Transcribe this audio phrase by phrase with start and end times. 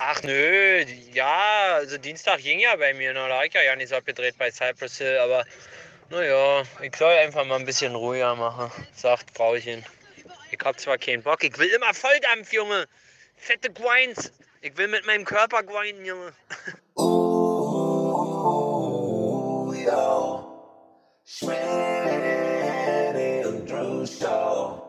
[0.00, 3.74] Ach nö, ja, also Dienstag ging ja bei mir, noch, da habe ich ja gar
[3.74, 5.44] nicht so abgedreht bei Cypress Hill, aber
[6.08, 9.84] naja, ich soll einfach mal ein bisschen ruhiger machen, sagt Frauchen.
[10.50, 12.86] Ich hab zwar keinen Bock, ich will immer Volldampf, Junge.
[13.36, 14.32] Fette Grinds.
[14.60, 16.32] Ich will mit meinem Körper grinden, Junge.
[16.94, 18.14] Oh,
[19.74, 20.44] ja.
[21.24, 21.54] Schmäh
[23.44, 24.82] und Drew Show.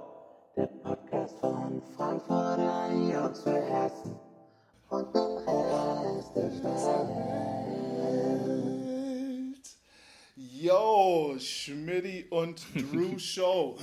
[0.56, 3.99] Der Podcast von Frankfurter Jungs für Hessen
[4.90, 6.52] und dem Rest der
[8.40, 9.68] Welt.
[10.36, 12.62] Yo, Schmidti und
[12.92, 13.78] Drew Show.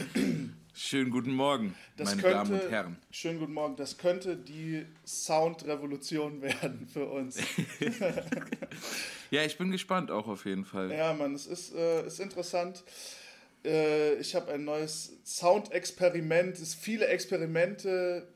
[0.75, 2.97] Schönen guten Morgen, Das meine könnte, Damen und Herren.
[3.11, 3.77] Schönen guten Morgen.
[3.77, 7.39] Das könnte die Soundrevolution werden für uns.
[9.33, 10.93] Ja, ich bin gespannt auch auf jeden Fall.
[10.93, 12.85] ja, Mann, es ist, äh, ist interessant.
[13.65, 16.55] Äh, ich habe ein neues Soundexperiment.
[16.55, 18.29] Es ist viele Experimente,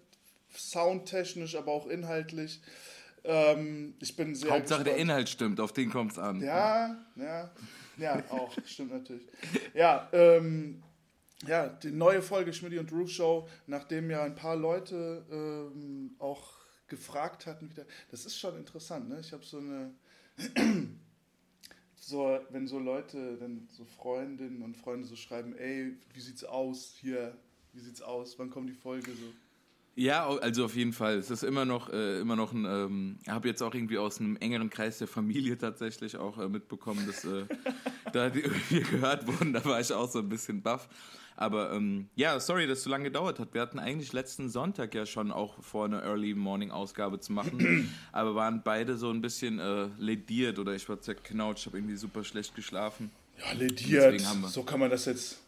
[0.56, 2.60] soundtechnisch, aber auch inhaltlich.
[3.24, 5.10] Ähm, ich bin sehr Hauptsache der gespannt.
[5.10, 6.40] Inhalt stimmt, auf den kommt es an.
[6.40, 7.50] Ja, ja,
[7.98, 9.26] ja, auch, stimmt natürlich.
[9.74, 10.82] Ja, ähm,
[11.46, 16.60] ja, die neue Folge Schmidt und Drew Show, nachdem ja ein paar Leute ähm, auch
[16.88, 19.20] gefragt hatten, wieder, das ist schon interessant, ne?
[19.20, 19.94] Ich habe so eine,
[21.96, 26.94] so, wenn so Leute, dann so Freundinnen und Freunde so schreiben, ey, wie sieht's aus
[27.00, 27.36] hier,
[27.72, 29.32] wie sieht's aus, wann kommt die Folge so?
[29.96, 31.16] Ja, also auf jeden Fall.
[31.16, 34.36] Es ist immer noch, äh, immer noch ein, ähm, habe jetzt auch irgendwie aus einem
[34.36, 37.44] engeren Kreis der Familie tatsächlich auch äh, mitbekommen, dass äh,
[38.12, 39.52] da die irgendwie gehört wurden.
[39.52, 40.88] Da war ich auch so ein bisschen baff.
[41.36, 43.54] Aber ähm, ja, sorry, dass es so lange gedauert hat.
[43.54, 47.90] Wir hatten eigentlich letzten Sonntag ja schon auch vor, eine Early Morning Ausgabe zu machen,
[48.12, 52.24] aber waren beide so ein bisschen äh, lediert oder ich war zerknautscht, habe irgendwie super
[52.24, 53.10] schlecht geschlafen.
[53.38, 55.40] Ja, lediert, so kann man das jetzt...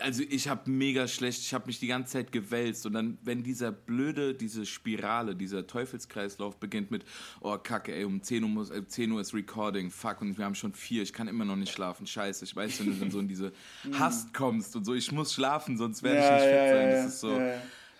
[0.00, 3.42] Also ich habe mega schlecht, ich habe mich die ganze Zeit gewälzt und dann, wenn
[3.42, 7.04] dieser blöde, diese Spirale, dieser Teufelskreislauf beginnt mit,
[7.40, 10.44] oh Kacke, ey, um 10 Uhr, muss, äh, 10 Uhr ist Recording, fuck, und wir
[10.44, 13.10] haben schon vier, ich kann immer noch nicht schlafen, scheiße, ich weiß, wenn du dann
[13.10, 13.52] so in diese
[13.92, 17.06] Hast kommst und so, ich muss schlafen, sonst werde ich Ja, nicht fit sein, das
[17.06, 17.40] ist so,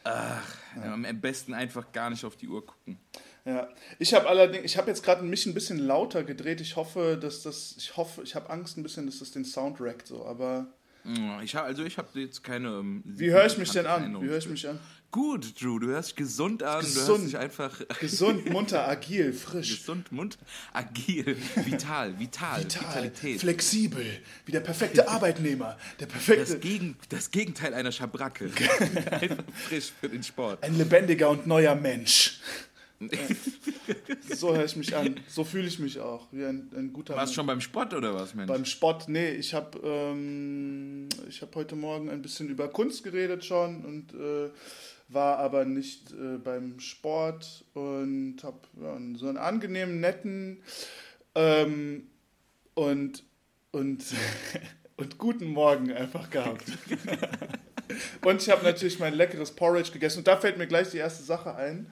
[0.04, 2.98] ach, am besten einfach gar nicht auf die Uhr gucken.
[3.46, 3.68] Ja,
[3.98, 6.62] ich habe allerdings, ich habe jetzt gerade mich ein bisschen lauter gedreht.
[6.62, 9.80] Ich hoffe, dass das, ich hoffe, ich habe Angst ein bisschen, dass das den Sound
[9.80, 10.24] wreckt, so.
[10.24, 10.72] Aber
[11.42, 12.68] Ich hab, also ich habe jetzt keine...
[12.68, 14.20] Ähm, wie höre ich mich denn an?
[14.22, 14.78] Wie höre ich mich an?
[15.10, 17.08] Gut, Drew, du hörst dich gesund an, du Gesund.
[17.08, 17.80] hörst dich einfach...
[18.00, 20.38] Gesund, munter, agil, frisch, Gesund, Mund,
[20.72, 23.40] agil, vital, vital, vital, Vitalität.
[23.40, 24.04] flexibel,
[24.46, 28.46] wie der perfekte Arbeitnehmer, der perfekte, Das, Gegen, das Gegenteil einer Schabracke.
[29.10, 30.64] Einfach frisch für den Sport.
[30.64, 32.40] ein lebendiger und neuer Mensch.
[34.34, 35.20] So höre ich mich an.
[35.28, 38.14] So fühle ich mich auch, wie ein, ein guter Warst du schon beim Sport oder
[38.14, 38.48] was, Mensch?
[38.48, 43.44] Beim Sport, nee, ich habe ähm, ich hab heute Morgen ein bisschen über Kunst geredet
[43.44, 44.50] schon und äh,
[45.08, 50.62] war aber nicht äh, beim Sport und habe ja, so einen angenehmen, netten
[51.34, 52.08] ähm,
[52.74, 53.22] und,
[53.72, 54.04] und,
[54.96, 56.64] und guten Morgen einfach gehabt.
[58.24, 61.22] und ich habe natürlich mein leckeres Porridge gegessen und da fällt mir gleich die erste
[61.22, 61.90] Sache ein.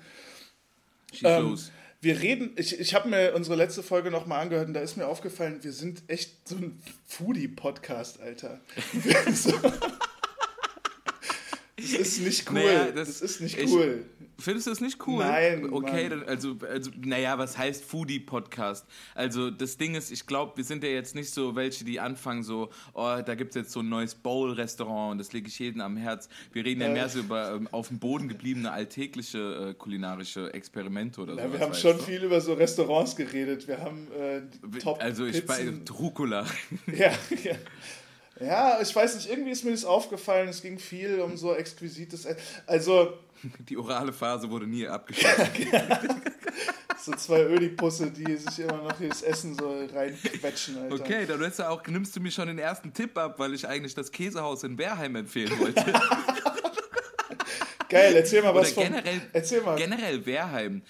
[1.13, 1.71] Schieß Ähm, los.
[2.01, 5.07] wir reden, ich, ich habe mir unsere letzte Folge nochmal angehört und da ist mir
[5.07, 8.61] aufgefallen, wir sind echt so ein Foodie-Podcast, Alter.
[9.33, 9.53] so.
[11.83, 12.55] Das ist nicht cool.
[12.55, 14.05] Naja, das, das- ist nicht ich- cool.
[14.39, 15.23] Findest du das nicht cool?
[15.23, 18.85] Nein, Okay, dann, also, also, naja, was heißt Foodie-Podcast?
[19.15, 22.43] Also, das Ding ist, ich glaube, wir sind ja jetzt nicht so welche, die anfangen
[22.43, 25.81] so, oh, da gibt es jetzt so ein neues Bowl-Restaurant und das lege ich jedem
[25.83, 26.29] am Herz.
[26.53, 26.93] Wir reden ja Äh.
[26.95, 31.41] mehr so über ähm, auf dem Boden gebliebene alltägliche äh, kulinarische Experimente oder so.
[31.41, 33.69] Ja, wir haben schon viel über so Restaurants geredet.
[33.69, 34.41] Wir haben äh,
[34.81, 35.71] Top Also, ich bei.
[35.91, 36.47] Rucola.
[36.87, 37.13] Ja,
[37.45, 37.55] ja.
[38.41, 42.25] Ja, ich weiß nicht, irgendwie ist mir das aufgefallen, es ging viel um so exquisites.
[42.25, 43.13] E- Also,
[43.69, 45.49] Die orale Phase wurde nie abgeschlossen.
[46.99, 50.95] so zwei Ödipusse, die sich immer noch das Essen so reinquetschen, Alter.
[50.95, 53.67] Okay, dann nimmst du, auch, nimmst du mir schon den ersten Tipp ab, weil ich
[53.67, 55.85] eigentlich das Käsehaus in Berheim empfehlen wollte.
[57.89, 58.85] Geil, erzähl mal Oder was von.
[58.85, 59.77] generell, Erzähl mal.
[59.77, 60.83] generell Wehrheim.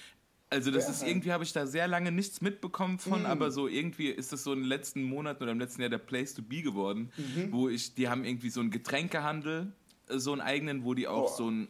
[0.52, 1.08] Also das ist Wehrheim.
[1.16, 2.98] irgendwie, habe ich da sehr lange nichts mitbekommen Mm.
[2.98, 5.90] von, aber so irgendwie ist das so in den letzten Monaten oder im letzten Jahr
[5.90, 7.52] der Place to be geworden, Mhm.
[7.52, 9.72] wo ich, die haben irgendwie so einen Getränkehandel,
[10.08, 11.36] äh, so einen eigenen, wo die auch Boah.
[11.36, 11.68] so einen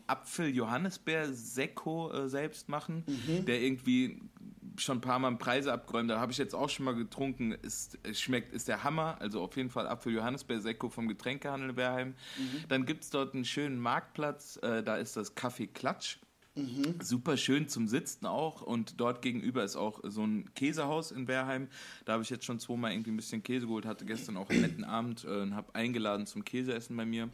[1.02, 3.44] Apfel-Johannisbeer-Sekko äh, selbst machen, Mhm.
[3.46, 4.20] der irgendwie
[4.78, 6.10] schon ein paar Mal Preise abgeräumt.
[6.10, 7.52] Da habe ich jetzt auch schon mal getrunken.
[7.52, 9.16] Ist, schmeckt, ist der Hammer.
[9.20, 12.14] Also auf jeden Fall Apfel-Johannisbeer-Sekko vom Getränkehandel Berheim.
[12.38, 12.64] Mhm.
[12.68, 14.58] Dann gibt es dort einen schönen Marktplatz.
[14.62, 16.16] Äh, da ist das Café Klatsch.
[17.02, 21.68] Super schön zum Sitzen auch und dort gegenüber ist auch so ein Käsehaus in Berheim.
[22.04, 24.60] Da habe ich jetzt schon zweimal irgendwie ein bisschen Käse geholt, hatte gestern auch einen
[24.60, 27.30] netten Abend äh, und habe eingeladen zum Käseessen bei mir.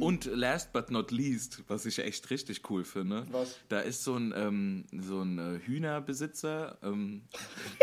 [0.00, 3.56] Und last but not least, was ich echt richtig cool finde, Was?
[3.68, 6.78] da ist so ein, ähm, so ein äh, Hühnerbesitzer.
[6.82, 7.22] Ähm,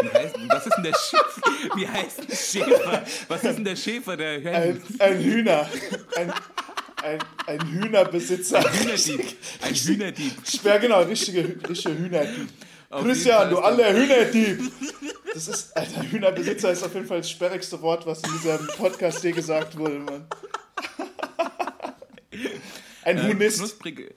[0.02, 1.76] wie, heißt, was ist denn der Schäfer?
[1.76, 3.06] Wie heißt der Schäfer?
[3.30, 4.58] Was ist denn der Schäfer der Hühner?
[4.58, 5.70] Ein, ein Hühner.
[6.18, 6.34] Ein,
[7.06, 8.62] ein, ein Hühnerbesitzer.
[8.62, 9.38] Hühnerdieb.
[9.62, 10.34] Ein Hühnerdieb.
[10.64, 12.50] Ja, genau, richtige, richtige Hühnerdieb.
[12.90, 14.60] Auf Christian, du aller Hühnerdieb.
[15.34, 19.24] Das ist, Alter, Hühnerbesitzer ist auf jeden Fall das sperrigste Wort, was in diesem Podcast
[19.24, 20.26] je gesagt wurde, Mann.
[23.04, 23.60] Ein Äh, Hunist.
[23.60, 24.14] knusprige,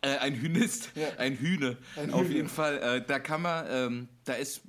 [0.00, 1.08] äh, ein Hünist, Ja.
[1.18, 1.76] ein Hühne.
[1.96, 2.34] Ein Auf Hühne.
[2.34, 4.62] jeden Fall, äh, da kann man, ähm, da ist,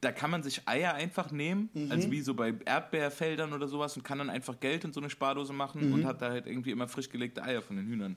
[0.00, 1.90] da kann man sich Eier einfach nehmen, Mhm.
[1.92, 5.10] also wie so bei Erdbeerfeldern oder sowas und kann dann einfach Geld in so eine
[5.10, 5.92] Spardose machen Mhm.
[5.94, 8.16] und hat da halt irgendwie immer frisch gelegte Eier von den Hühnern.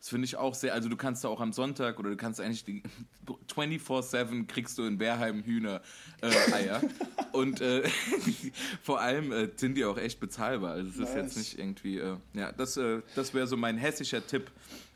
[0.00, 2.40] Das finde ich auch sehr, also du kannst da auch am Sonntag oder du kannst
[2.40, 2.84] eigentlich die
[3.56, 5.80] 24-7 kriegst du in Berheim Hühner
[6.20, 6.80] äh, Eier.
[7.32, 7.82] und äh,
[8.82, 10.72] vor allem äh, sind die auch echt bezahlbar.
[10.74, 11.14] Also es ist Nice.
[11.16, 14.50] jetzt nicht irgendwie, äh, ja, das, äh, das wäre so mein hessischer Tipp.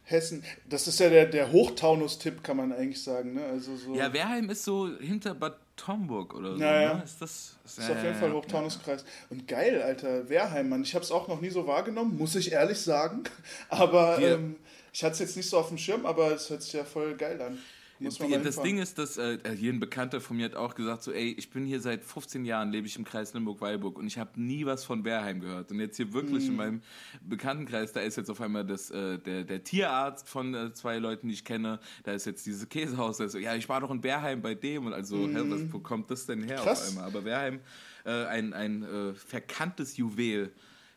[0.05, 0.43] Hessen.
[0.69, 3.35] Das ist ja der, der Hochtaunus-Tipp, kann man eigentlich sagen.
[3.35, 3.45] Ne?
[3.45, 6.63] Also so, Ja, Werheim ist so hinter Bad Homburg oder so.
[6.63, 6.95] Ja, ja.
[6.95, 7.03] Ne?
[7.05, 9.05] Ist das ist, ist auf jeden Fall Hochtaunuskreis.
[9.31, 10.83] Und geil, Alter, Wehrheim, Mann.
[10.83, 13.25] Ich habe es auch noch nie so wahrgenommen, muss ich ehrlich sagen.
[13.69, 14.57] Aber ähm,
[14.93, 17.17] ich hatte es jetzt nicht so auf dem Schirm, aber es hört sich ja voll
[17.17, 17.59] geil an.
[18.05, 18.65] Muss man Das hinfahren.
[18.69, 21.51] Ding ist, dass äh, hier ein Bekannter von mir hat auch gesagt, so, ey, ich
[21.51, 24.85] bin hier seit 15 Jahren, lebe ich im Kreis Limburg-Weilburg und ich habe nie was
[24.85, 25.71] von Werheim gehört.
[25.71, 26.51] Und jetzt hier wirklich Mhm.
[26.51, 26.83] in meinem
[27.23, 31.29] Bekanntenkreis, da ist jetzt auf einmal das, äh, der, der Tierarzt von äh, zwei Leuten,
[31.29, 34.03] die ich kenne, da ist jetzt dieses Käsehaus, der so, ja, ich war doch in
[34.03, 36.57] Werheim bei dem und also, hä, was, wo kommt das denn her.
[36.57, 36.83] Krass.
[36.83, 37.05] auf einmal?
[37.05, 37.61] Aber Werheim,
[38.05, 40.53] äh, ein, ein äh, verkanntes Juwel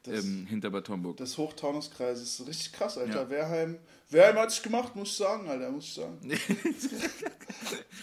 [0.08, 1.18] ähm, hinter Bad Homburg.
[1.18, 3.24] Das Hochtaunuskreis ist richtig krass, Alter.
[3.24, 3.30] Ja.
[3.30, 3.78] Wehrheim,
[4.10, 6.20] Wehrheim hat sich gemacht, muss ich sagen, Alter, muss ich sagen.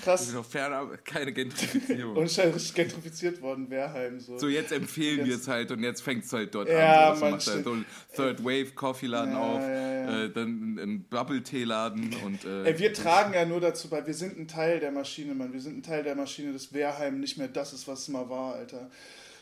[0.03, 0.27] Krass.
[0.27, 2.17] sind noch fernab, keine Gentrifizierung.
[2.17, 4.19] Und ist halt richtig gentrifiziert worden, Wehrheim.
[4.19, 4.37] So.
[4.37, 7.17] So, jetzt empfehlen wir es halt und jetzt fängt es halt dort Ja, an.
[7.17, 10.25] So, das macht halt so einen Third Wave Coffee-Laden Ja, auf, ja, ja.
[10.25, 12.45] Äh, dann ein Bubble-Tee-Laden und.
[12.45, 15.53] Äh, Ey, wir tragen ja nur dazu bei, wir sind ein Teil der Maschine, Mann.
[15.53, 18.29] Wir sind ein Teil der Maschine, dass Wehrheim nicht mehr das ist, was es mal
[18.29, 18.91] war, Alter.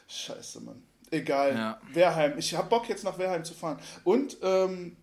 [0.08, 0.82] Scheiße, Mann.
[1.10, 1.54] Egal.
[1.54, 1.80] Ja.
[1.92, 2.38] Wehrheim.
[2.38, 3.78] Ich hab Bock jetzt nach Wehrheim zu fahren.
[4.04, 4.96] Und ähm,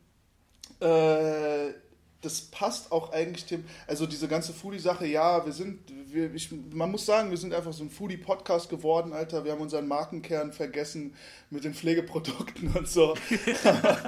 [0.79, 1.73] äh,
[2.21, 5.79] das passt auch eigentlich dem, also diese ganze Foodie-Sache, ja, wir sind,
[6.11, 9.43] wir, ich, man muss sagen, wir sind einfach so ein Foodie-Podcast geworden, Alter.
[9.45, 11.15] Wir haben unseren Markenkern vergessen
[11.49, 13.15] mit den Pflegeprodukten und so.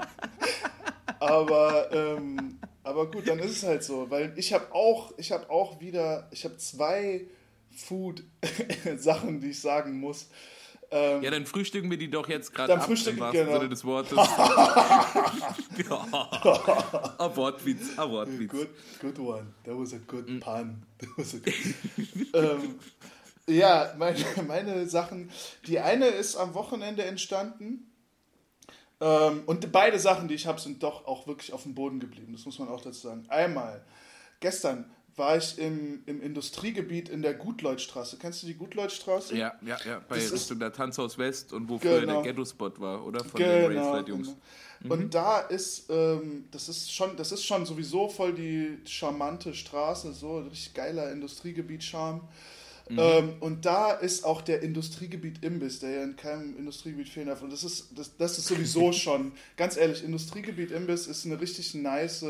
[1.20, 5.50] aber, ähm, aber gut, dann ist es halt so, weil ich habe auch, ich habe
[5.50, 7.28] auch wieder, ich habe zwei
[7.76, 10.30] Food-Sachen, die ich sagen muss.
[10.92, 13.58] Ähm, ja, dann frühstücken wir die doch jetzt gerade Dann ab, frühstücken- im wahrsten genau.
[13.60, 14.18] Sinne des Wortes.
[15.90, 16.08] ja.
[17.18, 18.52] A Wortwitz, a Wortwitz.
[18.52, 18.70] Good,
[19.00, 19.54] good one.
[19.66, 20.84] That was a good pun.
[20.98, 22.80] That was a good ähm,
[23.48, 25.30] ja, meine, meine Sachen.
[25.68, 27.92] Die eine ist am Wochenende entstanden.
[29.02, 32.34] Ähm, und beide Sachen, die ich habe, sind doch auch wirklich auf dem Boden geblieben.
[32.34, 33.26] Das muss man auch dazu sagen.
[33.30, 33.84] Einmal,
[34.40, 34.90] gestern
[35.20, 38.18] war ich im, im Industriegebiet in der Gutleutstraße.
[38.20, 39.38] Kennst du die Gutleutstraße?
[39.38, 42.24] Ja, ja, ja, bei Das ist- Richtung der Tanzhaus West und wo früher Genau.
[42.24, 43.24] der Ghetto-Spot war, oder?
[43.24, 43.92] Von den Genau.
[43.92, 44.36] Racelet-Jungs.
[44.82, 44.94] genau.
[44.96, 50.14] Und da ist, ähm, das ist schon, das ist schon sowieso voll die charmante Straße,
[50.14, 52.22] so richtig geiler Industriegebiet-Charme.
[52.92, 57.44] Ähm, und da ist auch der Industriegebiet Imbiss, der ja in keinem Industriegebiet fehlen darf.
[57.44, 61.76] Und das ist, das, das ist sowieso schon, ganz ehrlich, Industriegebiet Imbiss ist eine richtig
[61.76, 62.26] nice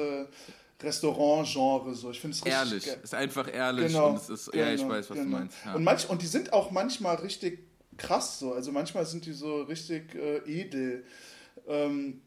[0.81, 1.93] Restaurant-Genre.
[1.93, 2.11] So.
[2.11, 4.93] Ich finde es richtig Ehrlich, ist einfach ehrlich Genau, und es ist, ja, ich genau,
[4.93, 5.29] weiß, was genau.
[5.29, 5.57] du meinst.
[5.65, 5.75] Ja.
[5.75, 7.59] Und, manch, und die sind auch manchmal richtig
[7.97, 8.53] krass so.
[8.53, 11.05] Also manchmal sind die so richtig äh, edel.
[11.67, 12.21] Ähm,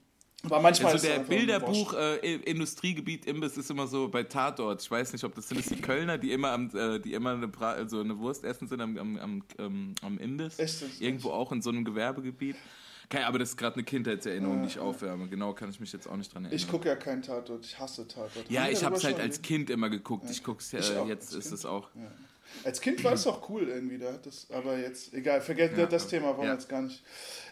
[0.44, 4.82] aber manchmal Also der Bilderbuch äh, Industriegebiet Imbiss ist immer so bei Tatort.
[4.82, 7.30] Ich weiß nicht, ob das sind das die Kölner, die immer am, äh, die immer
[7.30, 10.58] eine, Bra also eine Wurst essen sind am, am, am, ähm, am Imbiss.
[10.58, 12.56] Echt, Irgendwo auch in so einem Gewerbegebiet.
[13.12, 15.28] Okay, aber das ist gerade eine Kindheitserinnerung, die ich aufwärme.
[15.28, 16.56] Genau kann ich mich jetzt auch nicht dran erinnern.
[16.56, 18.48] Ich gucke ja keinen Tatort, ich hasse Tatort.
[18.48, 20.30] ja, ich habe es halt als Kind immer geguckt.
[20.30, 21.90] Ich gucke es Ich äh, jetzt ist es auch.
[22.64, 26.08] Als Kind war es auch cool irgendwie, da das, aber jetzt, egal, vergesst Ja, das
[26.08, 26.52] Thema, wollen wir ja.
[26.54, 27.02] jetzt gar nicht.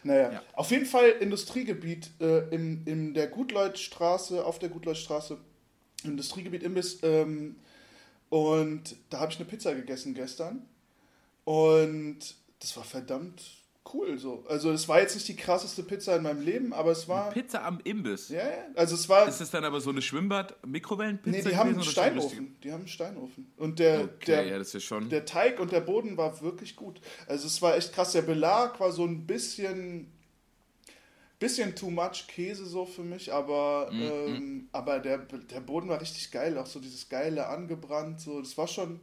[0.02, 0.42] Naja, Ja.
[0.54, 5.36] auf jeden Fall Industriegebiet äh, in, in der Gutleutstraße, auf der Gutleutstraße,
[6.04, 7.00] Industriegebiet Imbiss.
[7.02, 7.56] Ähm,
[8.30, 10.66] und da habe ich eine Pizza gegessen gestern.
[11.44, 12.18] Und
[12.60, 13.59] das war verdammt
[13.94, 14.44] cool so.
[14.48, 17.30] Also es war jetzt nicht die krasseste Pizza in meinem Leben, aber es war.
[17.30, 18.28] Pizza am Imbiss.
[18.28, 19.28] Ja, ja, also es war.
[19.28, 21.30] Ist es dann aber so eine Schwimmbad-Mikrowellenpizza?
[21.30, 22.56] Nee, die haben einen Steinofen.
[22.62, 23.52] Die haben einen Steinofen.
[23.56, 25.08] Und der, richtig- der, Okay, ja, das ist ja schon.
[25.08, 27.00] der Teig und der Boden war wirklich gut.
[27.26, 28.12] Also es war echt krass.
[28.12, 30.12] Der Belag war so ein bisschen
[31.38, 36.30] bisschen too much Käse so für mich, aber, ähm, aber der, der Boden war richtig
[36.30, 39.00] geil, auch so dieses geile angebrannt, so, das war schon,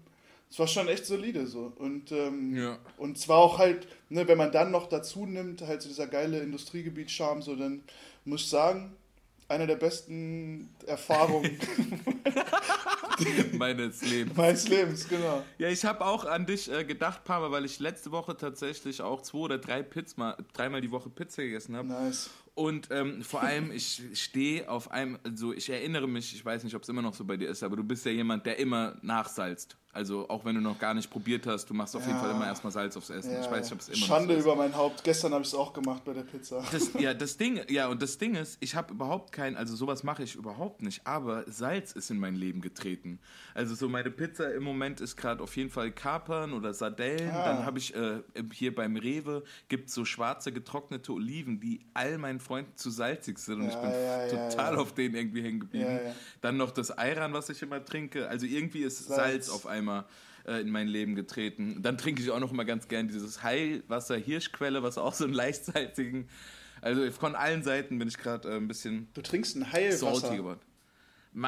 [0.49, 1.73] das war schon echt solide so.
[1.77, 2.79] Und, ähm, Ja.
[2.97, 6.39] und zwar auch halt, ne, wenn man dann noch dazu nimmt, halt so dieser geile
[6.39, 7.83] Industriegebiet-Charme, so, dann
[8.25, 8.93] muss ich sagen,
[9.49, 11.57] eine der besten Erfahrungen
[13.53, 14.37] Meines Lebens.
[14.37, 15.43] meines Lebens, genau.
[15.57, 19.01] Ja, ich habe auch an dich äh, gedacht, paar Mal, weil ich letzte Woche tatsächlich
[19.01, 21.87] auch zwei oder drei Pizza, dreimal die Woche Pizza gegessen habe.
[21.87, 22.29] Nice.
[22.53, 26.75] Und ähm, vor allem, ich stehe auf einem, also ich erinnere mich, ich weiß nicht,
[26.75, 28.95] ob es immer noch so bei dir ist, aber du bist ja jemand, der immer
[29.03, 29.77] nachsalzt.
[29.93, 32.23] Also auch wenn du noch gar nicht probiert hast, du machst auf jeden Ja.
[32.23, 33.31] Fall immer erstmal Salz aufs Essen.
[33.31, 35.03] Ja, ich weiß nicht, ob es immer Schande über mein Haupt.
[35.03, 36.63] Gestern habe ich es auch gemacht bei der Pizza.
[36.71, 40.03] Das, ja, das Ding, ja, und das Ding ist, ich habe überhaupt kein, also sowas
[40.03, 43.19] mache ich überhaupt nicht, aber Salz ist in mein Leben getreten.
[43.53, 47.31] Also so meine Pizza im Moment ist gerade auf jeden Fall Kapern oder Sardellen.
[47.31, 47.45] Ah.
[47.45, 48.21] Dann habe ich äh,
[48.53, 53.61] hier beim Rewe gibt so schwarze getrocknete Oliven, die all meinen Freunden zu salzig sind
[53.61, 54.79] und Ja, ich bin ja, total ja.
[54.79, 55.99] auf denen irgendwie hängen geblieben.
[56.41, 58.27] Dann noch das Ayran, was ich immer trinke.
[58.27, 59.17] Also irgendwie ist Salz.
[59.17, 60.05] Salz, auf einmal
[60.45, 61.81] äh, in mein Leben getreten.
[61.81, 65.33] Dann trinke ich auch noch mal ganz gern dieses Heilwasser Hirschquelle, was auch so einen
[65.33, 66.29] leicht salzigen.
[66.81, 70.35] Also von allen Seiten bin ich gerade äh, ein bisschen Du trinkst ein salty Heilwasser.
[70.35, 70.59] geworden.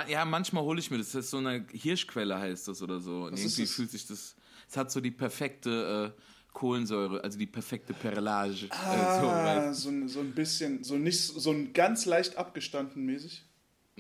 [0.07, 1.11] Ja, manchmal hole ich mir das.
[1.13, 3.23] Das ist so eine Hirschquelle heißt das oder so.
[3.23, 4.35] Und Was irgendwie fühlt sich das.
[4.69, 6.21] Es hat so die perfekte äh,
[6.53, 8.51] Kohlensäure, also die perfekte Perlage.
[8.51, 12.37] äh, so, Ah, weißt so, ein- so ein bisschen, so nicht so ein ganz leicht
[12.37, 13.45] abgestanden mäßig.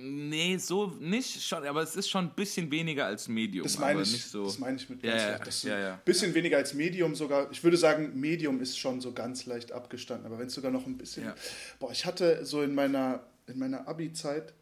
[0.01, 3.63] Nee, so nicht schon, aber es ist schon ein bisschen weniger als Medium.
[3.63, 4.45] Das meine ich, nicht so.
[4.45, 5.47] das meine ich mit Ja, ganz ja, leicht.
[5.47, 6.01] Das ja, ein ja.
[6.05, 7.51] bisschen weniger als Medium sogar.
[7.51, 10.85] Ich würde sagen, Medium ist schon so ganz leicht abgestanden, aber wenn es sogar noch
[10.85, 11.25] ein bisschen.
[11.25, 11.35] Ja.
[11.79, 14.53] Boah, ich hatte so in meiner, in meiner Abi-Zeit,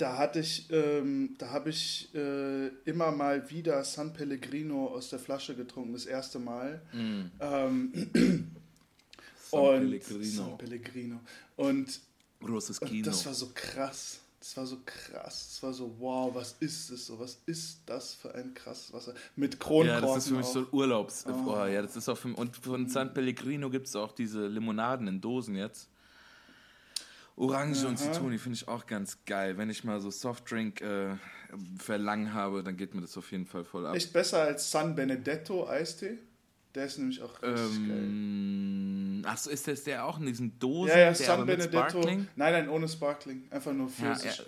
[0.00, 5.18] da hatte ich, ähm, da habe ich äh, immer mal wieder San Pellegrino aus der
[5.18, 6.80] Flasche getrunken, das erste Mal.
[6.92, 7.92] Ähm,
[9.50, 10.24] San und Pellegrino.
[10.24, 11.20] San Pellegrino.
[11.56, 12.00] Und
[12.40, 13.04] Großes und Kino.
[13.04, 14.20] das war so krass.
[14.38, 15.48] Das war so krass.
[15.50, 17.20] Das war so, wow, was ist es so?
[17.20, 19.12] Was ist das für ein krasses Wasser?
[19.36, 20.52] Mit ja, Kronkorken das ist für mich auch.
[20.52, 21.26] so Urlaubs.
[21.26, 21.66] Oh.
[21.66, 25.20] ja, das ist auch für, und von San Pellegrino gibt es auch diese Limonaden in
[25.20, 25.90] Dosen jetzt.
[27.36, 29.56] Orange und Zitrone finde ich auch ganz geil.
[29.56, 31.16] Wenn ich mal so Softdrink äh,
[31.78, 33.94] verlangen habe, dann geht mir das auf jeden Fall voll ab.
[33.94, 36.18] Echt besser als San Benedetto Eistee.
[36.74, 37.96] Der ist nämlich auch richtig geil.
[37.98, 40.90] Ähm, ach so, ist das der auch in diesen Dosen?
[40.90, 41.70] Ja, ja, San Benedetto.
[41.78, 42.28] Sparkling?
[42.36, 43.42] Nein, nein, ohne Sparkling.
[43.50, 44.42] Einfach nur Ja, Pfirsich.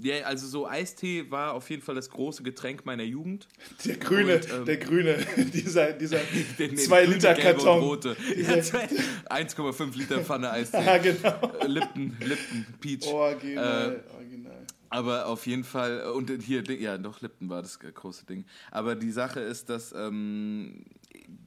[0.00, 0.14] ja.
[0.18, 3.48] ja, also so Eistee war auf jeden Fall das große Getränk meiner Jugend.
[3.84, 5.16] Der grüne, Und, ähm, der grüne,
[5.52, 6.18] dieser, dieser
[6.58, 7.82] Den- den 2 grüne, Liter gelbe und Karton.
[7.82, 8.16] rote.
[8.36, 8.88] Ja, zwei-
[9.30, 10.78] 1,5 Liter Pfanne Eistee.
[10.84, 11.52] Ja, genau.
[11.60, 13.06] Äh, Lipton, Lipton, Peach.
[13.08, 14.66] Original, Äh, original.
[14.90, 18.44] Aber auf jeden Fall, und hier, ja, doch, Lipton war das große Ding.
[18.70, 20.84] Aber die Sache ist, dass ähm,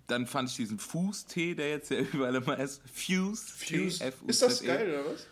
[0.07, 3.43] dann fand ich diesen Fuß-Tee, der jetzt ja überall immer ist, Fuse.
[3.55, 4.00] Fuse.
[4.00, 5.27] Tee, Ist das geil, oder was?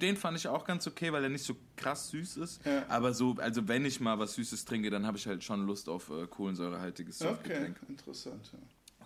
[0.00, 2.64] Den fand ich auch ganz okay, weil er nicht so krass süß ist.
[2.64, 2.84] Ja.
[2.88, 5.88] Aber so, also wenn ich mal was Süßes trinke, dann habe ich halt schon Lust
[5.88, 7.76] auf äh, kohlensäurehaltiges Okay, Softgetränk.
[7.88, 8.50] interessant.
[8.52, 8.58] Ja.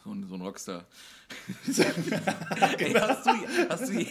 [0.05, 0.85] So, ein- so ein Rockstar.
[2.79, 3.31] Ey, hast, du,
[3.69, 4.07] hast, du,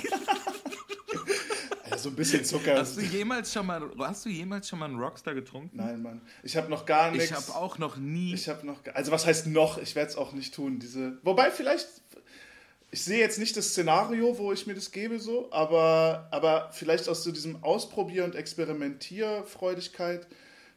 [2.02, 2.76] so ein bisschen Zucker.
[2.78, 5.78] hast du jemals schon mal, hast du jemals schon mal einen Rockstar getrunken?
[5.78, 6.22] Nein, Mann.
[6.44, 7.26] Ich habe noch gar nichts.
[7.26, 8.34] Ich habe auch noch nie.
[8.34, 9.78] Ich habe noch, also was heißt noch?
[9.78, 10.80] Ich werde es auch nicht tun.
[10.80, 11.88] Diese, wobei vielleicht,
[12.92, 17.08] ich sehe jetzt nicht das Szenario, wo ich mir das gebe so, aber, aber vielleicht
[17.08, 20.28] aus so diesem Ausprobier- und Experimentierfreudigkeit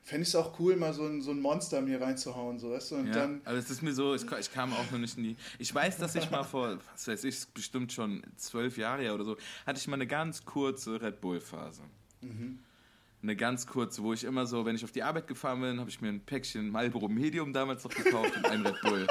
[0.05, 2.91] fände ich es auch cool, mal so ein, so ein Monster mir reinzuhauen, so weißt
[2.91, 5.17] du, und Ja, dann aber es ist mir so, ich, ich kam auch noch nicht
[5.17, 5.37] in die.
[5.59, 9.25] Ich weiß, dass ich mal vor, was weiß ich, bestimmt schon zwölf Jahre her oder
[9.25, 11.81] so, hatte ich mal eine ganz kurze Red Bull-Phase.
[13.23, 15.89] Eine ganz kurze, wo ich immer so, wenn ich auf die Arbeit gefahren bin, habe
[15.89, 19.07] ich mir ein Päckchen Marlboro Medium damals noch gekauft und ein Red Bull.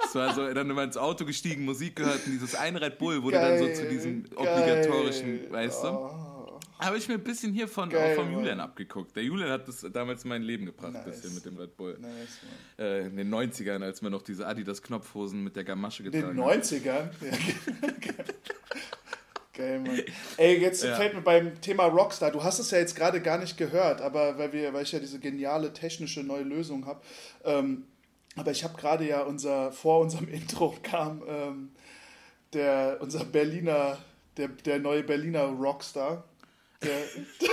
[0.00, 3.22] Das war so, dann immer ins Auto gestiegen, Musik gehört und dieses ein Red Bull
[3.22, 5.52] wurde dann so zu diesem obligatorischen, geil.
[5.52, 5.88] weißt du?
[5.88, 6.29] Oh,
[6.80, 8.34] Habe ich mir ein bisschen hier von, Geil, vom Mann.
[8.40, 9.14] Julian abgeguckt.
[9.14, 11.20] Der Julian hat das damals in mein Leben gebracht, ein Nice.
[11.20, 11.98] bisschen mit dem Red Bull.
[12.00, 12.38] nice,
[12.78, 12.86] Mann.
[12.86, 16.44] Äh, in den 90ern, als man noch diese Adidas-Knopfhosen mit der Gamasche In den getragen
[16.44, 16.62] hat.
[16.64, 17.10] 90ern?
[17.20, 18.10] Ja.
[19.52, 20.00] Geil, Mann.
[20.36, 20.94] Ey, jetzt Ja.
[20.96, 24.38] fällt mir beim Thema Rockstar, du hast es ja jetzt gerade gar nicht gehört, aber
[24.38, 27.00] weil, wir, weil ich ja diese geniale technische neue Lösung habe.
[27.44, 27.84] Ähm,
[28.36, 31.70] aber ich habe gerade ja unser, vor unserem Intro kam ähm,
[32.52, 33.98] der, unser Berliner,
[34.36, 36.24] der, der neue Berliner Rockstar.
[36.82, 37.02] Der,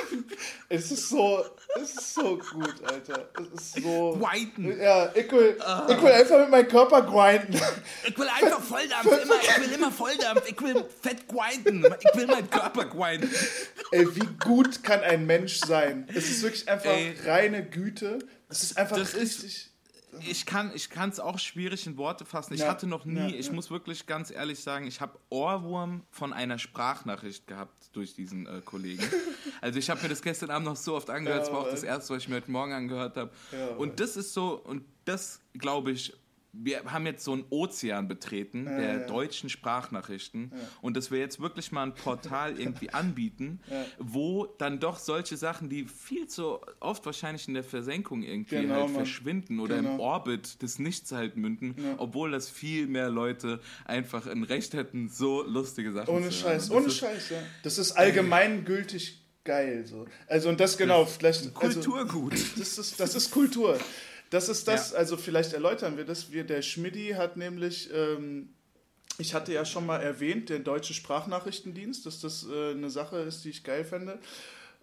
[0.70, 3.28] es ist so, es ist so gut, Alter.
[3.56, 4.18] Es ist so.
[4.18, 4.80] Grinden.
[4.80, 5.58] Ja, ich will,
[5.90, 7.60] ich will einfach mit meinem Körper grinden.
[8.06, 12.28] Ich will einfach Volldampf, immer, ich will immer Volldampf, ich will fett grinden, ich will
[12.28, 13.30] meinen Körper grinden.
[13.92, 16.08] Ey, wie gut kann ein Mensch sein?
[16.14, 17.16] Es ist wirklich einfach Ey.
[17.26, 18.20] reine Güte.
[18.50, 19.72] Es ist einfach Das ist- richtig.
[20.28, 22.54] Ich kann ich es auch schwierig in Worte fassen.
[22.54, 23.54] Ich Ja, hatte noch nie, ja, ich ja.
[23.54, 28.62] muss wirklich ganz ehrlich sagen, ich habe Ohrwurm von einer Sprachnachricht gehabt durch diesen äh,
[28.64, 29.04] Kollegen.
[29.62, 31.84] also ich habe mir das gestern Abend noch so oft angehört, es war auch das
[31.84, 33.32] erste, was ich mir heute Morgen angehört habe.
[33.78, 36.14] Und das ist so, und das glaube ich,
[36.60, 39.08] wir haben jetzt so einen Ozean betreten der ja.
[39.08, 43.60] deutschen Sprachnachrichten und dass wir jetzt wirklich mal ein Portal irgendwie anbieten,
[44.00, 48.82] wo dann doch solche Sachen, die viel zu oft wahrscheinlich in der Versenkung irgendwie Genau,
[48.82, 50.00] halt verschwinden oder im Genau.
[50.00, 55.44] Orbit des Nichts halt münden, obwohl das viel mehr Leute einfach ein Recht hätten, so
[55.44, 56.34] lustige Sachen Ohne zu.
[56.34, 57.38] Scheiß, Und das ohne Scheiß, ja.
[57.64, 59.86] Das ist allgemeingültig geil.
[59.86, 60.06] So.
[60.28, 61.54] Also und das genau, vielleicht.
[61.54, 62.34] Kulturgut.
[62.34, 63.80] Also, das, ist, das ist Kultur.
[64.30, 64.98] Das ist das, Ja.
[64.98, 66.32] also vielleicht erläutern wir das.
[66.32, 68.50] Wir, der Schmidti hat nämlich, ähm,
[69.18, 73.44] ich hatte ja schon mal erwähnt, den deutsche Sprachnachrichtendienst, dass das äh, eine Sache ist,
[73.46, 74.20] die ich geil fände.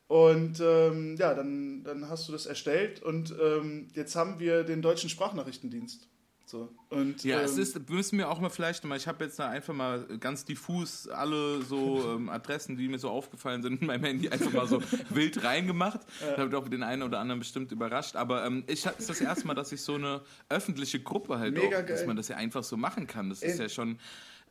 [0.06, 4.82] Und ähm, ja, dann, dann hast du das erstellt und ähm, jetzt haben wir den
[4.82, 6.08] deutschen Sprachnachrichtendienst.
[6.54, 6.72] So.
[6.90, 9.48] Und, Ja, ähm, es ist, müssen wir auch mal vielleicht mal, ich habe jetzt da
[9.48, 14.04] einfach mal ganz diffus alle so ähm, Adressen, die mir so aufgefallen sind, in meinem
[14.04, 14.80] Handy einfach mal so
[15.10, 16.02] wild reingemacht.
[16.20, 18.14] Ich habe auch den einen oder anderen bestimmt überrascht.
[18.14, 21.54] Aber ähm, ich es ist das erste Mal, dass ich so eine öffentliche Gruppe halt
[21.54, 22.06] Mega auch, dass geil.
[22.06, 23.30] man das ja einfach so machen kann.
[23.30, 23.62] Das ist Ey.
[23.62, 23.98] ja schon.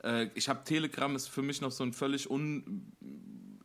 [0.04, 2.92] Äh, ich habe Telegram ist für mich noch so ein völlig un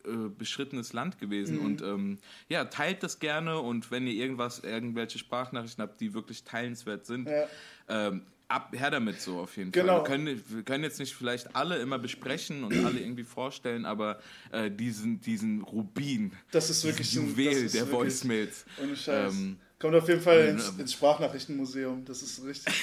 [0.09, 1.65] äh, beschrittenes Land gewesen Mhm.
[1.65, 6.45] und ähm, ja, teilt das gerne und wenn ihr irgendwas, irgendwelche Sprachnachrichten habt, die wirklich
[6.45, 7.47] teilenswert sind, Ja.
[7.89, 9.99] ähm, ab, her damit so auf jeden Genau.
[10.05, 10.19] Fall.
[10.19, 14.21] Wir können, wir können jetzt nicht vielleicht alle immer besprechen und alle irgendwie vorstellen, aber
[14.53, 18.65] äh, diesen, diesen Rubin, Das ist wirklich diesen ein- Juwel das ist der Voicemails.
[18.83, 19.35] Ohne Scheiß.
[19.35, 22.05] Ähm, Kommt auf jeden Fall äh, ins, ins Sprachnachrichtenmuseum.
[22.05, 22.75] Das ist richtig.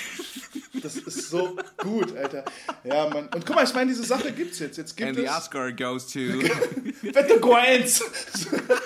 [0.81, 2.45] Das ist so gut, Alter.
[2.85, 3.27] Ja, Mann.
[3.35, 4.77] Und guck mal, ich meine, diese Sache gibt's jetzt.
[4.77, 5.31] Jetzt gibt And the es.
[5.31, 6.19] Oscar goes to.
[7.01, 8.01] Bitte Gwenz!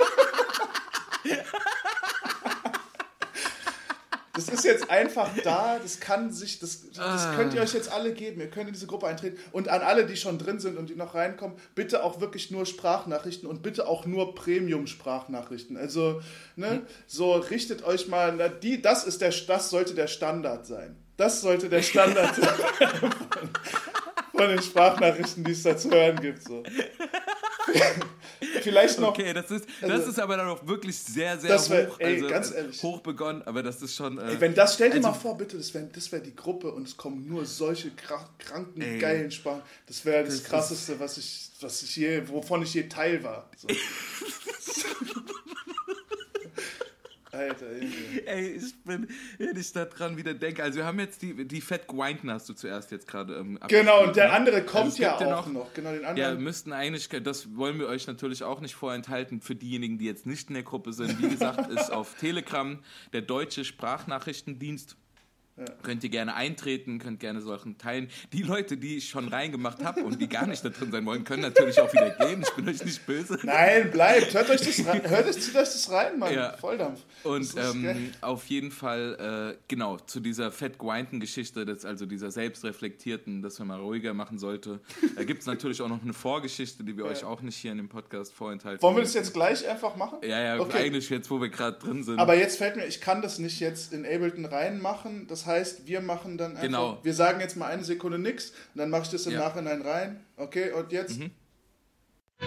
[4.50, 7.36] Das ist jetzt einfach da, das kann sich, das, das Ah.
[7.36, 8.42] könnt ihr euch jetzt alle geben.
[8.42, 9.38] Ihr könnt in diese Gruppe eintreten.
[9.52, 12.66] Und an alle, die schon drin sind und die noch reinkommen, bitte auch wirklich nur
[12.66, 15.78] Sprachnachrichten und bitte auch nur Premium-Sprachnachrichten.
[15.78, 16.22] Also,
[16.56, 20.96] ne, so richtet euch mal, na, die, das ist der, das sollte der Standard sein.
[21.18, 22.54] Das sollte der Standard sein
[24.40, 26.44] von, den Sprachnachrichten, die es da zu hören gibt.
[26.44, 26.64] So.
[28.62, 29.10] Vielleicht noch.
[29.10, 32.00] Okay, das ist, das Also- ist aber dann auch wirklich sehr, sehr Das wär- hoch.
[32.00, 32.82] ey, also, ganz ehrlich.
[32.84, 34.18] Hoch begonnen, aber das ist schon.
[34.18, 36.36] Äh, Ey, wenn das, stell dir also- mal vor, bitte, das wäre das wär die
[36.36, 38.98] Gruppe und es kommen nur solche kra- kranken, Ey.
[39.00, 39.62] geilen Sprachen.
[39.88, 43.50] Das wäre das, Das krasseste, was ich, was ich je, wovon ich je Teil war.
[43.58, 43.68] So.
[47.32, 47.94] Alter, Junge.
[48.26, 51.62] Ey, ich bin, wenn ich da dran wieder denke, also wir haben jetzt die, die
[51.62, 54.34] Fett Grinden hast du zuerst jetzt gerade ähm, Genau, und der ne?
[54.34, 55.74] andere Also kommt es ja auch noch.
[55.74, 56.44] Genau, den Ja, anderen.
[56.44, 60.50] müssten eigentlich, das wollen wir euch natürlich auch nicht vorenthalten für diejenigen, die jetzt nicht
[60.50, 61.22] in der Gruppe sind.
[61.22, 62.80] Wie gesagt, ist auf Telegram
[63.14, 64.96] der deutsche Sprachnachrichtendienst.
[65.84, 68.10] Könnt ihr gerne eintreten, könnt gerne Sachen teilen.
[68.34, 71.24] Die Leute, die ich schon reingemacht habe und die gar nicht da drin sein wollen,
[71.24, 72.42] können natürlich auch wieder gehen.
[72.42, 73.40] Ich bin euch nicht böse.
[73.44, 74.34] Nein, bleibt.
[74.34, 75.02] Hört euch das rein.
[75.10, 76.34] Hört euch, zieht euch das rein, Mann.
[76.34, 76.54] Ja.
[76.58, 77.00] Volldampf.
[77.24, 82.32] Und ähm, auf jeden Fall, äh, genau, zu dieser Fett Grinden Geschichte, das, also dieser
[82.32, 84.80] selbstreflektierten, dass man mal ruhiger machen sollte.
[85.16, 87.78] Da gibt es natürlich auch noch eine Vorgeschichte, die wir euch auch nicht hier in
[87.78, 88.82] dem Podcast vorenthalten.
[88.82, 90.20] Wollen wir das jetzt gleich einfach machen?
[90.24, 90.78] Ja, ja, Okay.
[90.86, 92.20] eigentlich jetzt, wo wir gerade drin sind.
[92.20, 95.26] Aber jetzt fällt mir, ich kann das nicht jetzt in Ableton reinmachen.
[95.28, 96.98] Das heißt, wir machen dann einfach, Genau.
[97.04, 99.40] wir sagen jetzt mal eine Sekunde nix und dann mache ich das im Ja.
[99.40, 100.26] Nachhinein rein.
[100.38, 101.20] Okay, und jetzt?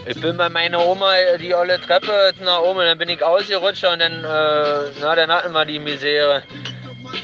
[0.07, 3.99] Ich bin bei meiner Oma die olle Treppe nach oben, dann bin ich ausgerutscht und
[3.99, 6.43] dann, äh, na, dann hatten wir die Misere.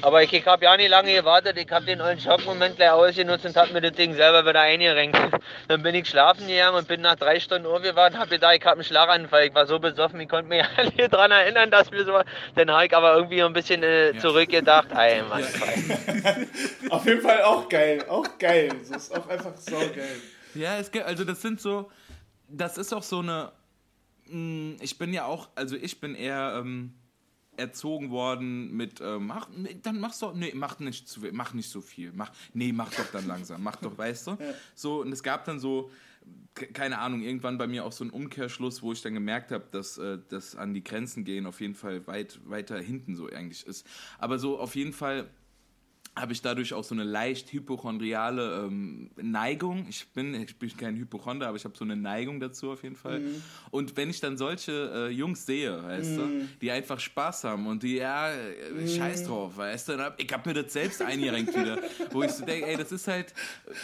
[0.03, 3.45] Aber ich, ich habe ja nicht lange gewartet, ich habe den ollen Schockmoment gleich ausgenutzt
[3.45, 5.19] und habe mir das Ding selber wieder eingerenkt.
[5.69, 8.65] Dann bin ich schlafen gegangen und bin nach drei Stunden aufgewacht und habe gedacht, ich
[8.65, 9.47] habe einen Schlaganfall.
[9.47, 12.21] Ich war so besoffen, ich konnte mich ja nicht daran erinnern, dass wir so...
[12.55, 15.45] Dann habe ich aber irgendwie ein bisschen äh, zurückgedacht, ey, Mann,
[16.91, 18.71] Auf jeden Fall auch geil, auch geil.
[18.89, 20.21] Das ist auch einfach saugeil.
[20.55, 21.91] Ja, es gibt, also das sind so,
[22.49, 23.53] das ist auch so eine,
[24.27, 26.95] mh, ich bin ja auch, also ich bin eher ähm,
[27.59, 31.55] erzogen worden mit, ähm, mach, nee, dann mach's doch, nee, mach nicht zu viel, mach
[31.55, 34.39] nicht so viel, mach, nee, mach doch dann langsam, mach doch, weißt du?
[34.75, 35.91] So, und es gab dann so,
[36.55, 39.67] ke- keine Ahnung, irgendwann bei mir auch so einen Umkehrschluss, wo ich dann gemerkt habe,
[39.71, 43.67] dass äh, das an die Grenzen gehen auf jeden Fall weit weiter hinten so eigentlich
[43.67, 43.87] ist.
[44.19, 45.29] Aber so auf jeden Fall
[46.21, 49.87] habe ich dadurch auch so eine leicht hypochondriale ähm, Neigung.
[49.89, 52.97] Ich bin, ich bin kein Hypochonder, aber ich habe so eine Neigung dazu auf jeden
[52.97, 53.21] Fall.
[53.21, 53.43] Mhm.
[53.71, 56.49] Und wenn ich dann solche äh, Jungs sehe, weißt du, Mhm.
[56.61, 60.63] die einfach Spaß haben und die, ja, äh, scheiß drauf, weißt du, ich habe mir
[60.63, 61.79] das selbst eingerenkt wieder,
[62.11, 63.33] wo ich so denke, ey, das ist halt,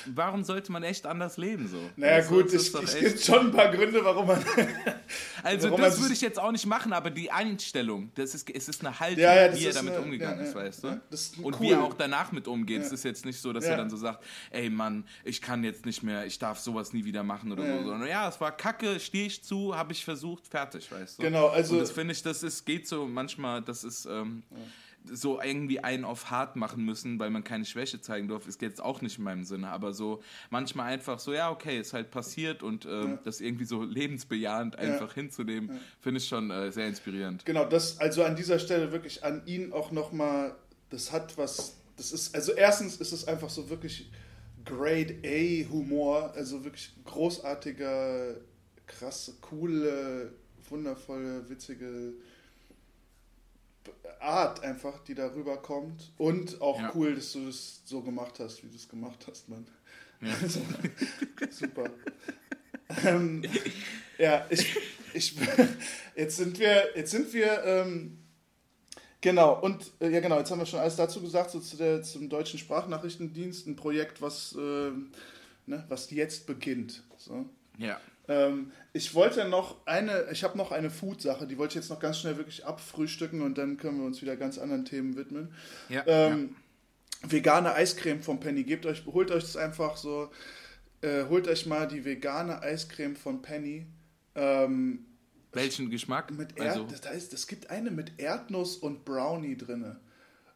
[0.07, 1.79] warum sollte man echt anders leben so?
[1.97, 4.44] Naja Weißt du, gut, es, gibt schon ein paar Gründe, warum man...
[5.42, 8.68] also Warum das würde ich jetzt auch nicht machen, aber die Einstellung, das ist, es
[8.68, 10.88] ist eine Haltung, Ja, ja, wie er damit eine- umgegangen ja, ist, weißt du?
[11.42, 11.61] Und cool.
[11.61, 12.82] wie er auch danach mit umgeht.
[12.82, 12.94] Es Ja.
[12.94, 13.72] ist jetzt nicht so, dass Ja.
[13.72, 17.04] er dann so sagt, ey Mann, ich kann jetzt nicht mehr, ich darf sowas nie
[17.04, 17.78] wieder machen oder Ja.
[17.82, 17.88] so.
[17.88, 21.22] Sondern ja, es war kacke, stehe ich zu, habe ich versucht, fertig, weißt du?
[21.22, 24.06] Genau, also- Und das finde ich, das ist, geht so manchmal, das ist...
[24.06, 24.42] Ähm,
[25.06, 28.80] so irgendwie einen auf hart machen müssen, weil man keine Schwäche zeigen darf, ist jetzt
[28.82, 29.68] auch nicht in meinem Sinne.
[29.68, 33.82] Aber so manchmal einfach so, ja, okay, ist halt passiert und ähm, das irgendwie so
[33.82, 37.44] lebensbejahend einfach hinzunehmen, finde ich schon äh, sehr inspirierend.
[37.44, 40.56] Genau, das, also an dieser Stelle wirklich an ihn auch nochmal,
[40.88, 44.11] das hat was, das ist, also erstens ist es einfach so wirklich
[44.64, 48.37] Grade A Humor, also wirklich großartiger,
[48.87, 50.33] krasse, coole,
[50.68, 52.14] wundervolle, witzige
[54.20, 56.92] Art einfach, die da rüberkommt und auch Ja.
[56.94, 59.66] cool, dass du das so gemacht hast, wie du es gemacht hast, Mann.
[60.40, 60.61] Also,
[61.50, 61.90] super.
[63.04, 63.42] ähm,
[64.16, 64.74] ja, ich,
[65.12, 65.37] ich,
[66.16, 68.18] jetzt sind wir, jetzt sind wir, ähm,
[69.24, 72.02] genau, und äh, ja genau, jetzt haben wir schon alles dazu gesagt, so zu der,
[72.02, 75.10] zum deutschen Sprachnachrichtendienst, ein Projekt, was, ähm,
[75.66, 77.02] ne, was jetzt beginnt.
[77.16, 77.46] So.
[77.78, 77.98] Ja.
[78.28, 81.98] Ähm, ich wollte noch eine, ich habe noch eine Food-Sache, die wollte ich jetzt noch
[81.98, 85.52] ganz schnell wirklich abfrühstücken und dann können wir uns wieder ganz anderen Themen widmen.
[85.88, 86.56] Ja, Ähm,
[87.26, 88.64] Vegane Eiscreme vom Penny.
[88.64, 90.30] Gebt euch, holt euch das einfach so,
[91.00, 93.87] äh, holt euch mal die vegane Eiscreme von Penny.
[94.34, 95.06] Ähm,
[95.55, 96.31] Welchen Geschmack?
[96.31, 100.01] mit Erd, also, das, da ist, das gibt eine mit Erdnuss und Brownie drinne.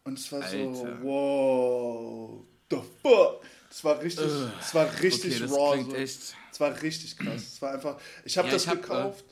[0.05, 1.03] Und es war so, Alter.
[1.03, 3.43] wow, the fuck.
[3.69, 4.25] Das war richtig,
[4.59, 5.73] das war richtig okay, das raw.
[5.75, 5.97] klingt so.
[5.97, 6.37] echt.
[6.51, 7.43] Es war richtig krass.
[7.43, 8.01] Es war einfach.
[8.25, 9.25] Ich habe Ja, das ich hab, gekauft.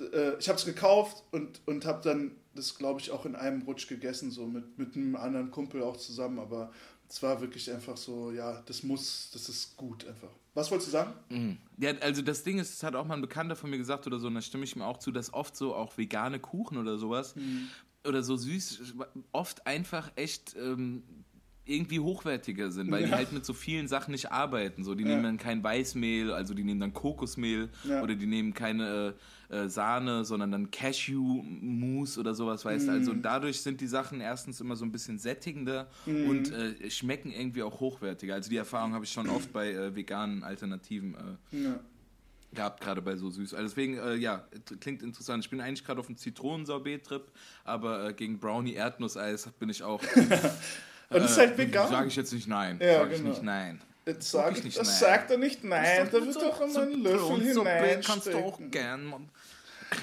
[0.00, 3.62] Äh, ich habe es gekauft und, und habe dann das, glaube ich, auch in einem
[3.62, 6.38] Rutsch gegessen, so mit, mit einem anderen Kumpel auch zusammen.
[6.38, 6.72] Aber
[7.08, 10.28] es war wirklich einfach so, ja, das muss, das ist gut einfach.
[10.54, 11.58] Was wolltest du sagen?
[11.78, 14.18] Ja, also das Ding ist, das hat auch mal ein Bekannter von mir gesagt oder
[14.18, 16.98] so, und da stimme ich ihm auch zu, dass oft so auch vegane Kuchen oder
[16.98, 17.34] sowas
[18.06, 18.94] oder so süß
[19.32, 21.02] oft einfach echt ähm,
[21.68, 23.16] irgendwie hochwertiger sind, weil die Ja.
[23.16, 24.84] halt mit so vielen Sachen nicht arbeiten.
[24.84, 25.10] So, die Ja.
[25.10, 28.02] nehmen dann kein Weißmehl, also die nehmen dann Kokosmehl Ja.
[28.02, 29.14] oder die nehmen keine
[29.50, 32.92] äh, äh, Sahne, sondern dann Cashew-Mousse oder sowas, weißt du.
[32.92, 33.22] Also Mhm.
[33.22, 35.88] dadurch sind die Sachen erstens immer so ein bisschen sättigender
[36.24, 38.34] und äh, schmecken irgendwie auch hochwertiger.
[38.34, 43.16] Also die Erfahrung habe ich schon oft bei äh, veganen Alternativen äh, gehabt, gerade bei
[43.16, 43.54] so süß.
[43.54, 44.46] Also deswegen, äh, ja,
[44.80, 45.44] klingt interessant.
[45.44, 47.30] Ich bin eigentlich gerade auf einem Zitronensorbet-Trip,
[47.64, 50.02] aber äh, gegen Brownie-Erdnusseis bin ich auch.
[51.10, 51.88] Und es ist halt vegan.
[51.88, 52.78] Sage ich jetzt nicht nein.
[52.80, 53.30] Ja, sage ich genau.
[53.30, 53.80] nicht nein.
[54.06, 54.96] Jetzt sag, ich nicht das nein.
[54.98, 56.08] sagt er nicht nein.
[56.10, 59.28] Da wird doch immer ein Löffel Zitronensorbet kannst du auch gern, Mann.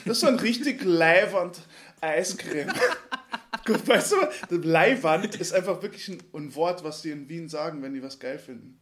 [0.06, 1.60] Das ist so ein richtig Leiwand
[2.02, 2.74] Eiscreme.
[3.65, 4.13] Gut, weißt
[4.50, 8.04] du, Leihwand ist einfach wirklich ein, ein Wort, was die in Wien sagen, wenn die
[8.04, 8.80] was geil finden.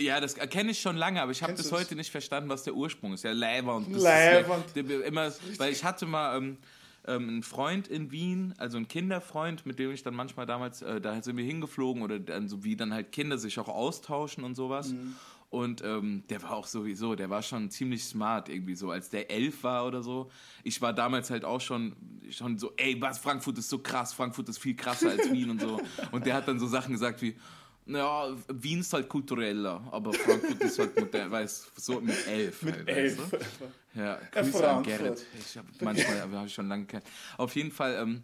[0.00, 1.72] Ja, das kenne ich schon lange, aber ich habe bis das?
[1.72, 3.24] heute nicht verstanden, was der Ursprung ist.
[3.24, 3.86] Ja, das.
[3.88, 6.58] Ist, der, immer, weil ich hatte mal ähm,
[7.08, 11.00] ähm, einen Freund in Wien, also einen Kinderfreund, mit dem ich dann manchmal damals, äh,
[11.00, 14.54] da sind wir hingeflogen oder dann so wie dann halt Kinder sich auch austauschen und
[14.54, 14.92] sowas.
[14.92, 15.16] Mhm.
[15.50, 19.30] Und ähm, der war auch sowieso, der war schon ziemlich smart irgendwie so, als der
[19.30, 20.30] elf war oder so.
[20.62, 21.96] Ich war damals halt auch schon,
[22.28, 25.62] schon so, ey, was, Frankfurt ist so krass, Frankfurt ist viel krasser als Wien und
[25.62, 25.80] so.
[26.12, 27.34] Und der hat dann so Sachen gesagt wie,
[27.88, 32.62] ja, Wien ist halt kultureller, aber Frankfurt ist halt modern, weiß, so mit elf.
[32.62, 33.32] Mit halt, Elf.
[33.32, 33.46] Weißt
[33.94, 34.00] du?
[34.00, 34.82] Ja, Grüße an.
[34.82, 35.26] Gerrit.
[35.38, 37.04] Ich hab manchmal habe ich schon lange kennt.
[37.36, 38.22] Auf jeden Fall, ähm,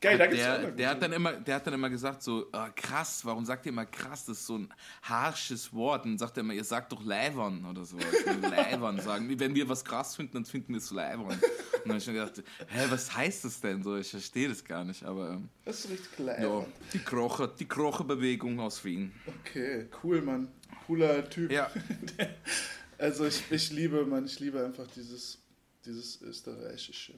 [0.00, 2.46] Geil, da hat gibt's der, der, hat dann immer, der hat dann immer gesagt so,
[2.52, 4.24] ah, krass, warum sagt ihr immer krass?
[4.26, 6.04] Das ist so ein harsches Wort.
[6.04, 7.98] Und dann sagt er immer, ihr sagt doch Leivern oder so.
[8.42, 9.28] Leivern sagen.
[9.38, 11.26] Wenn wir was krass finden, dann finden wir es Leivern.
[11.26, 11.40] Und
[11.84, 13.96] dann habe ich mir gedacht, hä, was heißt das denn so?
[13.96, 15.02] Ich verstehe das gar nicht.
[15.04, 16.42] Aber ähm, Das ist richtig klein.
[16.42, 19.12] ja, die Kroche, die Kroche-Bewegung aus Wien.
[19.40, 20.48] Okay, cool, Mann.
[20.86, 21.50] Cooler Typ.
[21.50, 21.70] Ja,
[22.98, 25.38] Also ich, ich liebe, Mann, ich liebe einfach dieses,
[25.84, 27.14] dieses österreichische.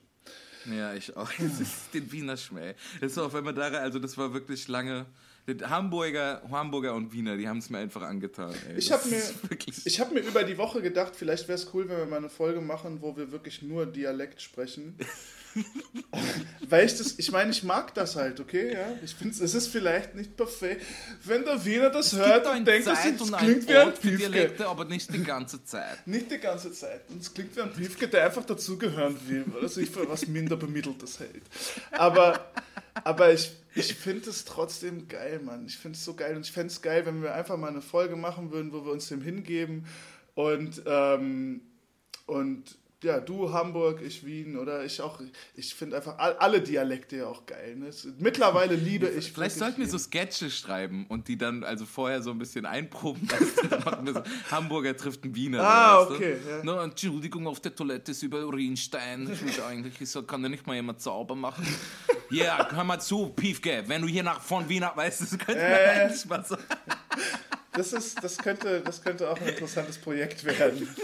[0.66, 1.30] Ja, ich auch.
[1.38, 2.74] Das ist den Wiener Schmäh.
[3.00, 5.06] Das ist auch, wenn man da, also das war wirklich lange.
[5.62, 8.54] Hamburger, Hamburger und Wiener, die haben es mir einfach angetan.
[8.68, 8.76] Ey.
[8.76, 9.22] Ich habe mir,
[9.84, 12.28] ich hab mir über die Woche gedacht, vielleicht wäre es cool, wenn wir mal eine
[12.28, 14.96] Folge machen, wo wir wirklich nur Dialekt sprechen.
[16.68, 18.74] Weil ich das, ich meine, ich mag das halt, okay?
[18.74, 18.86] Ja?
[19.04, 20.84] Ich finde, es ist vielleicht nicht perfekt.
[21.24, 23.92] Wenn der Wiener das hört gibt und denkt, das, Zeit ist- und klingt wie ein
[23.92, 24.16] Piefke.
[24.18, 25.98] Dialekte, aber nicht die ganze Zeit.
[26.06, 27.02] Nicht die ganze Zeit.
[27.08, 30.56] Und es klingt wie ein Piefke, der einfach dazugehören will, oder sich für was minder
[30.56, 31.42] Bemitteltes hält.
[31.92, 32.52] Aber
[33.04, 35.66] Aber ich, ich finde es trotzdem geil, Mann.
[35.66, 36.36] Ich finde es so geil.
[36.36, 38.92] Und ich fände es geil, wenn wir einfach mal eine Folge machen würden, wo wir
[38.92, 39.86] uns dem hingeben
[40.34, 41.62] und, ähm,
[42.26, 45.20] und ja, du Hamburg, ich Wien oder ich auch,
[45.54, 47.76] ich finde einfach all, alle Dialekte ja auch geil.
[47.76, 47.90] Ne?
[48.18, 49.32] Mittlerweile liebe ich.
[49.32, 49.98] Vielleicht sollten wir so.
[49.98, 53.28] Sketche schreiben und die dann also vorher so ein bisschen einproben
[54.06, 55.60] so, Hamburger trifft einen Wiener.
[55.62, 56.14] Ah, weißt du?
[56.14, 56.64] okay, ja.
[56.64, 59.30] No, Entschuldigung, auf der Toilette ist über Urinstein.
[59.46, 61.66] Ich eigentlich, ich so, kann da nicht mal jemand sauber machen?
[62.30, 65.38] Ja, hör mal zu, Piefke, wenn du hier nach von Wien ab, weißt du, das
[65.38, 66.00] könnte man Äh.
[66.02, 66.56] eigentlich mal so.
[67.72, 70.88] Das, ist, das, könnte, das könnte auch ein interessantes Projekt werden.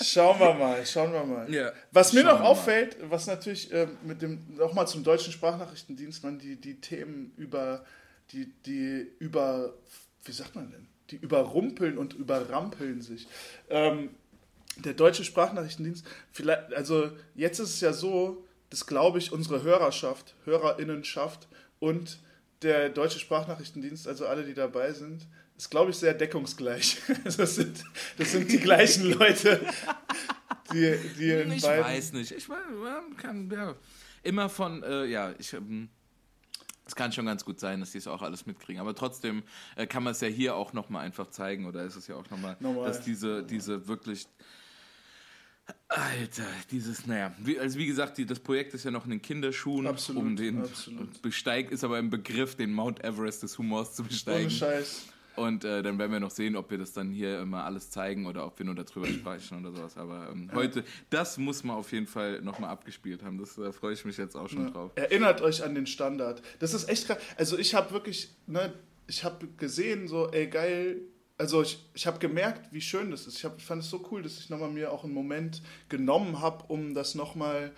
[0.00, 1.52] Schauen wir mal, schauen wir mal.
[1.52, 6.38] Ja, was mir noch auffällt, was natürlich ähm, mit dem, nochmal zum deutschen Sprachnachrichtendienst, man,
[6.38, 7.84] die, die Themen über,
[8.30, 9.74] die, die über,
[10.24, 10.86] wie sagt man denn?
[11.10, 13.26] Die überrumpeln und überrampeln sich.
[13.70, 14.10] Ähm,
[14.76, 20.34] der deutsche Sprachnachrichtendienst, vielleicht, also jetzt ist es ja so, dass glaube ich unsere Hörerschaft,
[20.44, 21.48] Hörerinnenschaft
[21.80, 22.18] und
[22.62, 25.26] der deutsche Sprachnachrichtendienst, also alle, die dabei sind,
[25.58, 27.02] ist glaube ich sehr deckungsgleich.
[27.24, 27.84] Also das sind,
[28.16, 29.60] das sind die gleichen Leute,
[30.72, 31.84] die, die in Ich beiden.
[31.84, 32.30] weiß nicht.
[32.30, 32.48] Ich
[33.16, 33.74] kann, ja,
[34.22, 35.88] immer von, äh, ja, ich, ähm,
[36.86, 38.80] es kann schon ganz gut sein, dass die es auch alles mitkriegen.
[38.80, 39.42] Aber trotzdem
[39.76, 42.30] äh, kann man es ja hier auch nochmal einfach zeigen, oder ist es ja auch
[42.30, 42.86] nochmal, Normal.
[42.86, 44.26] dass diese, diese wirklich.
[45.88, 49.20] Alter, dieses, naja, wie, also wie gesagt, die, das Projekt ist ja noch in den
[49.20, 51.20] Kinderschuhen, Absolut, um den absolut.
[51.20, 54.46] Besteig ist aber im Begriff, den Mount Everest des Humors zu besteigen.
[54.46, 55.08] Ohne Scheiß.
[55.38, 58.26] Und äh, dann werden wir noch sehen, ob wir das dann hier immer alles zeigen
[58.26, 59.96] oder ob wir nur darüber sprechen oder sowas.
[59.96, 63.38] Aber ähm, heute, das muss man auf jeden Fall nochmal abgespielt haben.
[63.38, 64.90] Das äh, freue ich mich jetzt auch schon drauf.
[64.96, 66.42] Erinnert euch an den Standard.
[66.58, 67.18] Das ist echt krass.
[67.36, 68.72] Also ich habe wirklich, ne,
[69.06, 71.02] ich habe gesehen, so, ey, geil.
[71.36, 73.38] Also ich, ich habe gemerkt, wie schön das ist.
[73.38, 76.40] Ich, hab, ich fand es so cool, dass ich nochmal mir auch einen Moment genommen
[76.40, 77.72] habe, um das nochmal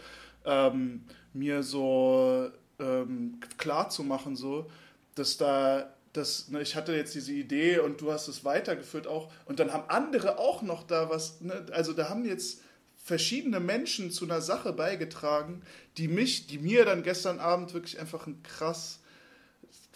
[0.46, 1.02] ähm,
[1.34, 4.70] mir so ähm, klar zu machen, so,
[5.14, 9.30] dass da, dass, ne, ich hatte jetzt diese Idee und du hast es weitergeführt auch
[9.44, 12.60] und dann haben andere auch noch da was, ne, also da haben jetzt
[13.02, 15.62] verschiedene Menschen zu einer Sache beigetragen,
[15.96, 19.00] die mich, die mir dann gestern Abend wirklich einfach einen krass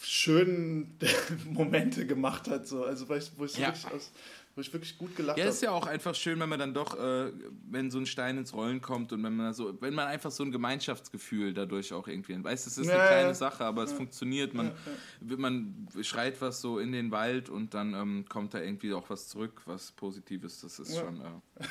[0.00, 0.98] schönen
[1.44, 3.68] Momente gemacht hat, so, also weil ich, wo ich, Ja.
[3.68, 4.10] wirklich aus,
[4.54, 5.52] wo ich wirklich gut gelacht Ja, habe.
[5.52, 7.32] ist ja auch einfach schön, wenn man dann doch, äh,
[7.70, 10.44] wenn so ein Stein ins Rollen kommt und wenn man so, wenn man einfach so
[10.44, 13.34] ein Gemeinschaftsgefühl dadurch auch irgendwie, weißt, es ist Ja, eine kleine ja.
[13.34, 14.54] Sache, aber es funktioniert.
[14.54, 14.72] Man,
[15.20, 19.28] man schreit was so in den Wald und dann ähm, kommt da irgendwie auch was
[19.28, 20.60] zurück, was Positives.
[20.60, 21.20] Das ist schon.
[21.20, 21.66] Äh,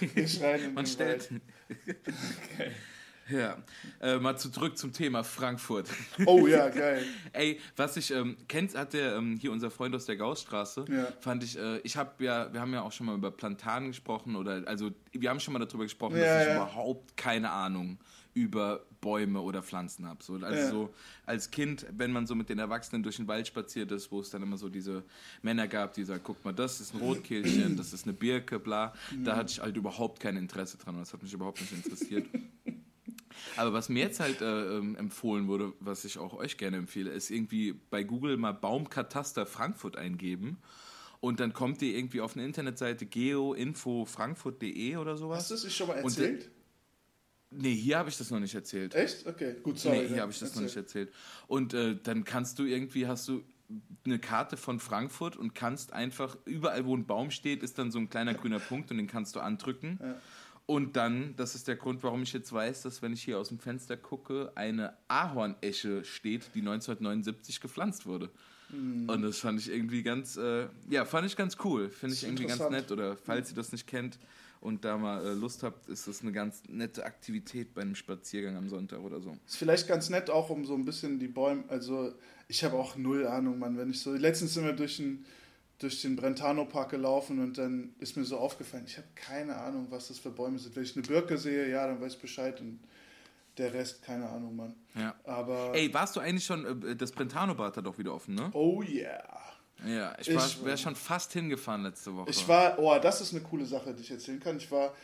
[0.14, 1.28] Wir schreien in man den stellt.
[3.30, 3.56] Ja,
[4.00, 5.88] äh, mal zu, zurück zum Thema Frankfurt.
[6.26, 7.06] Oh ja, geil.
[7.32, 11.12] Ey, was ich ähm, kennt, hat der ähm, hier unser Freund aus der Gaussstraße, Ja.
[11.20, 14.36] fand ich, äh, ich habe ja, wir haben ja auch schon mal über Plantanen gesprochen
[14.36, 16.52] oder also wir haben schon mal darüber gesprochen, Ja, dass ich ja.
[16.52, 17.98] überhaupt keine Ahnung
[18.34, 20.22] über Bäume oder Pflanzen habe.
[20.22, 20.68] So, also Ja.
[20.68, 24.20] so als Kind, wenn man so mit den Erwachsenen durch den Wald spaziert ist, wo
[24.20, 25.04] es dann immer so diese
[25.40, 28.92] Männer gab, die sagen, guck mal, das ist ein Rotkehlchen, das ist eine Birke, bla,
[29.22, 32.26] da hatte ich halt überhaupt kein Interesse dran, das hat mich überhaupt nicht interessiert.
[33.56, 37.10] Aber was mir jetzt halt äh, ähm, empfohlen wurde, was ich auch euch gerne empfehle,
[37.10, 40.58] ist irgendwie bei Google mal Baumkataster Frankfurt eingeben.
[41.20, 45.38] Und dann kommt ihr irgendwie auf eine Internetseite geoinfofrankfurt.de oder sowas.
[45.38, 46.50] Hast du es sich schon mal erzählt?
[47.50, 48.94] Nee, hier habe ich das noch nicht erzählt.
[48.94, 49.26] Echt?
[49.26, 50.00] Okay, gut, sorry.
[50.00, 50.64] nee, hier habe ich das noch erzähl.
[50.64, 51.12] nicht erzählt.
[51.46, 53.42] Und äh, dann kannst du irgendwie, hast du
[54.04, 57.98] eine Karte von Frankfurt und kannst einfach, überall wo ein Baum steht, ist dann so
[57.98, 59.98] ein kleiner grüner Punkt und den kannst du andrücken.
[60.66, 63.48] Und dann, das ist der Grund, warum ich jetzt weiß, dass wenn ich hier aus
[63.48, 68.30] dem Fenster gucke, eine Ahornesche steht, die 1979 gepflanzt wurde.
[68.70, 69.08] Hm.
[69.08, 71.90] Und das fand ich irgendwie ganz, äh, ja, fand ich ganz cool.
[71.90, 72.90] Finde ich irgendwie ganz nett.
[72.90, 74.18] Oder falls ihr das nicht kennt
[74.60, 78.56] und da mal äh, Lust habt, ist das eine ganz nette Aktivität bei einem Spaziergang
[78.56, 79.36] am Sonntag oder so.
[79.46, 82.14] Ist vielleicht ganz nett auch, um so ein bisschen die Bäume, also
[82.48, 85.26] ich habe auch null Ahnung, Mann, wenn ich so, letztens sind wir durch den,
[85.84, 90.08] durch den Brentano-Park gelaufen und dann ist mir so aufgefallen, ich habe keine Ahnung, was
[90.08, 90.74] das für Bäume sind.
[90.74, 92.80] Wenn ich eine Birke sehe, ja, dann weiß ich Bescheid und
[93.58, 94.74] der Rest, keine Ahnung, Mann.
[94.94, 95.14] Ja.
[95.24, 98.50] Aber, Ey, warst du eigentlich schon, äh, das Brentano-Bad hat doch wieder offen, ne?
[98.54, 99.22] oh yeah.
[99.86, 102.30] Ja, ich, Ich wäre schon fast hingefahren letzte Woche.
[102.30, 104.56] Ich war, oh, das ist eine coole Sache, die ich erzählen kann.
[104.56, 104.94] Ich war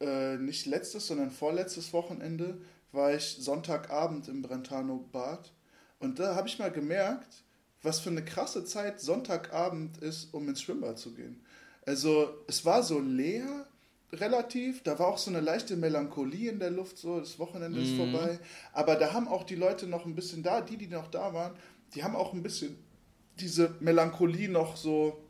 [0.00, 2.60] äh, nicht letztes, sondern vorletztes Wochenende,
[2.92, 5.52] war ich Sonntagabend im Brentano Bad.
[5.98, 7.42] Und da habe ich mal gemerkt,
[7.86, 11.40] was für eine krasse Zeit Sonntagabend ist, um ins Schwimmbad zu gehen.
[11.86, 13.66] Also es war so leer
[14.12, 17.96] relativ, da war auch so eine leichte Melancholie in der Luft, so das Wochenende ist
[17.96, 18.38] vorbei.
[18.72, 21.54] Aber da haben auch die Leute noch ein bisschen da, die, die noch da waren,
[21.94, 22.76] die haben auch ein bisschen
[23.38, 25.22] diese Melancholie noch so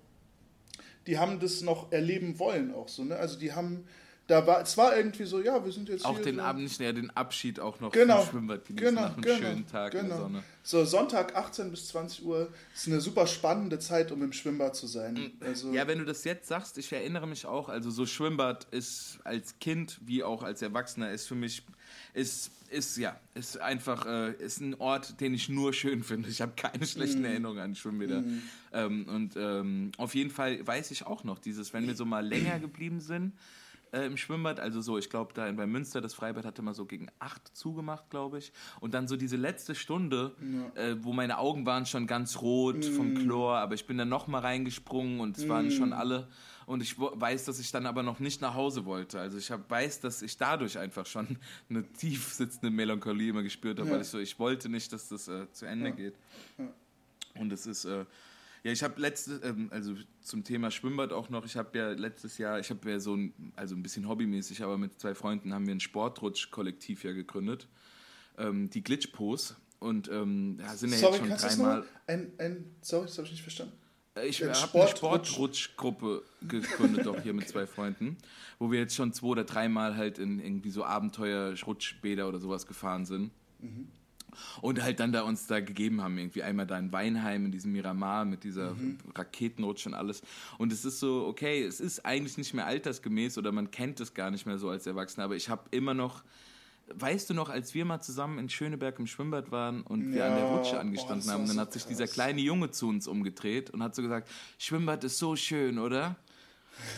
[1.07, 3.17] die haben das noch erleben wollen auch so, ne?
[3.17, 3.87] Also die haben,
[4.29, 6.43] Da war, es war irgendwie so, ja, wir sind jetzt Auch hier den so.
[6.43, 9.37] Abend, nicht mehr den Abschied auch noch Genau, vom Schwimmbad genießen genau, nach einem genau,
[9.37, 10.21] schönen Tag in der genau.
[10.23, 10.43] Sonne.
[10.65, 14.89] So, Sonntag 18 bis 20 Uhr ist eine super spannende Zeit, um im Schwimmbad zu
[14.89, 15.31] sein.
[15.41, 18.67] Also, Mm, Ja, wenn du das jetzt sagst, ich erinnere mich auch, also so Schwimmbad
[18.73, 21.63] ist als Kind wie auch als Erwachsener ist für mich,
[22.13, 26.29] ist, ist ja, ist einfach, äh, ist ein Ort, den ich nur schön finde.
[26.31, 28.25] Ich habe keine schlechten Erinnerungen an Schwimmbäder.
[28.73, 32.27] Ähm, und ähm, auf jeden Fall weiß ich auch noch, dieses, wenn wir so mal
[32.27, 33.33] länger geblieben sind,
[33.93, 34.61] äh, im Schwimmbad.
[34.61, 37.49] Also so, ich glaube, da in, bei Münster, das Freibad hatte mal so gegen acht
[37.57, 38.53] zugemacht, glaube ich.
[38.81, 40.35] Und dann so diese letzte Stunde,
[40.75, 44.27] äh, wo meine Augen waren schon ganz rot vom Chlor, aber ich bin dann noch
[44.27, 46.29] mal reingesprungen und es waren schon alle.
[46.67, 49.21] Und ich weiß, dass ich dann aber noch nicht nach Hause wollte.
[49.21, 51.39] Also ich hab, weiß, dass ich dadurch einfach schon
[51.71, 53.95] eine tief sitzende Melancholie immer gespürt habe, Ja.
[53.95, 56.15] weil ich so, ich wollte nicht, dass das äh, zu Ende geht.
[57.39, 58.05] Und es ist, äh,
[58.67, 62.37] ja, ich habe letztes, ähm, also zum Thema Schwimmbad auch noch, ich habe ja letztes
[62.37, 65.67] Jahr, ich habe ja so ein, also ein bisschen hobbymäßig, aber mit zwei Freunden haben
[65.69, 67.69] wir ein Sportrutsch-Kollektiv ja gegründet,
[68.39, 69.55] ähm, die Glitchpos.
[69.79, 71.85] Und ähm, da sind ja sorry, jetzt schon dreimal.
[72.09, 73.75] Ein, ein, sorry, das habe ich nicht verstanden.
[74.17, 78.17] Äh, Ich habe eine Sportrutsch- Sportrutschgruppe gegründet, auch hier mit zwei Freunden,
[78.59, 83.07] wo wir jetzt schon zwei oder dreimal halt in irgendwie so Abenteuer-Rutschbäder oder sowas gefahren
[83.07, 83.31] sind.
[84.61, 87.73] Und halt dann da uns da gegeben haben, irgendwie einmal da in Weinheim, in diesem
[87.73, 88.75] Miramar mit dieser
[89.15, 90.23] Raketenrutsch und alles.
[90.59, 94.15] Und es ist so, okay, es ist eigentlich nicht mehr altersgemäß oder man kennt es
[94.15, 96.23] gar nicht mehr so als Erwachsener, aber ich habe immer noch,
[96.95, 100.37] weißt du noch, als wir mal zusammen in Schöneberg im Schwimmbad waren und wir an
[100.37, 102.15] der Ja, Rutsche boah, angestanden war haben, dann so hat sich dieser krass.
[102.15, 106.17] kleine Junge zu uns umgedreht und hat so gesagt, Schwimmbad ist so schön, oder?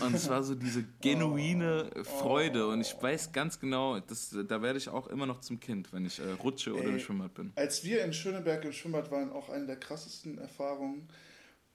[0.00, 4.78] Und es war so diese genuine Freude und ich weiß ganz genau, das, da werde
[4.78, 7.00] ich auch immer noch zum Kind, wenn ich äh, rutsche oder im Ey.
[7.00, 7.52] Schwimmbad bin.
[7.56, 11.08] Als wir in Schöneberg im Schwimmbad waren, auch eine der krassesten Erfahrungen,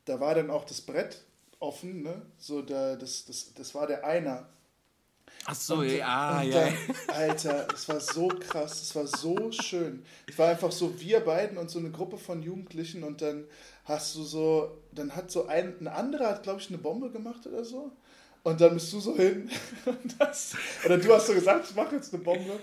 [0.05, 1.23] da war dann auch das Brett
[1.59, 2.21] offen, ne?
[2.37, 4.49] So, da, das, das, das war der Einer.
[5.45, 6.65] Ach so, Und- ey, ah, und ja.
[6.65, 6.73] dann,
[7.07, 10.05] Alter, es war so krass, es war so schön.
[10.27, 13.45] Es war einfach so wir beiden und so eine Gruppe von Jugendlichen und dann
[13.85, 17.45] hast du so, dann hat so ein, ein anderer hat, glaube ich, eine Bombe gemacht
[17.47, 17.91] oder so.
[18.43, 19.49] Und dann bist du so hin
[19.85, 20.53] und das,
[20.85, 22.59] oder du hast so gesagt, ich mache jetzt eine Bombe.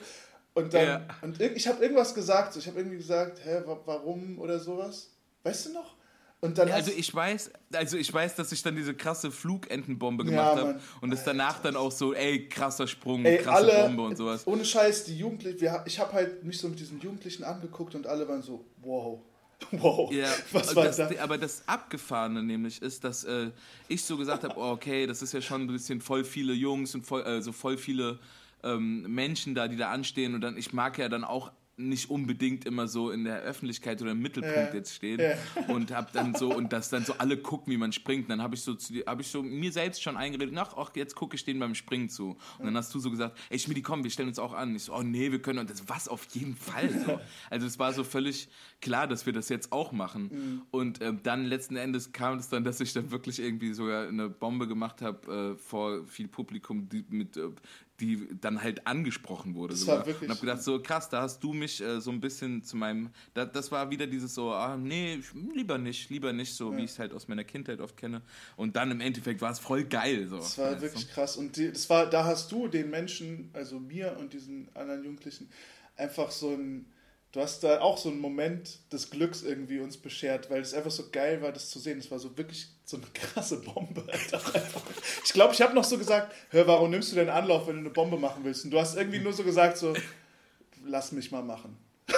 [0.52, 1.06] Und dann, Ja.
[1.22, 5.10] und ich habe irgendwas gesagt, so, ich habe irgendwie gesagt, hä, wa- warum oder sowas.
[5.42, 5.94] Weißt du noch?
[6.42, 10.24] Und dann Ja, Also ich weiß, also ich weiß, dass ich dann diese krasse Flugentenbombe
[10.24, 10.80] Ja, gemacht habe Mann.
[11.02, 14.46] und es danach dann auch so, ey, krasser Sprung, Ey, krasse alle, Bombe und sowas.
[14.46, 18.06] Ohne Scheiß, die Jugendlichen, wir, ich habe halt mich so mit diesen Jugendlichen angeguckt und
[18.06, 19.20] alle waren so, wow,
[19.72, 21.10] wow, Ja, was war das, da?
[21.20, 23.50] aber das Abgefahrene nämlich ist, dass äh,
[23.88, 26.94] ich so gesagt habe, oh, okay, das ist ja schon ein bisschen voll viele Jungs
[26.94, 28.18] und voll, äh, so voll viele
[28.62, 31.50] ähm, Menschen da, die da anstehen und dann, ich mag ja dann auch
[31.88, 34.74] nicht unbedingt immer so in der Öffentlichkeit oder im Mittelpunkt Ja.
[34.74, 35.34] jetzt stehen Ja.
[35.74, 38.28] und hab dann so und dass dann so alle gucken, wie man springt.
[38.30, 41.36] Dann habe ich so habe ich so mir selbst schon eingeredet, ach, ach jetzt gucke
[41.36, 42.36] ich denen beim Springen zu.
[42.58, 44.74] Und dann hast du so gesagt, ey Schmidi, komm, wir stellen uns auch an.
[44.76, 46.90] Ich so, oh nee, wir können und das was auf jeden Fall.
[47.06, 47.20] So.
[47.50, 48.48] Also es war so völlig
[48.80, 50.62] klar, dass wir das jetzt auch machen.
[50.70, 54.28] Und ähm, dann letzten Endes kam es dann, dass ich dann wirklich irgendwie sogar eine
[54.28, 57.48] Bombe gemacht habe äh, vor viel Publikum, die mit äh,
[58.00, 59.74] die dann halt angesprochen wurde.
[59.74, 59.98] Das sogar.
[59.98, 62.62] war wirklich- und habe gedacht, so krass, da hast du mich äh, so ein bisschen
[62.64, 66.52] zu meinem, da, das war wieder dieses so, ah, nee, ich- lieber nicht, lieber nicht,
[66.54, 68.22] so wie ich es halt aus meiner Kindheit oft kenne.
[68.56, 70.26] Und dann im Endeffekt war es voll geil.
[70.28, 70.38] So.
[70.38, 71.36] Das war wirklich krass.
[71.36, 75.48] Und die, das war, da hast du den Menschen, also mir und diesen anderen Jugendlichen,
[75.96, 76.86] einfach so ein,
[77.32, 80.90] du hast da auch so einen Moment des Glücks irgendwie uns beschert, weil es einfach
[80.90, 81.98] so geil war, das zu sehen.
[81.98, 84.04] Es war so wirklich so eine krasse Bombe.
[85.24, 87.80] Ich glaube, ich habe noch so gesagt, hör, warum nimmst du denn Anlauf, wenn du
[87.80, 88.64] eine Bombe machen willst?
[88.64, 89.94] Und du hast irgendwie nur so gesagt, so,
[90.84, 91.76] lass mich mal machen.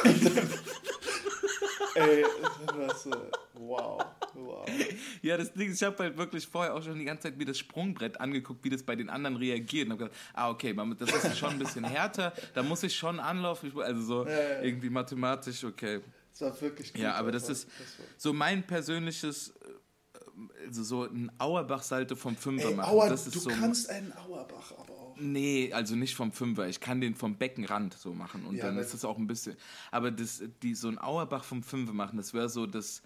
[1.94, 3.10] Ey, das war so,
[3.54, 4.66] wow, wow.
[5.22, 7.44] Ja, das Ding ist, ich habe halt wirklich vorher auch schon die ganze Zeit mir
[7.44, 9.86] das Sprungbrett angeguckt, wie das bei den anderen reagiert.
[9.86, 13.20] Und habe gedacht, ah, okay, das ist schon ein bisschen härter, da muss ich schon
[13.20, 14.62] Anlauf, ich- also so Ja, ja.
[14.62, 16.00] irgendwie mathematisch, okay.
[16.30, 17.02] Das war wirklich gut.
[17.02, 17.68] Ja, aber das ist
[18.16, 22.90] so mein persönliches, äh, also so ein Auerbach-Salto vom Fünfer Ey, machen.
[22.90, 25.16] Auer, das ist du so kannst einen Auerbach aber auch.
[25.18, 26.68] Nee, also nicht vom Fünfer.
[26.68, 28.46] Ich kann den vom Beckenrand so machen.
[28.46, 29.56] Und Ja, dann ist das auch ein bisschen.
[29.90, 33.02] Aber das, die, so ein Auerbach vom Fünfer machen, das wäre so das.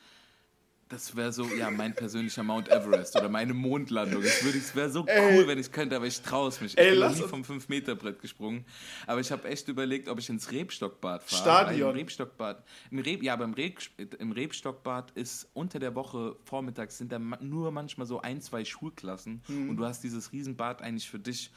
[0.88, 4.22] Das wäre so, ja, mein persönlicher Mount Everest oder meine Mondlandung.
[4.22, 5.48] Es wäre so cool, Ey.
[5.48, 6.74] wenn ich könnte, aber ich traue es mich.
[6.74, 8.64] Ich Ey, bin nie vom 5-Meter-Brett gesprungen.
[9.04, 11.42] Aber ich habe echt überlegt, ob ich ins Rebstockbad fahre.
[11.42, 11.90] Stadion.
[11.90, 12.62] Im Rebstockbad.
[12.92, 13.80] Im Reb, ja, beim Reb,
[14.20, 19.42] im Rebstockbad ist unter der Woche vormittags sind da nur manchmal so ein, zwei Schulklassen
[19.46, 19.70] Hm.
[19.70, 21.50] und du hast dieses Riesenbad eigentlich für dich.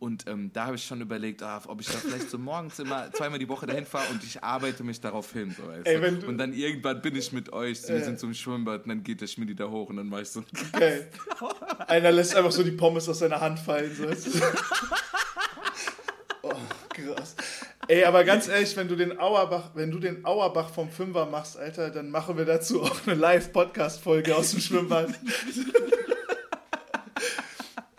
[0.00, 3.12] Und ähm, da habe ich schon überlegt, ah, ob ich da vielleicht so morgens immer
[3.12, 5.54] zweimal die Woche dahin fahre und ich arbeite mich darauf hin.
[5.56, 9.02] So, Ey, und dann irgendwann bin ich mit euch, wir sind zum Schwimmbad und dann
[9.02, 10.42] geht der Schmidi da hoch und dann mache ich so.
[10.72, 11.08] Geil.
[11.86, 13.94] Einer lässt einfach so die Pommes aus seiner Hand fallen.
[13.94, 14.06] So.
[17.88, 21.58] Ey, aber ganz ehrlich, wenn du den Auerbach, wenn du den Auerbach vom Fünfer machst,
[21.58, 25.10] Alter, dann machen wir dazu auch eine Live-Podcast-Folge aus dem Schwimmbad.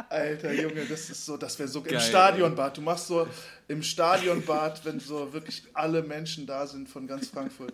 [0.09, 2.77] Alter Junge, das ist so, das wäre so Geil, im Stadionbad.
[2.77, 3.27] Du machst so
[3.67, 7.73] im Stadionbad, wenn so wirklich alle Menschen da sind von ganz Frankfurt.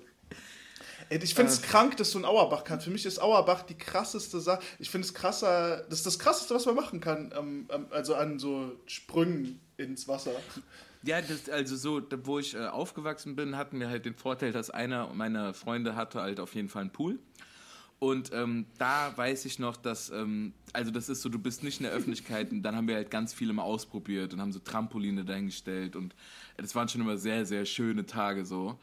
[1.09, 2.85] Ich finde es krank, dass du einen Auerbach kannst.
[2.85, 4.61] Für mich ist Auerbach die krasseste Sache.
[4.77, 8.15] Ich finde es krasser, das ist das krasseste, was man machen kann, ähm, ähm, also
[8.15, 10.31] an so Sprüngen ins Wasser.
[11.01, 14.69] Ja, das, also so, wo ich äh, aufgewachsen bin, hatten wir halt den Vorteil, dass
[14.69, 17.19] einer meiner Freunde hatte halt auf jeden Fall einen Pool.
[17.99, 21.81] Und ähm, da weiß ich noch, dass, ähm, also das ist so, du bist nicht
[21.81, 24.59] in der Öffentlichkeit und dann haben wir halt ganz viele mal ausprobiert und haben so
[24.59, 26.15] Trampoline dahingestellt und
[26.55, 28.79] das waren schon immer sehr, sehr schöne Tage so.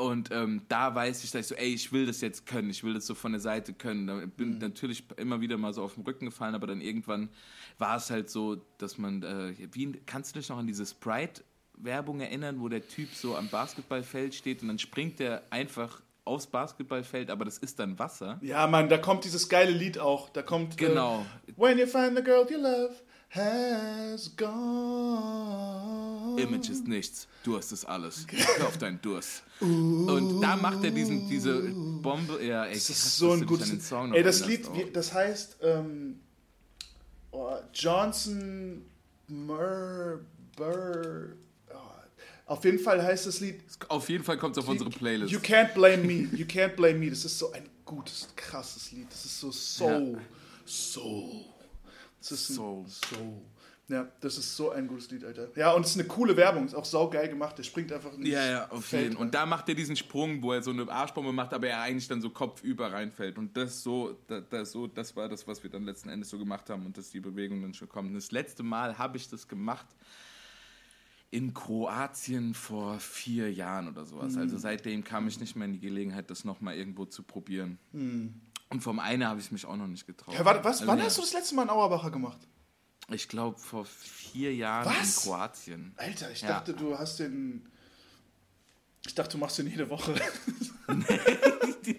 [0.00, 2.82] Und ähm, da weiß ich, dass ich so, ey, ich will das jetzt können, ich
[2.82, 4.06] will das so von der Seite können.
[4.06, 7.28] Da bin natürlich immer wieder mal so auf den Rücken gefallen, aber dann irgendwann
[7.76, 12.20] war es halt so, dass man, äh, wie, kannst du dich noch an diese Sprite-Werbung
[12.20, 17.30] erinnern, wo der Typ so am Basketballfeld steht und dann springt der einfach aufs Basketballfeld,
[17.30, 18.38] aber das ist dann Wasser.
[18.40, 20.30] Ja, Mann, da kommt dieses geile Lied auch.
[20.30, 20.78] Da kommt.
[20.78, 21.26] Genau.
[21.46, 22.94] Äh, When you find the girl you love
[23.30, 26.10] has gone.
[26.40, 28.26] Image ist nichts, Durst ist alles.
[28.58, 29.42] Hör auf deinen Durst.
[29.60, 33.88] Und da macht er diesen, diese Bombe, ja, ey, Das ist so ein gutes.
[33.88, 36.20] Song Ey, das Lied, wie, das heißt ähm,
[37.30, 38.84] oh, Johnson
[39.28, 40.20] Mur
[40.56, 41.36] Burr.
[41.72, 41.76] Oh,
[42.46, 45.32] auf jeden Fall heißt das Lied Auf jeden Fall kommt es auf unsere Playlist.
[45.32, 46.28] You Can't Blame Me.
[46.36, 47.10] You Can't Blame Me.
[47.10, 49.06] Das ist so ein gutes, krasses Lied.
[49.10, 50.18] Das ist so Soul.
[50.66, 51.44] Soul.
[52.20, 52.84] Das ist Soul.
[52.86, 53.40] Soul.
[53.88, 55.48] Ja, das ist so ein gutes Lied, Alter.
[55.56, 56.64] Ja, und es ist eine coole Werbung.
[56.64, 57.58] Ist auch saugeil gemacht.
[57.58, 59.26] Der springt einfach in Ja, ja, auf Feld jeden rein.
[59.26, 62.06] Und da macht er diesen Sprung, wo er so eine Arschbombe macht, aber er eigentlich
[62.06, 63.36] dann so kopfüber reinfällt.
[63.36, 66.38] Und das so, da, das so, das war das, was wir dann letzten Endes so
[66.38, 68.10] gemacht haben und dass die Bewegung dann schon kommt.
[68.10, 69.86] Und das letzte Mal habe ich das gemacht
[71.32, 74.36] in Kroatien vor vier Jahren oder sowas.
[74.36, 74.60] Also Mhm.
[74.60, 77.78] seitdem kam ich nicht mehr in die Gelegenheit, das nochmal irgendwo zu probieren.
[77.92, 78.34] Mhm.
[78.70, 80.34] Und vom einen habe ich mich auch noch nicht getraut.
[80.34, 82.38] Ja, was, Also, wann ja, hast du das letzte Mal einen Auerbacher gemacht?
[83.12, 85.16] Ich glaube vor vier Jahren Was?
[85.16, 85.92] in Kroatien.
[85.96, 86.48] Alter, ich Ja.
[86.48, 87.66] dachte, du hast den.
[89.04, 90.14] Ich dachte, du machst den jede Woche.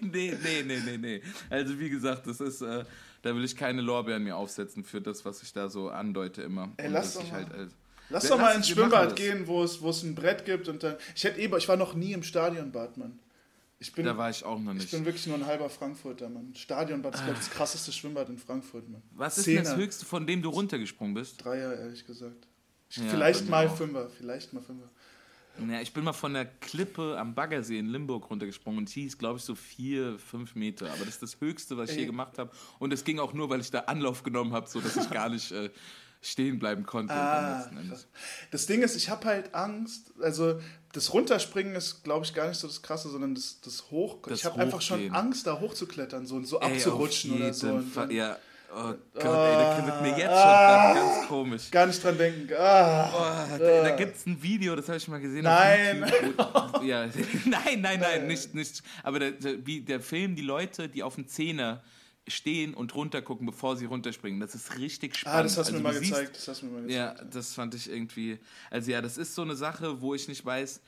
[0.00, 1.22] nee, nee, nee, nee.
[1.50, 2.84] Also wie gesagt, das ist, äh,
[3.22, 6.70] da will ich keine Lorbeeren mir aufsetzen für das, was ich da so andeute immer.
[6.76, 7.36] Ey, Und lass dass doch mal.
[7.44, 7.72] halt, als-
[8.08, 10.96] Lass doch mal ins Schwimmbad gehen, wo es, wo es ein Brett gibt und dann.
[11.14, 13.18] Ich hätte eh, ich war noch nie im Stadionbad, Mann.
[13.82, 14.90] Ich bin, da war ich auch noch ich nicht.
[14.92, 16.54] bin wirklich nur ein halber Frankfurter, Mann.
[16.54, 19.02] Stadionbad ist, glaube ich, das krasseste Schwimmbad in Frankfurt, Mann.
[19.10, 19.76] Was ist denn das.
[19.76, 21.44] Höchste, von dem du runtergesprungen bist?
[21.44, 22.46] Dreier, ehrlich gesagt.
[22.88, 23.76] Ich, Ja, vielleicht mal auch.
[23.76, 24.88] Fünfer, vielleicht mal Fünfer.
[25.68, 29.38] Ja, ich bin mal von der Klippe am Baggersee in Limburg runtergesprungen und hieß, glaube
[29.38, 30.86] ich, so vier, fünf Meter.
[30.86, 32.06] Aber das ist das Höchste, was ich je Ey.
[32.06, 32.50] gemacht habe.
[32.78, 35.50] Und es ging auch nur, weil ich da Anlauf genommen habe, sodass ich gar nicht
[35.52, 35.70] äh,
[36.22, 37.12] stehen bleiben konnte.
[37.12, 37.68] Ah.
[38.50, 40.12] Das Ding ist, ich habe halt Angst.
[40.20, 40.60] Also,
[40.92, 44.18] das Runterspringen ist, glaube ich, gar nicht so das Krasse, sondern das, das Hoch.
[44.26, 45.10] Das ich habe einfach schon.
[45.10, 47.80] Angst, da hochzuklettern so, und so Ey, abzurutschen oder so.
[47.80, 48.36] Fall, ja.
[48.74, 51.70] Oh Gott, ey, da wird mir jetzt schon grad ganz komisch.
[51.70, 52.48] Gar nicht dran denken.
[52.58, 55.44] Ah, Oh, da da gibt es ein Video, das habe ich mal gesehen.
[55.44, 56.04] Nein.
[56.04, 57.06] Auf YouTube, wo, ja,
[57.44, 58.82] nein, nein, nein, nicht, nicht.
[59.02, 61.82] Aber der, der, wie, der Film, die Leute, die auf dem Zehner
[62.28, 65.40] stehen und runtergucken, bevor sie runterspringen, das ist richtig spannend.
[65.40, 66.36] ah, das hast du mir Also mal siehst- gezeigt.
[66.36, 67.34] Das hast du mir mal Ja, gezeigt.
[67.34, 68.38] das fand ich irgendwie.
[68.70, 70.80] Also ja, das ist so eine Sache, wo ich nicht weiß,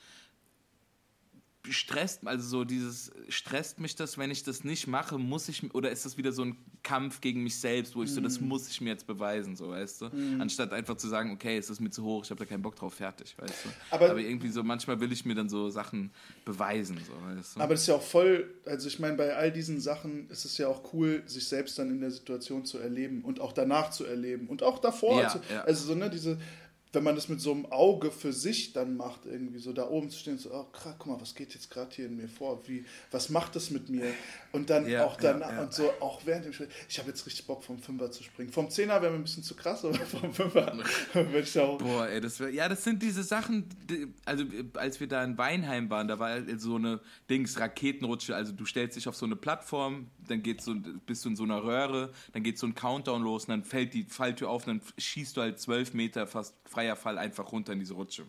[1.71, 5.89] stresst, also so dieses, stresst mich das, wenn ich das nicht mache, muss ich, oder
[5.91, 8.47] ist das wieder so ein Kampf gegen mich selbst, wo ich so, das Mhm.
[8.49, 10.05] muss ich mir jetzt beweisen, so, weißt du?
[10.39, 12.75] Anstatt einfach zu sagen, okay, es ist mir zu hoch, ich habe da keinen Bock
[12.75, 13.69] drauf, fertig, weißt du?
[13.91, 16.11] Aber- Aber, irgendwie so, manchmal will ich mir dann so Sachen
[16.45, 17.59] beweisen, so, weißt du?
[17.61, 20.57] Aber das ist ja auch voll, also ich meine, bei all diesen Sachen ist es
[20.57, 24.05] ja auch cool, sich selbst dann in der Situation zu erleben und auch danach zu
[24.05, 25.21] erleben und auch davor.
[25.21, 25.63] Ja, zu, ja.
[25.63, 26.37] Also so, ne, diese,
[26.95, 30.09] wenn man das mit so einem Auge für sich dann macht, irgendwie so da oben
[30.09, 32.67] zu stehen, so, oh krass, guck mal, was geht jetzt gerade hier in mir vor?
[32.67, 34.13] Wie, was macht das mit mir?
[34.51, 35.63] Und dann Ja, auch danach ja, ja.
[35.63, 38.51] und so, auch während dem Spiel, ich habe jetzt richtig Bock vom Fünfer zu springen.
[38.51, 40.73] Vom Zehner wäre mir ein bisschen zu krass, aber vom Fünfer
[41.13, 41.77] würde ich auch.
[41.77, 45.37] Boah, ey, das wär, ja, das sind diese Sachen, die, also als wir da in
[45.37, 49.25] Weinheim waren, da war halt so eine Dings, Raketenrutsche, also du stellst dich auf so
[49.25, 50.73] eine Plattform, dann geht so,
[51.05, 53.93] bist du in so einer Röhre, dann geht so ein Countdown los und dann fällt
[53.93, 57.73] die Falltür auf und dann schießt du halt zwölf Meter, fast freier Fall, einfach runter
[57.73, 58.23] in diese Rutsche.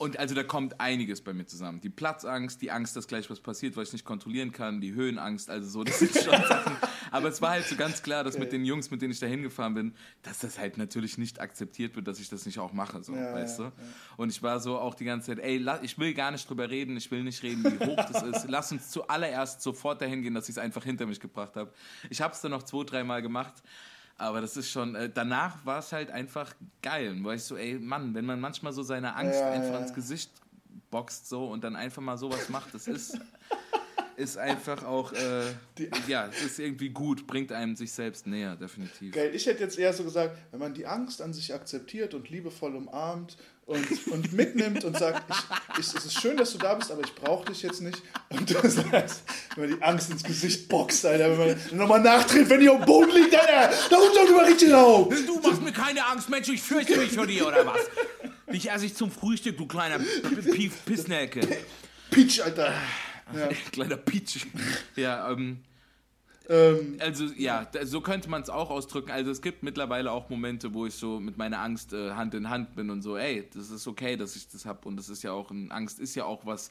[0.00, 1.82] Und also da kommt einiges bei mir zusammen.
[1.82, 5.50] Die Platzangst, die Angst, dass gleich was passiert, was ich nicht kontrollieren kann, die Höhenangst,
[5.50, 6.74] also so, das sind schon Sachen.
[7.10, 9.26] Aber es war halt so ganz klar, dass mit den Jungs, mit denen ich da
[9.26, 13.02] hingefahren bin, dass das halt natürlich nicht akzeptiert wird, dass ich das nicht auch mache,
[13.02, 13.72] so, Ja, weißt ja, du?
[14.16, 16.96] Und ich war so auch die ganze Zeit, ey, ich will gar nicht drüber reden,
[16.96, 18.48] ich will nicht reden, wie hoch das ist.
[18.48, 21.74] Lass uns zuallererst sofort dahin gehen, dass ich es einfach hinter mich gebracht habe.
[22.08, 23.62] Ich habe es dann noch zwei, dreimal gemacht.
[24.20, 26.52] Aber das ist schon, äh, danach war es halt einfach
[26.82, 27.16] geil.
[27.22, 29.78] Weil ich so, ey, Mann, wenn man manchmal so seine Angst Ja, einfach ja.
[29.78, 30.30] ins Gesicht
[30.90, 33.18] boxt so und dann einfach mal sowas macht, das ist,
[34.20, 35.44] ist einfach auch, äh,
[36.06, 39.14] ja, es ist irgendwie gut, bringt einem sich selbst näher, definitiv.
[39.14, 42.28] Geil, ich hätte jetzt eher so gesagt, wenn man die Angst an sich akzeptiert und
[42.28, 46.74] liebevoll umarmt und, und mitnimmt und sagt, ich, ich, es ist schön, dass du da
[46.74, 48.02] bist, aber ich brauche dich jetzt nicht.
[48.28, 49.22] Und du sagst,
[49.56, 52.78] wenn man die Angst ins Gesicht boxt, Alter, wenn man nochmal nachtritt, wenn die auf
[52.78, 55.12] dem Boden liegt, Alter, da kommt doch mal richtig laut.
[55.26, 57.80] Du machst mir keine Angst, Mensch, ich fürchte mich vor dir, oder was?
[58.52, 61.40] Dich esse ich zum Frühstück, du kleiner Pief Pissnelke.
[62.10, 62.74] Peach, Alter.
[63.72, 64.46] Kleiner Peach.
[64.96, 65.60] Ja, ähm,
[66.48, 69.10] Ähm, also ja, so könnte man es auch ausdrücken.
[69.12, 72.48] Also es gibt mittlerweile auch Momente, wo ich so mit meiner Angst äh, Hand in
[72.50, 75.22] Hand bin und so, ey, das ist okay, dass ich das habe und das ist
[75.22, 76.70] ja auch ein Angst ist ja auch was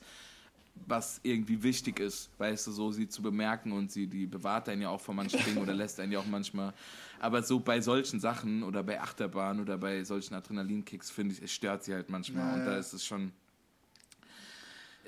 [0.87, 4.81] was irgendwie wichtig ist, weißt du, so sie zu bemerken und sie die bewahrt einen
[4.83, 6.73] ja auch vor manchen Dingen oder lässt einen ja auch manchmal.
[7.19, 11.51] Aber so bei solchen Sachen oder bei Achterbahn oder bei solchen Adrenalinkicks finde ich, es
[11.51, 12.77] stört sie halt manchmal Ja, und da ja.
[12.77, 13.33] ist es schon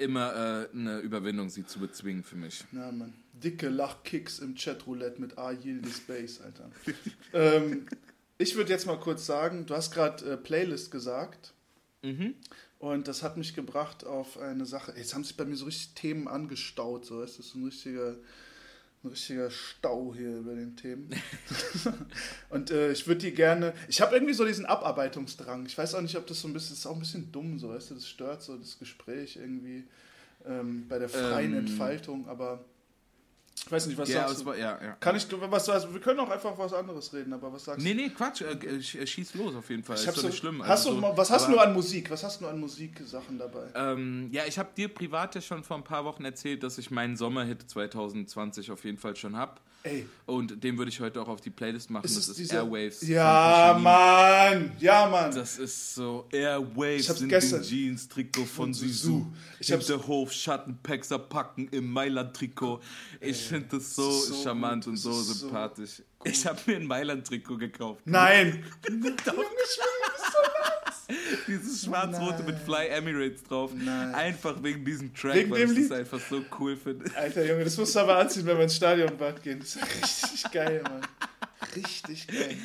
[0.02, 2.64] immer äh, eine Überwindung, sie zu bezwingen für mich.
[2.72, 3.14] na, Mann.
[3.34, 6.70] Dicke Lachkicks im Chatroulette mit A Yield Space, Alter.
[7.34, 7.88] ähm,
[8.38, 11.54] ich würde jetzt mal kurz sagen, du hast gerade äh, Playlist gesagt.
[12.04, 12.36] Mhm.
[12.80, 14.94] Und das hat mich gebracht auf eine Sache.
[14.98, 17.06] Jetzt haben sich bei mir so richtig Themen angestaut.
[17.06, 17.22] So.
[17.22, 18.16] Es ist ein richtiger,
[19.04, 21.10] ein richtiger Stau hier über den Themen.
[22.50, 23.74] und äh, ich würde die gerne.
[23.88, 25.66] Ich habe irgendwie so diesen Abarbeitungsdrang.
[25.66, 26.72] Ich weiß auch nicht, ob das so ein bisschen.
[26.72, 29.84] Das ist auch ein bisschen dumm, so weißt du, das stört so das Gespräch irgendwie
[30.46, 31.60] ähm, bei der freien Ähm.
[31.60, 32.64] Entfaltung, aber
[33.72, 34.46] ich weiß nicht, was Ja, sagst du?
[34.48, 34.98] war, ja, ja.
[35.00, 37.94] Kann ich, was, was, wir können auch einfach was anderes reden, aber was sagst Nee,
[37.94, 38.02] du?
[38.02, 39.96] nee, Quatsch, äh, äh, sch- schieß los auf jeden Fall.
[39.96, 40.62] Ich ist doch so, nicht schlimm.
[40.62, 42.12] Hast Also du, so- was hast du an Musik?
[42.12, 43.68] Was hast du an Musiksachen dabei?
[43.74, 46.92] Ähm, ja, ich habe dir privat ja schon vor ein paar Wochen erzählt, dass ich
[46.92, 49.54] meinen Sommerhit 2020 auf jeden Fall schon habe.
[49.84, 52.06] Ey, Und den würde ich heute auch auf die Playlist machen.
[52.06, 53.02] Ist das ist dieser- Airwaves.
[53.08, 53.78] Ja.
[53.82, 54.72] Mann!
[54.80, 55.34] Ja, Mann!
[55.34, 59.26] Das ist so Airwaves Ich hab's in gestern- den Jeans-Trikot von Von Sisu.
[59.60, 62.80] Ich hab's- Hinterhof, Schattenpaxer packen im Mailand-Trikot.
[63.20, 66.02] Ich finde das so, so charmant gut, und so ist so sympathisch.
[66.24, 68.02] ich habe mir ein Mailand-Trikot gekauft.
[68.06, 68.64] Nein!
[71.48, 73.72] Dieses schwarz-rote mit Fly Emirates drauf.
[73.74, 74.14] Nein.
[74.16, 75.92] Einfach wegen diesem Track, Wegen weil ich Lied?
[75.92, 77.06] das einfach so cool finde.
[77.16, 79.60] Alter Junge, das musst du aber anziehen, wenn wir ins Stadionbad gehen.
[79.60, 81.02] Das ist richtig geil, Mann.
[81.76, 82.58] Richtig geil.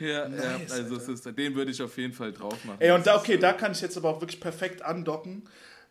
[0.00, 0.96] Ja, Nice, ja also Alter.
[0.96, 2.80] es ist, den würde ich auf jeden Fall drauf machen.
[2.80, 5.42] Ey, und da, okay, da kann ich jetzt aber auch wirklich perfekt andocken,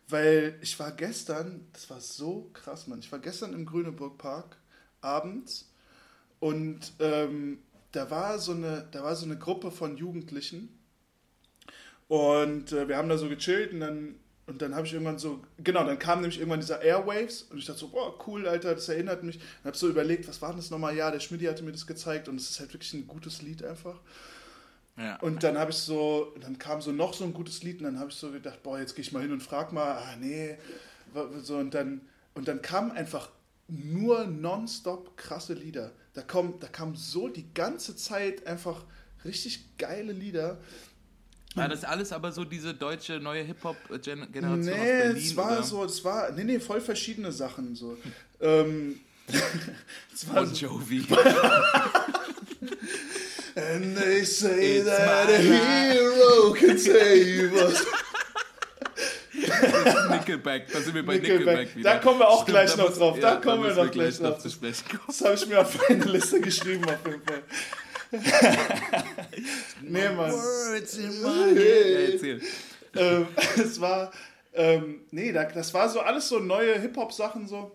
[0.08, 2.98] weil ich war gestern, das war so krass, Mann.
[2.98, 4.58] Ich war gestern im Grüneburg Park
[5.00, 5.70] abends
[6.40, 7.58] und ähm,
[7.92, 10.73] da war so eine, da war so eine Gruppe von Jugendlichen
[12.08, 14.14] und äh, wir haben da so gechillt und dann
[14.46, 17.64] und dann habe ich irgendwann so, genau, dann kam nämlich irgendwann dieser Airwaves und ich
[17.64, 19.36] dachte so, boah, cool, Alter, das erinnert mich.
[19.36, 20.94] Und habe so überlegt, was war denn das nochmal?
[20.94, 23.64] Ja, der Schmidti hatte mir das gezeigt und es ist halt wirklich ein gutes Lied
[23.64, 23.98] einfach.
[24.98, 25.16] ja.
[25.20, 27.98] Und dann habe ich so, dann kam so noch so ein gutes Lied und dann
[27.98, 30.58] habe ich so gedacht, boah, jetzt gehe ich mal hin und frag mal, ah nee,
[31.42, 32.02] so und dann
[32.34, 33.30] und dann kamen einfach
[33.68, 35.92] nur nonstop krasse Lieder.
[36.12, 38.84] Da kommen, da kam so die ganze Zeit einfach
[39.24, 40.58] richtig geile Lieder.
[41.54, 45.16] War das alles aber so diese deutsche neue Hip-Hop-Generation aus Nee, Berlin?
[45.24, 45.62] es war oder?
[45.62, 47.96] so, es war, nee, nee, voll verschiedene Sachen so.
[48.40, 48.98] ähm,
[50.12, 51.06] es war Bon Jovi.
[53.56, 57.84] And they say It's that a hero can save us.
[60.10, 61.38] Nickelback, da sind wir bei Nickelback.
[61.46, 61.90] Nickelback, wieder.
[61.94, 64.18] Da kommen wir auch gleich da noch muss- drauf, da Ja, kommen wir noch gleich
[64.20, 64.38] noch drauf.
[64.42, 65.00] zu sprechen kommen.
[65.06, 67.42] Das habe ich mir auf meine Liste geschrieben, auf jeden Fall.
[69.82, 70.32] nee, Mann.
[70.32, 71.90] Words in my head.
[71.90, 72.42] Ja, erzähl.
[72.96, 74.12] ähm, es war,
[74.52, 77.72] ähm, nee, da, das war so alles so neue Hip-Hop-Sachen so.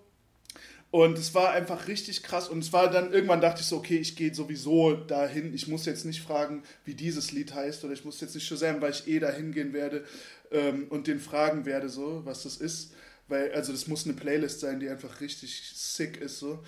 [0.92, 2.50] Und es war einfach richtig krass.
[2.50, 5.54] Und es war dann, irgendwann dachte ich so, okay, ich gehe sowieso dahin.
[5.54, 7.84] Ich muss jetzt nicht fragen, wie dieses Lied heißt.
[7.84, 10.04] Oder ich muss jetzt nicht Shazam, weil ich eh dahin gehen werde
[10.52, 12.94] ähm, und den fragen werde, so, was das ist.
[13.28, 16.64] Weil, also das muss eine Playlist sein, die einfach richtig sick ist, so.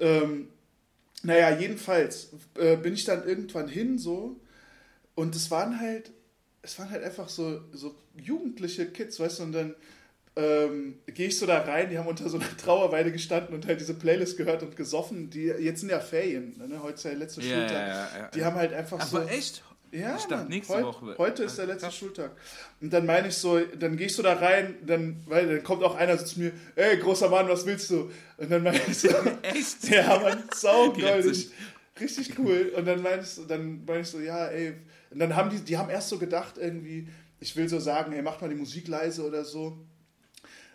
[0.00, 0.48] Ähm,
[1.22, 4.40] naja, jedenfalls äh, bin ich dann irgendwann hin, so.
[5.14, 6.10] Und es waren halt,
[6.62, 9.74] es waren halt einfach so, so jugendliche Kids, weißt du, und dann
[10.36, 13.80] ähm, gehe ich so da rein, die haben unter so einer Trauerweide gestanden und halt
[13.80, 15.28] diese Playlist gehört und gesoffen.
[15.30, 16.82] Die, jetzt sind ja Ferien, ne?
[16.82, 17.72] heute ist ja der letzte Ja, Schultag.
[17.72, 18.28] ja, ja, ja.
[18.34, 19.18] Die haben halt einfach so.
[19.18, 19.62] Aber echt?
[19.92, 21.14] Ja, Ich dachte, Mann, nächste heut, Woche.
[21.18, 21.96] Heute ist der Ah, letzte krass.
[21.96, 22.30] Schultag.
[22.80, 25.82] Und dann meine ich so, dann gehe ich so da rein, dann, weil dann kommt
[25.82, 28.10] auch einer so zu mir, ey, großer Mann, was willst du?
[28.36, 29.08] Und dann meine ich so,
[29.42, 29.88] Echt?
[29.90, 31.50] ja, Mann, saugoldig.
[32.00, 32.72] Richtig cool.
[32.76, 34.74] Und dann meine ich, so, dann meine ich so, ja, ey.
[35.10, 37.08] Und dann haben die, die haben erst so gedacht, irgendwie,
[37.40, 39.76] ich will so sagen, ey, mach mal die Musik leise oder so.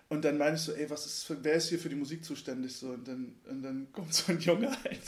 [0.08, 2.24] Und dann meine ich so, ey, was ist für, wer ist hier für die Musik
[2.24, 2.76] zuständig?
[2.76, 5.02] So, und dann, und dann kommt so ein Junge halt.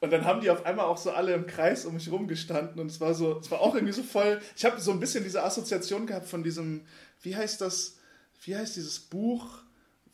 [0.00, 2.90] Und dann haben die auf einmal auch so alle im Kreis um mich rumgestanden und
[2.90, 4.40] es war so, es war auch irgendwie so voll.
[4.56, 6.86] Ich habe so ein bisschen diese Assoziation gehabt von diesem,
[7.20, 7.98] wie heißt das,
[8.44, 9.58] wie heißt dieses Buch,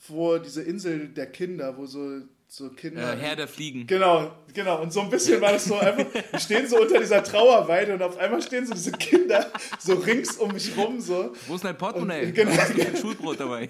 [0.08, 3.12] wo diese Insel der Kinder, wo so, so Kinder.
[3.12, 3.86] Äh, Herr der Fliegen.
[3.86, 4.80] Genau, genau.
[4.80, 8.02] Und so ein bisschen war das so einfach, die stehen so unter dieser Trauerweide und
[8.02, 11.32] auf einmal stehen so diese Kinder so rings um mich rum so.
[11.46, 12.26] Wo ist dein Portemonnaie?
[12.26, 12.50] Und- genau.
[12.52, 13.68] Hast du kein Schulbrot dabei?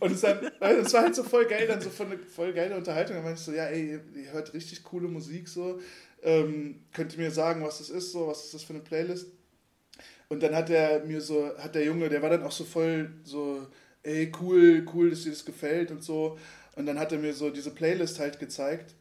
[0.00, 3.16] Und es, dann, es war halt so voll geil, dann so voll, voll geile Unterhaltung.
[3.16, 5.80] Dann meinte ich so, ja, ey, ihr, ihr hört richtig coole Musik so.
[6.22, 9.26] Ähm, könnt ihr mir sagen, was das ist so, was ist das für eine Playlist?
[10.28, 13.10] Und dann hat er mir so, hat der Junge, der war dann auch so voll
[13.24, 13.66] so,
[14.02, 16.38] ey, cool, cool, dass dir das gefällt und so.
[16.78, 18.94] Und dann hat er mir so diese Playlist halt gezeigt.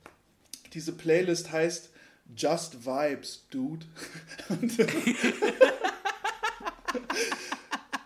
[0.73, 1.91] Diese Playlist heißt
[2.36, 3.86] Just Vibes, Dude.
[4.49, 4.80] Und,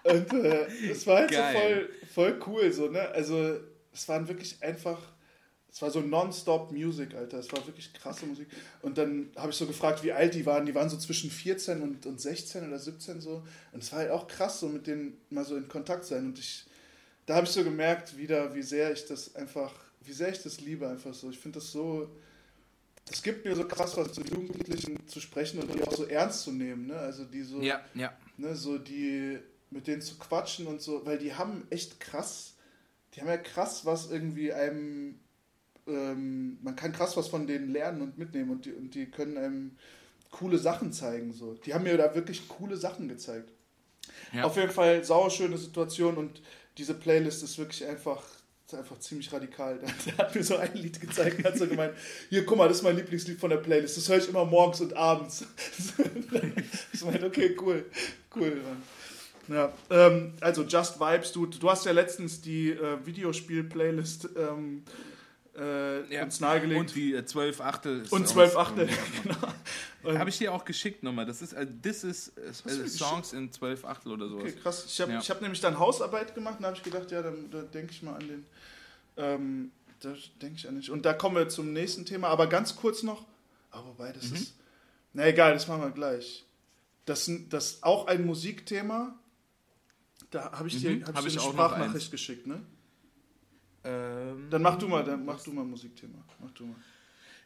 [0.03, 1.53] und äh, das war halt Geil.
[1.53, 2.99] so voll, voll cool, so, ne?
[3.11, 3.61] Also,
[3.93, 4.99] es waren wirklich einfach,
[5.71, 7.39] es war so nonstop Music, Alter.
[7.39, 8.49] Es war wirklich krasse Musik.
[8.81, 10.65] Und dann habe ich so gefragt, wie alt die waren.
[10.65, 13.45] Die waren so zwischen 14 und, und 16 oder 17 so.
[13.71, 16.25] Und es war halt auch krass, so mit denen mal so in Kontakt sein.
[16.25, 16.65] Und ich,
[17.25, 20.59] da habe ich so gemerkt, wieder, wie sehr ich das einfach, wie sehr ich das
[20.61, 21.29] liebe, einfach so.
[21.29, 22.09] Ich finde das so,
[23.11, 26.43] es gibt mir so krass was zu Jugendlichen zu sprechen und die auch so ernst
[26.43, 26.97] zu nehmen, ne?
[26.97, 28.13] Also die so, Ja, ja.
[28.37, 32.55] ne, so die mit denen zu quatschen und so, weil die haben echt krass,
[33.13, 35.19] die haben ja krass was irgendwie einem,
[35.87, 39.37] ähm, man kann krass was von denen lernen und mitnehmen und die, und die können
[39.37, 39.77] einem
[40.29, 41.53] coole Sachen zeigen, so.
[41.53, 43.51] Die haben mir da wirklich coole Sachen gezeigt.
[44.33, 44.43] Ja.
[44.43, 46.41] Auf jeden Fall sauerschöne Situation und
[46.77, 48.23] diese Playlist ist wirklich einfach,
[48.65, 49.79] ist einfach ziemlich radikal.
[50.05, 51.93] Der hat mir so ein Lied gezeigt und hat so gemeint,
[52.29, 54.81] hier, guck mal, das ist mein Lieblingslied von der Playlist, das höre ich immer morgens
[54.81, 55.45] und abends.
[56.93, 57.85] ich meinte, okay, cool,
[58.35, 58.83] cool, Mann.
[59.47, 64.83] Ja, ähm, also Just Vibes, du, du hast ja letztens die äh, Videospiel-Playlist ähm,
[65.57, 66.23] äh, Ja.
[66.23, 66.79] uns nahegelegt.
[66.79, 68.01] Und die äh, 12 Achtel.
[68.01, 68.87] ist Und 12 Achtel,
[69.23, 70.17] genau.
[70.19, 71.25] Habe ich dir auch geschickt nochmal.
[71.25, 74.43] Das ist, äh, this is äh, mir Songs in 12 Achtel oder sowas.
[74.43, 74.85] Okay, krass.
[74.87, 75.21] Ich habe Ja.
[75.21, 78.01] hab nämlich dann Hausarbeit gemacht und da habe ich gedacht, ja, dann, da denke ich
[78.01, 78.45] mal an den.
[79.17, 80.89] Ähm, da denke ich an den.
[80.91, 83.25] Und da kommen wir zum nächsten Thema, aber ganz kurz noch.
[83.69, 84.35] Aber wobei, das Mhm.
[84.37, 84.55] ist.
[85.13, 86.45] Na egal, das machen wir gleich.
[87.05, 89.13] Das, das ist auch ein Musikthema.
[90.29, 92.61] Da habe ich dir, Mhm, hab hab ich dir eine Sprachnachricht geschickt, ne?
[93.83, 96.23] Ähm, Dann mach du mal, dann mach du mal Musikthema.
[96.39, 96.75] Mach du mal.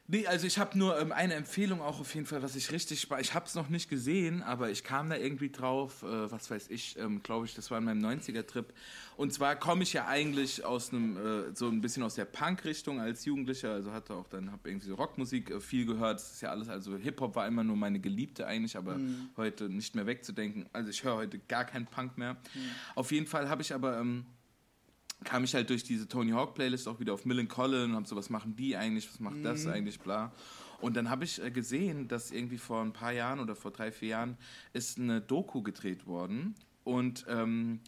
[0.07, 3.01] Nee, also ich habe nur ähm, eine Empfehlung auch auf jeden Fall, was ich richtig
[3.01, 6.51] spa Ich habe es noch nicht gesehen, aber ich kam da irgendwie drauf, äh, was
[6.51, 8.71] weiß ich, ähm, glaube ich, das war in meinem 90er-Trip.
[9.17, 12.99] Und zwar komme ich ja eigentlich aus einem, äh, so ein bisschen aus der Punk-Richtung
[13.01, 16.19] als Jugendlicher, also hatte auch dann, habe irgendwie so Rockmusik äh, viel gehört.
[16.19, 18.99] Das ist ja alles, also Hip-Hop war immer nur meine Geliebte eigentlich, aber
[19.37, 20.67] heute nicht mehr wegzudenken.
[20.71, 22.37] Also ich höre heute gar keinen Punk mehr.
[22.93, 23.97] Auf jeden Fall habe ich aber...
[23.97, 24.25] Ähm,
[25.23, 28.07] kam ich halt durch diese Tony Hawk Playlist auch wieder auf Millen Collin und hab
[28.07, 30.31] so, was machen die eigentlich, was macht das eigentlich, bla.
[30.81, 33.91] Und dann habe ich äh, gesehen, dass irgendwie vor ein paar Jahren oder vor drei,
[33.91, 34.37] vier Jahren
[34.73, 37.79] ist eine Doku gedreht worden und ähm,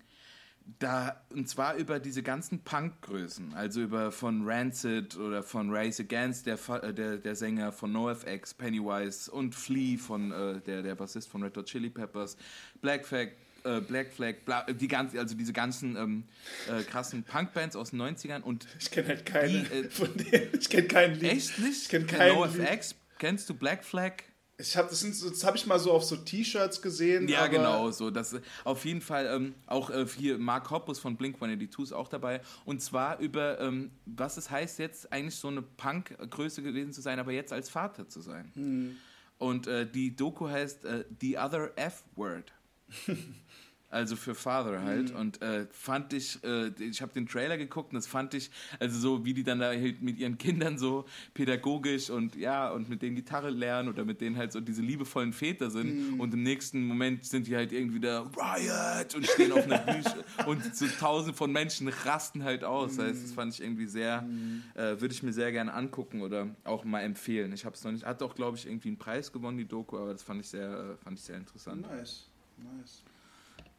[0.80, 6.46] da, und zwar über diese ganzen Punk-Größen, also über von Rancid oder von Race Against,
[6.46, 11.30] der, äh, der, der Sänger von NoFX, Pennywise und Flea von äh, der, der Bassist
[11.30, 12.38] von Red Hot Chili Peppers,
[12.82, 13.30] Black Flag,
[13.68, 16.24] äh, Black Flag, bla, die ganzen, also diese ganzen ähm,
[16.70, 20.49] äh, krassen Punk-Bands aus den 90ern und Ich kenne halt keine Die, äh, von denen.
[20.59, 21.32] Ich kenne keinen Lied.
[21.32, 21.84] echt nicht?
[21.84, 24.13] Ich kenne keinen NoFX, kennst du Black Flag?
[24.59, 27.28] Ich hab, das das habe ich mal so auf so T-Shirts gesehen.
[27.28, 28.09] Ja, genau, so.
[28.09, 32.07] Das, auf jeden Fall ähm, auch äh, hier Mark Hoppus von Blink 182 ist auch
[32.07, 32.41] dabei.
[32.65, 37.20] Und zwar über, ähm, was es heißt, jetzt eigentlich so eine Punk-Größe gewesen zu sein,
[37.20, 38.51] aber jetzt als Vater zu sein.
[38.55, 38.95] Hm.
[39.38, 42.51] Und äh, die Doku heißt äh, The Other F-Word.
[43.90, 45.12] Also für Father halt.
[45.12, 49.00] Und äh, fand ich, äh, ich habe den Trailer geguckt und das fand ich, also
[49.00, 53.02] so wie die dann da halt mit ihren Kindern so pädagogisch und ja, und mit
[53.02, 56.20] denen Gitarre lernen oder mit denen halt so diese liebevollen Väter sind.
[56.20, 60.26] Und im nächsten Moment sind die halt irgendwie da Riot und stehen auf einer Bühne
[60.48, 62.98] und so tausend von Menschen rasten halt aus.
[62.98, 64.28] Das heißt, das fand ich irgendwie sehr,
[64.74, 67.54] äh, würde ich mir sehr gerne angucken oder auch mal empfehlen.
[67.54, 69.98] Ich habe es noch nicht, hat auch glaube ich irgendwie einen Preis gewonnen, die Doku,
[69.98, 73.01] aber das fand ich sehr, äh, fand ich sehr interessant Nice, nice.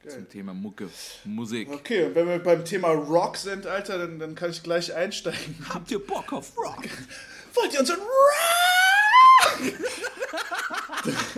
[0.02, 0.12] Geil.
[0.12, 0.88] zum Thema Mucke,
[1.24, 1.68] Musik.
[1.70, 5.56] Okay, und wenn wir beim Thema Rock sind, Alter, dann, dann kann ich gleich einsteigen.
[5.68, 6.84] Habt ihr Bock auf Rock?
[7.54, 8.08] Wollt ihr unseren Rock?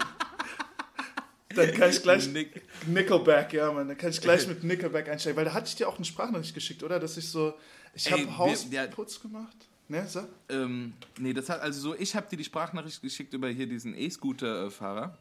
[1.54, 2.62] dann kann ich gleich Nick.
[2.86, 3.88] Nickelback, ja, Mann.
[3.88, 6.54] Dann kann ich gleich mit Nickelback einsteigen, weil da hatte ich dir auch eine Sprachnachricht
[6.54, 7.00] geschickt, oder?
[7.00, 7.54] Dass ich so,
[7.94, 9.56] ich habe Hausputz gemacht.
[9.88, 10.24] Ne, so?
[10.48, 13.96] Ähm, nee, das hat also so, ich habe dir die Sprachnachricht geschickt über hier diesen
[13.96, 15.16] E-Scooter-Fahrer.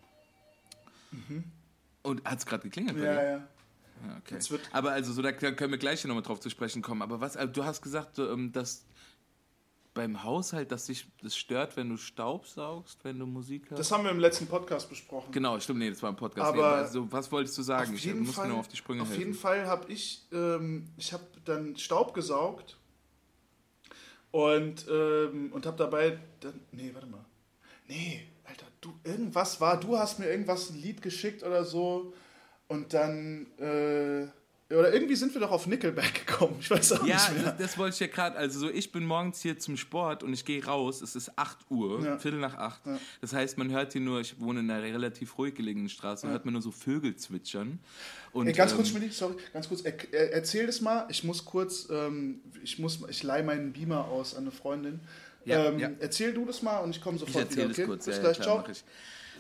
[2.09, 3.21] Und hat's gerade geklingelt Ja, ja.
[3.31, 4.35] Ja, okay.
[4.35, 7.01] Jetzt wird- aber also, so, da können wir gleich nochmal drauf zu sprechen kommen.
[7.01, 8.85] Aber was, also, du hast gesagt, ähm, dass
[9.93, 13.79] beim Haushalt, dass dich das stört, wenn du Staub saugst, wenn du Musik hörst?
[13.79, 15.31] Das haben wir im letzten Podcast besprochen.
[15.33, 16.47] genau, stimmt, nee, das war ein Podcast.
[16.47, 17.89] Aber also, was wolltest du sagen?
[17.91, 19.19] Auf ich jeden muss Fall, nur auf die Sprünge auf helfen.
[19.19, 22.77] jeden Fall habe ich, ähm, ich habe dann Staub gesaugt
[24.31, 27.25] und, ähm, und habe dabei, dann, nee, warte mal,
[27.87, 28.27] nee,
[28.81, 32.13] du, irgendwas war, du hast mir irgendwas, ein Lied geschickt oder so
[32.67, 34.27] und dann, äh,
[34.71, 37.51] oder irgendwie sind wir doch auf Nickelback gekommen, ich weiß auch Ja, nicht mehr.
[37.53, 38.35] das, das wollte ich ja gerade.
[38.37, 41.01] Also so, ich bin morgens hier zum Sport und ich gehe raus.
[41.01, 42.19] Es ist 8 Uhr, Ja.
[42.19, 42.85] Viertel nach 8.
[42.85, 42.99] Ja.
[43.19, 46.33] Das heißt, man hört hier nur, ich wohne in einer relativ ruhig gelegenen Straße, man
[46.33, 47.79] hört man nur so Vögel zwitschern.
[48.31, 51.07] Und, Ey, ganz ähm, kurz, Schmidt, sorry, ganz kurz, er, er, erzähl das mal.
[51.09, 54.99] Ich muss kurz, ähm, ich muss, ich leih meinen Beamer aus an eine Freundin.
[55.49, 55.89] Ja, ähm, ja.
[55.99, 57.71] Erzähl du das mal und ich komme Ich sofort erzähle wieder.
[57.71, 57.85] es Okay?
[57.87, 58.05] kurz.
[58.05, 58.71] Bis ja, gleich, klar, ciao.
[58.71, 58.83] ich.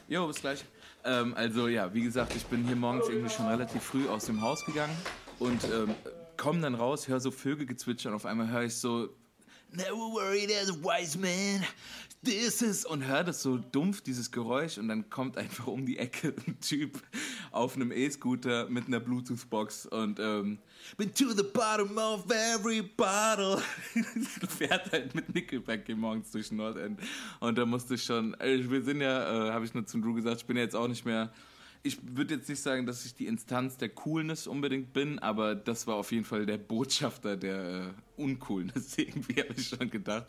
[0.07, 0.65] Jo, bis gleich.
[1.05, 4.41] Ähm, also ja, wie gesagt, ich bin hier morgens irgendwie schon relativ früh aus dem
[4.41, 4.95] Haus gegangen
[5.39, 5.95] und ähm,
[6.35, 8.13] komme dann raus, höre so Vögel gezwitschern.
[8.13, 9.09] Auf einmal höre ich so
[9.71, 11.65] Never worry, there's a wise man.
[12.21, 15.97] This is und höre das so dumpf dieses Geräusch und dann kommt einfach um die
[15.97, 16.99] Ecke ein Typ
[17.51, 20.57] auf einem E-Scooter mit einer Bluetooth-Box und ähm,
[20.97, 23.61] been to the bottom of every bottle
[24.49, 26.99] fährt halt mit Nickelback hier morgens durch Nordend
[27.39, 30.13] und da musste ich schon also wir sind ja äh, habe ich nur zum Drew
[30.13, 31.31] gesagt ich bin ja jetzt auch nicht mehr
[31.81, 35.87] ich würde jetzt nicht sagen, dass ich die Instanz der Coolness unbedingt bin, aber das
[35.87, 40.27] war auf jeden Fall der Botschafter der äh, Uncoolness, irgendwie habe ich schon gedacht.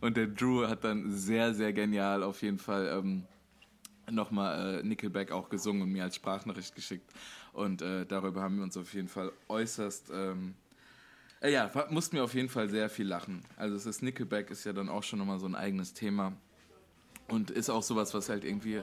[0.00, 3.24] Und der Drew hat dann sehr, sehr genial auf jeden Fall ähm,
[4.10, 7.10] nochmal äh, Nickelback auch gesungen und mir als Sprachnachricht geschickt.
[7.52, 10.10] Und äh, darüber haben wir uns auf jeden Fall äußerst...
[10.14, 10.54] Ähm,
[11.40, 13.42] äh, ja, mussten wir auf jeden Fall sehr viel lachen.
[13.56, 16.32] Also es ist Nickelback ist ja dann auch schon nochmal so ein eigenes Thema.
[17.28, 18.82] Und ist auch sowas, was halt irgendwie.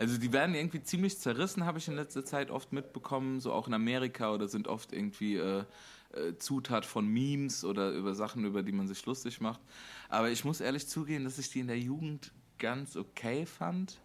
[0.00, 3.68] Also die werden irgendwie ziemlich zerrissen, habe ich in letzter Zeit oft mitbekommen, so auch
[3.68, 5.64] in Amerika oder sind oft irgendwie äh,
[6.14, 9.60] äh, Zutat von Memes oder über Sachen, über die man sich lustig macht.
[10.08, 14.00] Aber ich muss ehrlich zugeben, dass ich die in der Jugend ganz okay fand.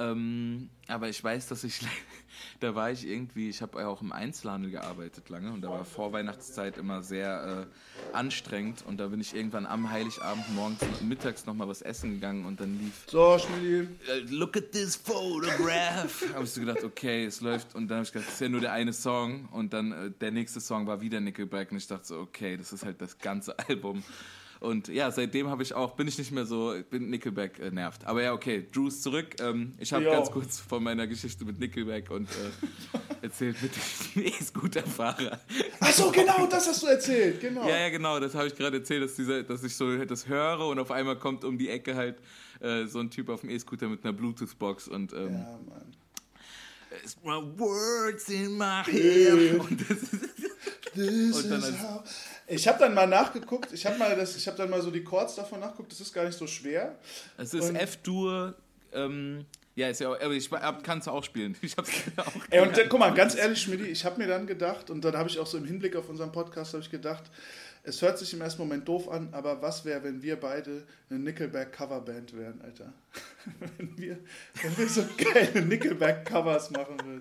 [0.00, 1.80] Ähm, aber ich weiß, dass ich,
[2.60, 5.84] da war ich irgendwie, ich habe ja auch im Einzelhandel gearbeitet lange und da war
[5.84, 11.44] Vorweihnachtszeit immer sehr äh, anstrengend und da bin ich irgendwann am Heiligabend morgens und mittags
[11.44, 13.88] nochmal was essen gegangen und dann lief So, Schmidt.
[14.08, 16.24] äh, Look at this photograph.
[16.34, 18.48] habe ich so gedacht, okay, es läuft und dann habe ich gedacht, das ist ja
[18.48, 21.86] nur der eine Song und dann äh, der nächste Song war wieder Nickelback und ich
[21.86, 24.02] dachte so, okay, das ist halt das ganze Album.
[24.60, 28.04] Und ja, seitdem habe ich auch, bin ich nicht mehr so, bin Nickelback äh, nervt.
[28.04, 29.36] Aber ja, okay, Drew ist zurück.
[29.40, 34.22] Ähm, ich habe ganz kurz von meiner Geschichte mit Nickelback und äh, erzählt mit diesem
[34.22, 35.40] E-Scooter-Fahrer.
[35.80, 37.66] Ach so, genau, das hast du erzählt, genau.
[37.66, 40.66] Ja, ja, genau, das habe ich gerade erzählt, dass, dieser, dass ich so das höre
[40.66, 42.18] und auf einmal kommt um die Ecke halt
[42.60, 45.96] äh, so ein Typ auf dem E-Scooter mit einer Bluetooth-Box und ähm, Ja, Mann.
[47.02, 49.58] It's my words in my head.
[49.58, 50.12] Und das ist,
[50.96, 51.44] Als-
[52.46, 55.04] Ich habe dann mal nachgeguckt, ich habe mal das, ich habe dann mal so die
[55.04, 56.96] Chords davon nachgeguckt, das ist gar nicht so schwer.
[57.38, 58.54] es ist F-Dur.
[58.92, 61.56] Ähm, ja, ist ja auch, aber ich kann es auch spielen.
[61.62, 64.46] Ich hab's auch Ey, und dann, guck mal, ganz ehrlich, Schmidt, ich habe mir dann
[64.46, 67.24] gedacht, und dann habe ich auch so im Hinblick auf unseren Podcast, habe ich gedacht,
[67.82, 71.18] es hört sich im ersten Moment doof an, aber was wäre, wenn wir beide eine
[71.20, 72.92] Nickelback-Coverband wären, Alter?
[73.78, 74.18] wenn, wir,
[74.62, 77.20] wenn wir so geile Nickelback-Covers machen würden.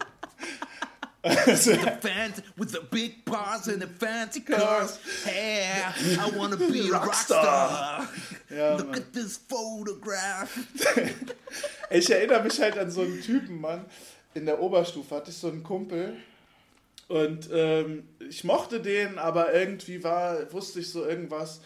[1.22, 5.00] Also, Fans with the big bars and the fancy cars.
[5.26, 5.84] Hey,
[6.18, 8.08] I wanna be a rockstar.
[8.50, 8.96] ja, Look Mann.
[8.96, 10.58] at this photograph.
[11.92, 13.84] Ich erinnere mich halt an so einen Typen, Mann.
[14.36, 16.18] In der Oberstufe hatte ich so einen Kumpel.
[17.08, 21.62] Und ähm, ich mochte den, aber irgendwie war, wusste ich so irgendwas.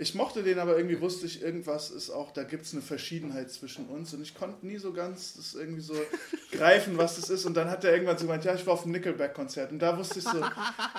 [0.00, 3.50] Ich mochte den, aber irgendwie wusste ich, irgendwas ist auch, da gibt es eine Verschiedenheit
[3.50, 4.14] zwischen uns.
[4.14, 5.94] Und ich konnte nie so ganz das irgendwie so
[6.52, 7.44] greifen, was das ist.
[7.44, 9.72] Und dann hat er irgendwann so gemeint, ja, ich war auf einem Nickelback-Konzert.
[9.72, 10.40] Und da wusste ich so,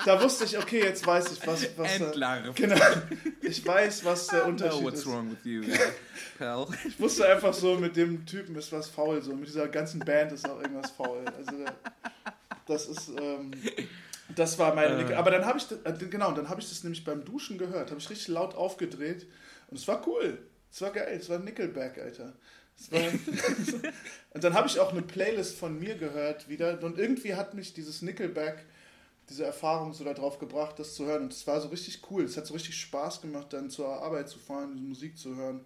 [0.05, 1.67] da wusste ich, okay, jetzt weiß ich, was.
[1.77, 2.53] was Endlarv.
[2.53, 2.77] Genau.
[3.41, 5.07] Ich weiß, was der Unterschied what's ist.
[5.07, 5.63] wrong with you,
[6.37, 6.67] pal.
[6.87, 10.31] Ich wusste einfach so, mit dem Typen ist was faul, so mit dieser ganzen Band
[10.31, 11.25] ist auch irgendwas faul.
[11.37, 11.65] Also
[12.67, 13.51] das ist, ähm,
[14.35, 15.15] das war meine Nickel.
[15.15, 17.89] Aber dann habe ich, das- äh, genau, dann habe ich das nämlich beim Duschen gehört,
[17.91, 19.27] habe ich richtig laut aufgedreht
[19.67, 20.39] und es war cool,
[20.71, 22.33] es war geil, es war Nickelback, Alter.
[22.89, 23.01] War,
[24.31, 27.73] und dann habe ich auch eine Playlist von mir gehört wieder und irgendwie hat mich
[27.73, 28.65] dieses Nickelback
[29.29, 31.23] diese Erfahrung so darauf gebracht, das zu hören.
[31.23, 32.23] Und es war so richtig cool.
[32.25, 35.65] Es hat so richtig Spaß gemacht, dann zur Arbeit zu fahren, diese Musik zu hören.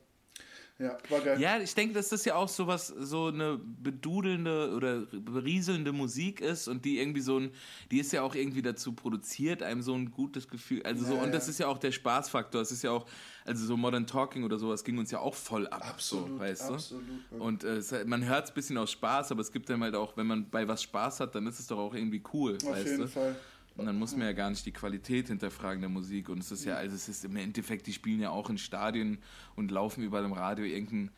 [0.77, 1.39] Ja, war geil.
[1.39, 6.41] Ja, ich denke, dass das ja auch so was, so eine bedudelnde oder berieselnde Musik
[6.41, 7.51] ist und die irgendwie so ein,
[7.91, 11.23] die ist ja auch irgendwie dazu produziert, einem so ein gutes Gefühl, also so, Ja,
[11.23, 11.51] und das ja.
[11.51, 13.05] ist ja auch der Spaßfaktor, es ist ja auch,
[13.45, 16.61] also so Modern Talking oder sowas ging uns ja auch voll ab, Absolut, so, weißt
[16.63, 17.37] absolut, du?
[17.37, 20.17] Und äh, man hört es ein bisschen aus Spaß, aber es gibt dann halt auch,
[20.17, 22.85] wenn man bei was Spaß hat, dann ist es doch auch irgendwie cool, Auf weißt
[22.85, 23.07] jeden du?
[23.07, 23.35] Fall.
[23.77, 26.29] Und dann muss man ja gar nicht die Qualität hinterfragen der Musik.
[26.29, 29.17] Und es ist ja, also es ist im Endeffekt, die spielen ja auch in Stadien
[29.55, 31.11] und laufen überall im Radio irgendein,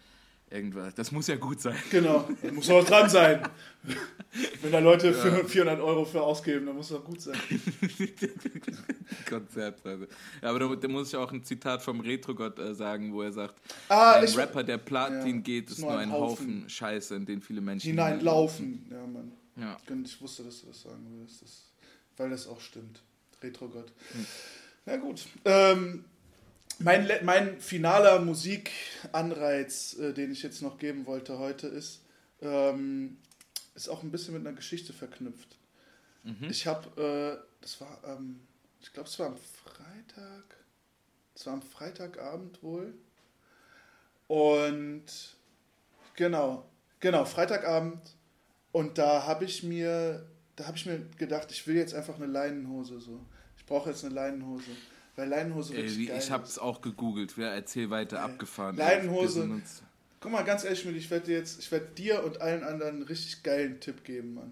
[0.50, 0.96] irgendwas.
[0.96, 1.76] Das muss ja gut sein.
[1.92, 3.42] Genau, da muss auch dran sein.
[4.62, 7.38] Wenn da Leute für 400 Euro für ausgeben, dann muss es auch gut sein.
[9.30, 10.08] Konzertpreise.
[10.42, 13.32] Ja, aber da, da muss ich auch ein Zitat vom Retrogott äh, sagen, wo er
[13.34, 13.56] sagt,
[13.90, 17.42] Ah, ein ich- Rapper, der Platin Ja, geht, ist nur ein Haufen, Scheiße, in den
[17.42, 18.86] viele Menschen Hineinlaufen.
[18.90, 19.32] Ja, Mann.
[19.56, 19.78] Ja.
[20.04, 21.42] Ich wusste, dass du das sagen würdest.
[21.42, 21.64] Das,
[22.18, 23.02] weil das auch stimmt.
[23.42, 23.92] Retrogott.
[24.12, 24.26] Hm.
[24.86, 25.26] Na gut.
[25.46, 26.06] Ähm,
[26.80, 32.02] mein, mein finaler Musikanreiz, äh, den ich jetzt noch geben wollte heute, ist,
[32.42, 33.18] ähm,
[33.76, 35.58] ist auch ein bisschen mit einer Geschichte verknüpft.
[36.24, 36.50] Mhm.
[36.50, 38.40] Ich habe, äh, das war am,
[38.82, 40.44] ich glaube, es war am Freitag,
[41.36, 42.94] es war am Freitagabend wohl.
[44.28, 45.06] Und
[46.16, 48.16] genau, genau, Freitagabend.
[48.72, 50.28] Und da habe ich mir,
[50.58, 53.22] da habe ich mir gedacht, ich will jetzt einfach eine Leinenhose so.
[53.58, 54.72] Ich brauche jetzt eine Leinenhose,
[55.16, 56.32] weil Leinenhose Ey, wirklich geil ich ist.
[56.32, 57.38] hab's auch gegoogelt.
[57.38, 58.76] Ja, erzähl weiter, abgefahren.
[58.76, 59.50] Leinenhose.
[60.20, 63.04] Guck mal, ganz ehrlich, ich werde dir jetzt, ich werde dir und allen anderen einen
[63.04, 64.52] richtig geilen Tipp geben, Mann.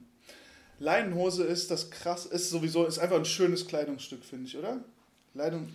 [0.80, 4.84] Leinenhose ist das krass, ist sowieso, ist einfach ein schönes Kleidungsstück, finde ich, oder?
[5.34, 5.70] Leidung,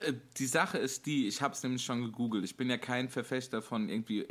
[0.00, 2.44] Äh, Die Sache ist die, ich habe es nämlich schon gegoogelt.
[2.44, 4.26] Ich bin ja kein Verfechter von irgendwie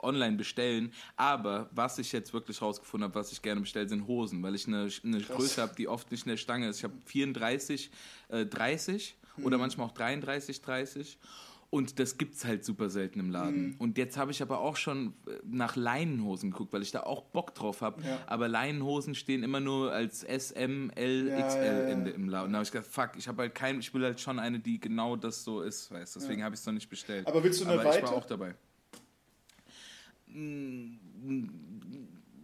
[0.00, 4.42] online bestellen, aber was ich jetzt wirklich rausgefunden habe, was ich gerne bestelle, sind Hosen,
[4.42, 6.78] weil ich eine, eine Größe habe, die oft nicht in der Stange ist.
[6.78, 7.90] Ich habe 34,
[8.28, 9.60] äh, 30 oder Mhm.
[9.62, 11.18] manchmal auch 33, 30.
[11.70, 13.32] Und das gibt's halt super selten im Mhm.
[13.32, 13.76] Laden.
[13.78, 17.24] Und jetzt habe ich aber auch schon äh, nach Leinenhosen geguckt, weil ich da auch
[17.24, 18.02] Bock drauf habe.
[18.02, 18.20] Ja.
[18.26, 22.46] Aber Leinenhosen stehen immer nur als S, M, L, Ja, XL ja, im Laden.
[22.46, 24.60] Und da habe ich gedacht, fuck, ich habe halt kein, ich will halt schon eine,
[24.60, 26.20] die genau das so ist, weißt du.
[26.20, 27.26] Deswegen habe ich es noch nicht bestellt.
[27.26, 28.02] Aber willst du eine Aber ich Weite?
[28.06, 28.54] war auch dabei.
[30.32, 30.98] Mm,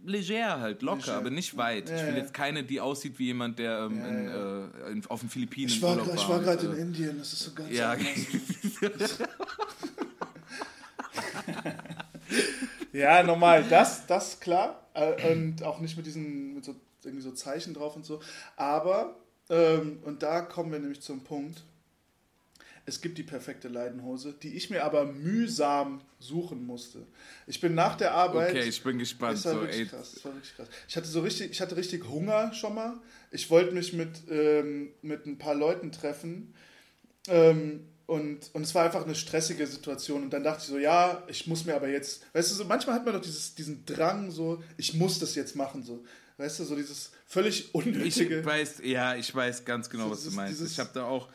[0.05, 1.17] Leger halt, locker, Leger.
[1.17, 1.89] aber nicht weit.
[1.89, 4.65] Ja, ich will jetzt keine, die aussieht wie jemand, der ähm, Ja, in, ja.
[4.87, 7.33] Äh, in, auf den Philippinen ich war, Urlaub ich war gerade äh, in Indien, das
[7.33, 7.95] ist so ganz Ja.
[12.95, 14.87] Ja, normal, das, das klar.
[14.93, 18.21] Äh, Und auch nicht mit diesen, mit so, irgendwie so Zeichen drauf und so.
[18.55, 19.17] Aber,
[19.49, 21.63] ähm, und da kommen wir nämlich zum Punkt.
[22.87, 27.05] Es gibt die perfekte Leidenhose, die ich mir aber mühsam suchen musste.
[27.47, 28.51] Ich bin nach der Arbeit.
[28.51, 29.37] Okay, ich bin gespannt.
[29.37, 30.11] Das war So, wirklich ey, krass.
[30.13, 30.67] Das war wirklich krass.
[30.87, 32.93] Ich hatte so richtig, ich hatte richtig Hunger schon mal.
[33.31, 36.53] Ich wollte mich mit, ähm, mit ein paar Leuten treffen.
[37.27, 40.21] Ähm, und, und es war einfach eine stressige Situation.
[40.21, 42.97] Und dann dachte ich so, ja, ich muss mir aber jetzt, weißt du, so manchmal
[42.97, 46.03] hat man doch dieses, diesen Drang, so, ich muss das jetzt machen, so.
[46.37, 48.45] Weißt du, so dieses völlig Ich unnötige.
[48.45, 50.59] weiß, ja, ich weiß ganz genau, So was du dieses- meinst.
[50.59, 51.29] dieses- ich habe da auch.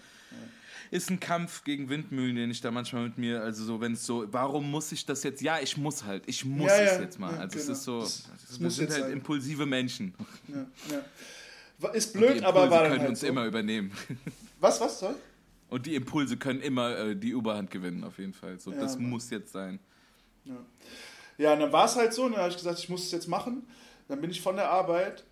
[0.91, 4.05] Ist ein Kampf gegen Windmühlen, den ich da manchmal mit mir, also so, wenn es
[4.05, 5.41] so, warum muss ich das jetzt?
[5.41, 7.36] Ja, ich muss halt, ich muss Ja, es ja, jetzt mal.
[7.38, 7.76] also es genau.
[7.78, 9.12] ist so, Das- das wir muss sind halt sein.
[9.12, 10.14] impulsive Menschen.
[10.49, 11.88] Ja, ja.
[11.91, 13.26] Ist blöd, aber war können halt uns so.
[13.26, 13.93] immer übernehmen.
[14.61, 15.14] Was, was soll?
[15.70, 18.59] Und die Impulse können immer äh, die Überhand gewinnen, auf jeden Fall.
[18.61, 19.09] So, das Mann.
[19.11, 19.78] muss jetzt sein.
[20.45, 20.57] Ja,
[21.38, 23.12] ja und dann war es halt so, und dann habe ich gesagt, ich muss es
[23.12, 23.62] jetzt machen.
[24.09, 25.24] Dann bin ich von der Arbeit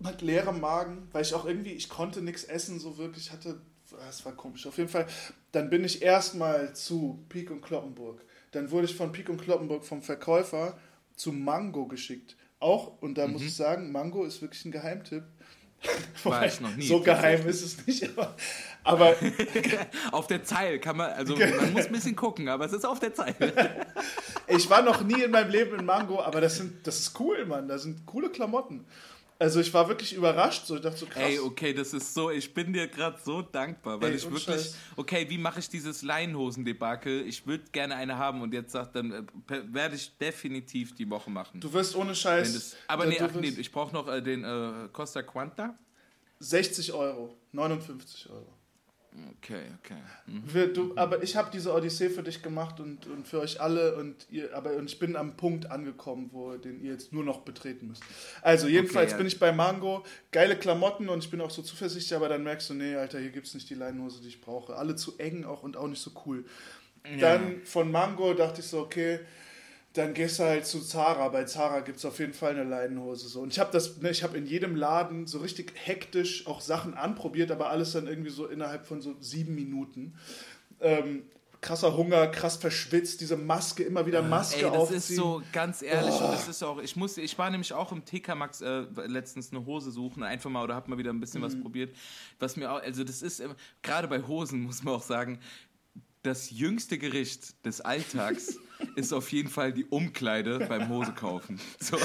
[0.00, 3.60] mit leerem Magen, weil ich auch irgendwie, ich konnte nichts essen, so wirklich, ich hatte,
[4.00, 4.66] ah, es war komisch.
[4.66, 5.06] Auf jeden Fall,
[5.52, 8.24] dann bin ich erstmal zu Pik und Kloppenburg.
[8.52, 10.78] Dann wurde ich von Pik und Kloppenburg vom Verkäufer
[11.14, 12.36] zu Mango geschickt.
[12.58, 15.24] Auch, und da muss ich sagen, Mango ist wirklich ein Geheimtipp.
[16.24, 18.36] War ich noch nie, So geheim ist es nicht, aber,
[18.84, 19.16] aber
[20.12, 23.00] Auf der Zeile kann man, also man muss ein bisschen gucken, aber es ist auf
[23.00, 23.34] der Zeile.
[24.52, 27.46] Ich war noch nie in meinem Leben in Mango, aber das, sind, das ist cool,
[27.46, 27.68] Mann.
[27.68, 28.84] Das sind coole Klamotten.
[29.40, 30.66] Also ich war wirklich überrascht.
[30.66, 31.22] So, ich dachte so krass.
[31.22, 34.44] Ey, okay, das ist so, ich bin dir gerade so dankbar, weil Ey, ich wirklich,
[34.44, 34.76] Scheiß.
[34.96, 37.26] okay, wie mache ich dieses Leinenhosen-Debakel?
[37.26, 39.22] Ich würde gerne eine haben und jetzt sagt, dann äh,
[39.72, 41.58] werde ich definitiv die Woche machen.
[41.58, 42.52] Du wirst ohne Scheiß.
[42.52, 45.74] das, aber du nee, ach nee, ich brauche noch äh, den äh, Costa Quanta.
[46.40, 48.59] 60 Euro, 59 Euro.
[49.38, 49.96] Okay, okay.
[50.26, 50.42] Mhm.
[50.46, 53.96] Wir, du, aber ich habe diese Odyssee für dich gemacht und, und für euch alle
[53.96, 57.40] und ihr, aber und ich bin am Punkt angekommen, wo den ihr jetzt nur noch
[57.40, 58.04] betreten müsst.
[58.42, 59.18] Also jedenfalls Okay, ja.
[59.18, 62.70] bin ich bei Mango, geile Klamotten und ich bin auch so zuversichtlich, aber dann merkst
[62.70, 64.76] du, nee, Alter, hier gibt's nicht die Leinenhose, die ich brauche.
[64.76, 66.44] Alle zu eng auch und auch nicht so cool.
[67.18, 69.20] Dann von Mango dachte ich so, okay,
[69.94, 71.28] dann gehst du halt zu Zara.
[71.28, 73.28] Bei Zara gibt es auf jeden Fall eine Leinenhose.
[73.28, 73.40] So.
[73.40, 76.94] Und ich habe das, ne, ich habe in jedem Laden so richtig hektisch auch Sachen
[76.94, 80.14] anprobiert, aber alles dann irgendwie so innerhalb von so sieben Minuten.
[80.80, 81.24] Ähm,
[81.60, 84.96] krasser Hunger, krass verschwitzt, diese Maske, immer wieder Maske Ey, das aufziehen.
[84.98, 88.02] ist so ganz ehrlich und das ist auch, ich muss, ich war nämlich auch im
[88.02, 91.42] TK Max äh, letztens eine Hose suchen, einfach mal oder hab mal wieder ein bisschen
[91.42, 91.46] Mhm.
[91.46, 91.94] was probiert.
[92.38, 95.38] Was mir auch, also das ist, immer- gerade bei Hosen muss man auch sagen,
[96.22, 98.56] das jüngste Gericht des Alltags
[98.96, 101.60] ist auf jeden Fall die Umkleide beim Hose kaufen.
[101.78, 101.96] So,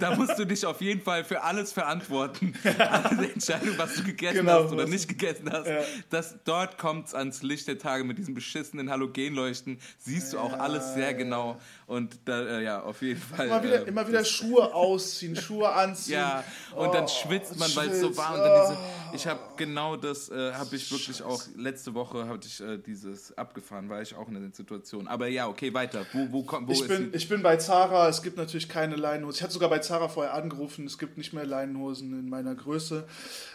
[0.00, 2.54] da musst du dich auf jeden Fall für alles verantworten.
[2.78, 5.66] Alle Entscheidungen, was du gegessen Genau, hast oder nicht gegessen hast.
[5.66, 5.80] Ja.
[6.10, 9.78] Das, dort kommt es ans Licht der Tage mit diesen beschissenen Halogenleuchten.
[9.98, 11.60] Siehst du auch alles sehr genau.
[11.86, 13.46] Und da, äh, ja, auf jeden Fall.
[13.46, 16.14] Immer wieder, äh, immer wieder Schuhe ausziehen, Schuhe anziehen.
[16.14, 18.34] ja, und dann Oh, schwitzt man, weil es so schwitzt, war.
[18.34, 19.14] Und dann diese, oh.
[19.14, 23.36] ich habe genau das, äh, habe ich wirklich auch, letzte Woche hatte ich äh, dieses
[23.38, 25.08] abgefahren, war ich auch in der Situation.
[25.08, 26.04] Aber ja, okay, weiter.
[26.12, 28.96] Wo, wo, kommt, wo Ich ist bin, ich bin bei Zara, es gibt natürlich keine
[28.96, 29.36] Leinenhosen.
[29.36, 33.04] Ich hatte sogar bei Zara vorher angerufen, es gibt nicht mehr Leinenhosen in meiner Größe.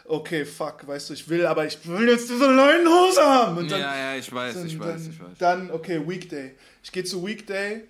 [0.05, 3.67] Okay, fuck, weißt du, ich will, aber ich will jetzt diese Leinenhose haben.
[3.67, 5.38] Dann, ja, ja, ich weiß, dann, ich weiß, ich weiß.
[5.39, 6.55] Dann, okay, Weekday.
[6.84, 7.84] Ich gehe zu Weekday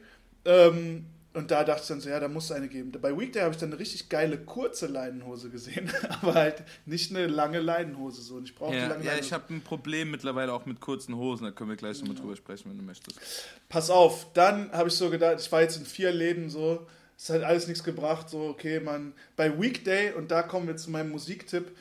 [0.46, 2.92] ähm, und da dachte ich dann so, ja, da muss es eine geben.
[2.92, 7.26] Bei Weekday habe ich dann eine richtig geile kurze Leinenhose gesehen, aber halt nicht eine
[7.26, 8.36] lange Leinenhose so.
[8.36, 11.46] Und ich brauche Ja, lange ja, ich habe ein Problem mittlerweile auch mit kurzen Hosen.
[11.46, 13.20] Da können wir gleich nochmal drüber sprechen, wenn du möchtest.
[13.68, 16.86] Pass auf, dann habe ich so gedacht, ich war jetzt in vier Läden so,
[17.18, 20.92] es hat alles nichts gebracht, so, okay, man, bei Weekday, und da kommen wir zu
[20.92, 21.72] meinem Musiktipp,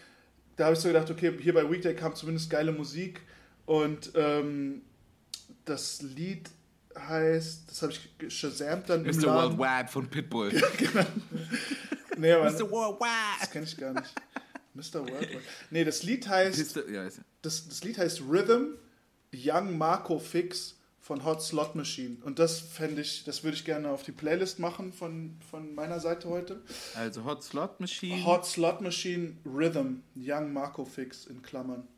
[0.56, 3.20] da habe ich so gedacht, okay, hier bei Weekday kam zumindest geile Musik
[3.66, 4.82] und ähm,
[5.64, 6.48] das Lied
[6.98, 9.26] heißt, das habe ich geshazamt dann im Mr.
[9.26, 9.58] Laden.
[9.58, 10.52] Worldwide von Pitbull.
[12.18, 12.70] Nee, aber Mr.
[12.70, 13.10] Worldwide.
[13.40, 14.14] das kenne ich gar nicht.
[14.74, 15.00] Mr.
[15.00, 15.40] Worldwide.
[15.70, 16.76] Nee, das Lied heißt,
[17.42, 18.74] das, das Lied heißt Rhythm
[19.34, 22.16] Young Marco Fix von Hot Slot Machine.
[22.22, 26.00] Und das fände ich, das würde ich gerne auf die Playlist machen von, von meiner
[26.00, 26.62] Seite heute.
[26.94, 28.24] also Hot Slot Machine.
[28.24, 31.88] Hot Slot Machine Rhythm Young Marco Fix in Klammern.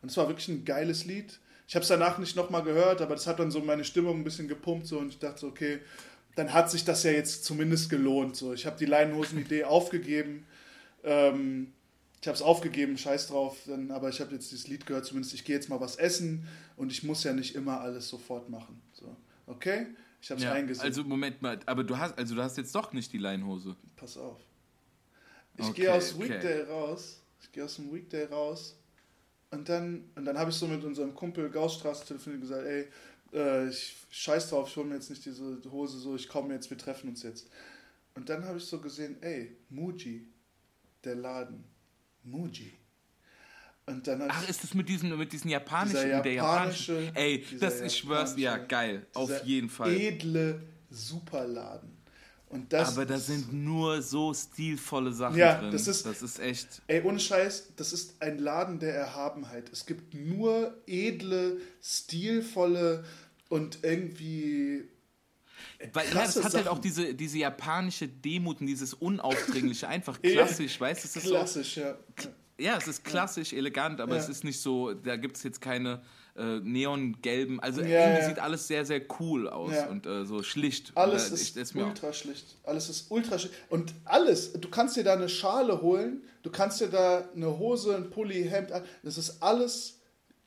[0.00, 1.38] Und es war wirklich ein geiles Lied.
[1.66, 4.24] Ich habe es danach nicht nochmal gehört, aber das hat dann so meine Stimmung ein
[4.24, 5.80] bisschen gepumpt so und ich dachte so, okay,
[6.36, 8.36] dann hat sich das ja jetzt zumindest gelohnt.
[8.36, 10.46] So, ich habe die Leinenhosen-Idee aufgegeben.
[11.04, 11.72] Ähm,
[12.20, 15.34] ich habe es aufgegeben, scheiß drauf, dann, aber ich habe jetzt dieses Lied gehört, zumindest
[15.34, 18.80] ich gehe jetzt mal was essen und ich muss ja nicht immer alles sofort machen.
[18.92, 19.14] So,
[19.46, 19.86] okay?
[20.22, 20.84] Ich habe es Ja, eingesehen.
[20.86, 23.76] also Moment mal, aber du hast, also du hast jetzt doch nicht die Leinhose.
[23.96, 24.40] Pass auf.
[25.56, 26.30] Ich Okay, gehe aus okay.
[26.30, 27.22] Weekday raus.
[27.42, 28.76] Ich gehe aus dem Weekday raus.
[29.54, 32.88] Und dann, und dann habe ich so mit unserem Kumpel Gaussstraße telefoniert und gesagt, ey,
[33.32, 36.68] äh, ich scheiß drauf, ich hole mir jetzt nicht diese Hose so, ich komme jetzt,
[36.70, 37.48] wir treffen uns jetzt.
[38.14, 40.26] Und dann habe ich so gesehen, ey, Muji,
[41.04, 41.64] der Laden.
[42.24, 42.72] Muji.
[43.86, 47.16] Und dann Ach, ist das mit diesen, mit diesen japanischen, Dieser der japanische- japanischen?
[47.16, 49.06] Ey, das, ich schwör's, ja, geil.
[49.14, 49.94] Auf jeden Fall.
[49.94, 51.93] edle Superladen.
[52.68, 55.70] Das, Aber da sind nur so stilvolle Sachen Ja, drin.
[55.72, 56.82] das ist- das ist echt.
[56.86, 59.70] Ey, ohne Scheiß, das ist ein Laden der Erhabenheit.
[59.72, 63.04] Es gibt nur edle, stilvolle
[63.48, 64.84] und irgendwie.
[65.92, 66.68] Weil, ja, das hat halt Sachen.
[66.68, 71.18] auch diese, diese japanische Demut und dieses Unaufdringliche, einfach klassisch, weißt du?
[71.18, 71.96] Ist so, Klassisch, ja.
[72.58, 74.22] ja, es ist klassisch, elegant, aber Ja.
[74.22, 76.02] es ist nicht so, da gibt es jetzt keine
[76.36, 78.28] äh, neongelben, also Ja, irgendwie ja.
[78.28, 79.86] sieht alles sehr, sehr cool aus Ja.
[79.86, 80.92] und äh, so schlicht.
[80.96, 82.56] Alles äh, ist, ist mir auch- ultra schlicht.
[82.64, 83.54] Alles ist ultra schlicht.
[83.70, 87.94] Und alles, du kannst dir da eine Schale holen, du kannst dir da eine Hose,
[87.96, 88.70] ein Pulli, Hemd,
[89.02, 90.00] das ist alles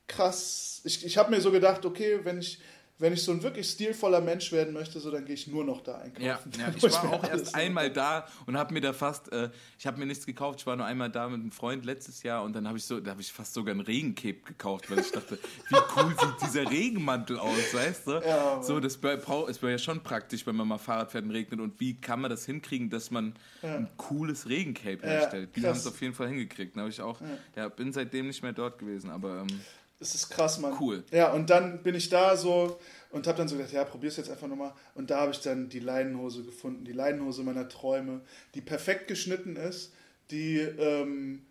[0.06, 0.80] krass.
[0.84, 2.58] Ich, ich habe mir so gedacht, okay, wenn ich,
[2.98, 5.82] wenn ich so ein wirklich stilvoller Mensch werden möchte, so dann gehe ich nur noch
[5.82, 6.24] da einkaufen.
[6.24, 9.86] Ja, ja, ich war auch erst einmal da und habe mir da fast, äh, ich
[9.86, 12.54] habe mir nichts gekauft, ich war nur einmal da mit einem Freund letztes Jahr und
[12.54, 15.38] dann habe ich so, da habe ich fast sogar einen Regencape gekauft, weil ich dachte,
[15.68, 18.12] wie cool sieht dieser Regenmantel aus, weißt du?
[18.26, 21.60] Ja, so, das wäre wär ja schon praktisch, wenn man mal Fahrrad fährt und regnet
[21.60, 25.50] und wie kann man das hinkriegen, dass man ein cooles Regencape Ja, herstellt?
[25.54, 27.20] Die haben es auf jeden Fall hingekriegt, da habe ich auch,
[27.54, 27.68] ja.
[27.68, 29.60] bin seitdem nicht mehr dort gewesen, aber ähm,
[29.98, 30.76] Das ist krass, Mann.
[30.78, 31.02] Cool.
[31.10, 32.78] Ja, und dann bin ich da so
[33.10, 34.72] und habe dann so gedacht, ja, probier's jetzt einfach nochmal.
[34.94, 38.20] Und da habe ich dann die Leinenhose gefunden, die Leinenhose meiner Träume,
[38.54, 39.92] die perfekt geschnitten ist,
[40.30, 41.42] die ähm,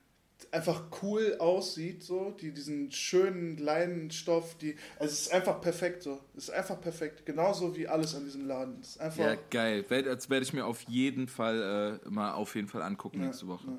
[0.52, 6.20] einfach cool aussieht, so, die diesen schönen Leinenstoff, die, also es ist einfach perfekt so,
[6.36, 8.78] es ist einfach perfekt, genauso wie alles an diesem Laden.
[8.82, 9.84] Es ist einfach, ja, geil.
[9.84, 13.68] Das werde ich mir auf jeden Fall äh, mal auf jeden Fall angucken nächste Woche.
[13.68, 13.78] ja.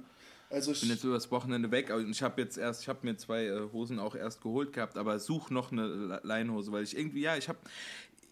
[0.51, 3.17] Also Ich bin jetzt übers Wochenende weg und ich habe jetzt erst, ich habe mir
[3.17, 6.97] zwei äh, Hosen auch erst geholt gehabt, aber such noch eine Le- Leinenhose, weil ich
[6.97, 7.59] irgendwie, ja, ich habe,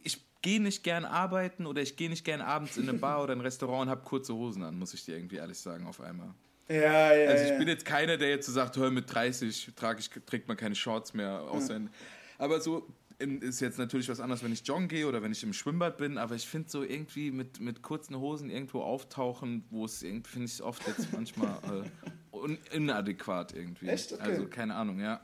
[0.03, 3.33] ich gehe nicht gern arbeiten oder ich gehe nicht gern abends in eine Bar oder
[3.33, 6.33] ein Restaurant und habe kurze Hosen an, muss ich dir irgendwie ehrlich sagen, auf einmal.
[6.69, 7.59] ja, ja, Also ich ja.
[7.59, 10.75] bin jetzt keiner, der jetzt so sagt, hör, mit 30 trage ich, trägt man keine
[10.75, 11.91] Shorts mehr, außer in,
[12.39, 12.87] aber so
[13.19, 16.19] ist jetzt natürlich was anderes, wenn ich joggen gehe oder wenn ich im Schwimmbad bin,
[16.19, 20.47] aber ich finde so irgendwie mit, mit kurzen Hosen irgendwo auftauchen, wo es irgendwie, finde
[20.47, 21.59] ich oft jetzt manchmal
[22.33, 23.89] äh, inadäquat irgendwie.
[23.89, 24.13] Echt?
[24.13, 24.23] Okay.
[24.23, 25.21] Also keine Ahnung, ja.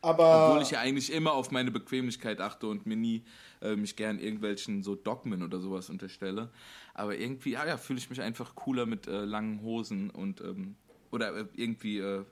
[0.00, 3.24] Aber Obwohl ich ja eigentlich immer auf meine Bequemlichkeit achte und mir nie
[3.62, 6.50] äh, mich gern irgendwelchen so Dogmen oder sowas unterstelle.
[6.92, 10.76] Aber irgendwie, ja, ja fühle ich mich einfach cooler mit äh, langen Hosen und ähm,
[11.10, 12.24] oder äh, irgendwie, äh,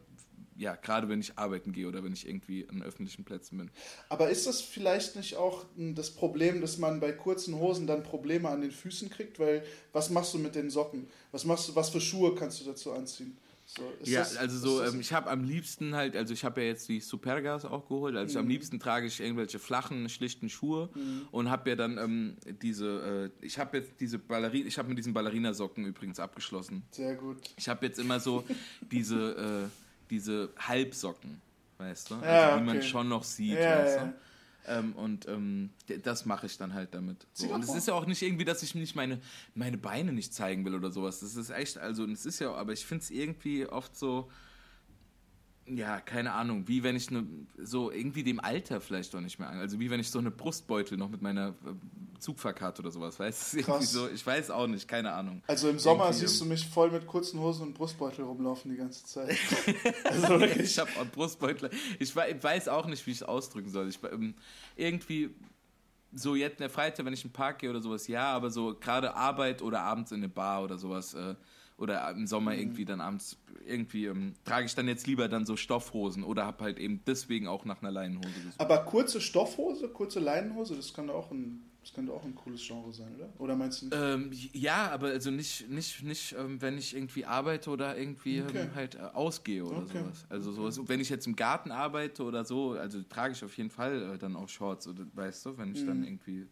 [0.63, 3.71] ja, gerade wenn ich arbeiten gehe oder wenn ich irgendwie an öffentlichen Plätzen bin.
[4.09, 8.03] Aber ist das vielleicht nicht auch m, das Problem, dass man bei kurzen Hosen dann
[8.03, 9.39] Probleme an den Füßen kriegt?
[9.39, 11.09] Weil was machst du mit den Socken?
[11.33, 13.37] Was machst du, was für Schuhe kannst du dazu anziehen?
[13.65, 16.67] So, Ja, das- also so, ähm, ich habe am liebsten halt, also ich habe ja
[16.67, 18.45] jetzt die Supergas auch geholt, also Mhm.
[18.45, 20.91] am liebsten trage ich irgendwelche flachen, schlichten Schuhe
[21.31, 24.99] und habe ja dann ähm, diese, äh, ich habe jetzt diese Ballerina, ich habe mit
[24.99, 26.83] diesen Ballerinasocken übrigens abgeschlossen.
[26.91, 27.39] sehr gut.
[27.57, 28.45] Ich habe jetzt immer so
[28.91, 29.82] diese, äh,
[30.13, 31.41] diese Halbsocken,
[31.79, 32.87] weißt du, also, Ja, die man okay.
[32.87, 34.15] schon noch sieht, Ja, weißt du.
[34.65, 35.71] Ähm, und ähm,
[36.05, 37.27] das mache ich dann halt damit.
[37.33, 37.49] So.
[37.49, 39.21] Und es ist ja auch nicht irgendwie, dass ich nicht meine,
[39.55, 41.19] meine Beine nicht zeigen will oder sowas.
[41.19, 44.31] Das ist echt, also es ist ja, aber ich finde es irgendwie oft so,
[45.67, 47.25] ja, keine Ahnung, wie wenn ich ne,
[47.59, 49.59] so irgendwie dem Alter vielleicht doch nicht mehr an.
[49.59, 51.53] Also wie wenn ich so eine Brustbeutel noch mit meiner äh,
[52.19, 53.63] Zugfahrkarte oder sowas, weißt du?
[53.81, 55.43] So, ich weiß auch nicht, keine Ahnung.
[55.47, 58.71] Also im Sommer Irgendwie, siehst du ähm, mich voll mit kurzen Hosen und Brustbeutel rumlaufen
[58.73, 59.37] die ganze Zeit.
[60.05, 60.71] also wirklich.
[60.71, 61.71] Ich habe auch Brustbeutel.
[61.99, 63.89] Ich wei- weiß auch nicht, wie ich es ausdrücken soll.
[63.89, 64.35] Ich, ähm,
[64.77, 65.31] irgendwie
[66.15, 68.51] so jetzt in der Freizeit, wenn ich in den Park gehe oder sowas, ja, aber
[68.51, 71.35] so gerade Arbeit oder abends in eine Bar oder sowas äh,
[71.83, 72.27] oder im Mhm.
[72.27, 76.47] Sommer irgendwie dann abends irgendwie ähm, trage ich dann jetzt lieber dann so Stoffhosen oder
[76.47, 78.61] habe halt eben deswegen auch nach einer Leinenhose gesucht.
[78.61, 82.93] Aber kurze Stoffhose, kurze Leinenhose, das kann auch ein, das könnte auch ein cooles Genre
[82.93, 83.33] sein, oder?
[83.39, 83.97] Oder meinst du nicht?
[83.97, 88.59] Ähm, ja, aber also nicht, nicht, nicht ähm, wenn ich irgendwie arbeite oder irgendwie Okay.
[88.61, 89.99] ähm, halt äh, ausgehe oder Okay.
[89.99, 90.25] sowas.
[90.29, 93.71] Also sowas, wenn ich jetzt im Garten arbeite oder so, also trage ich auf jeden
[93.71, 95.87] Fall äh, dann auch Shorts, oder, weißt du, wenn ich Mhm.
[95.87, 96.47] dann irgendwie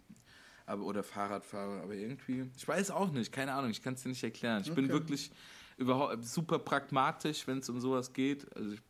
[0.70, 4.02] aber, oder Fahrrad fahre, aber irgendwie, ich weiß auch nicht, keine Ahnung, ich kann es
[4.02, 4.62] dir nicht erklären.
[4.64, 4.92] Ich bin Okay.
[4.92, 5.30] wirklich
[5.76, 8.46] überhaupt super pragmatisch, wenn es um sowas geht.
[8.56, 8.80] Also ich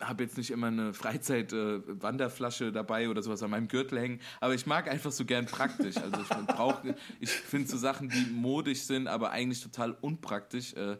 [0.00, 4.66] habe jetzt nicht immer eine Freizeit-Wanderflasche dabei oder sowas an meinem Gürtel hängen, aber ich
[4.66, 5.96] mag einfach so gern praktisch.
[5.96, 10.96] Also ich brauche, ich finde so Sachen, die modisch sind, aber eigentlich total unpraktisch, äh,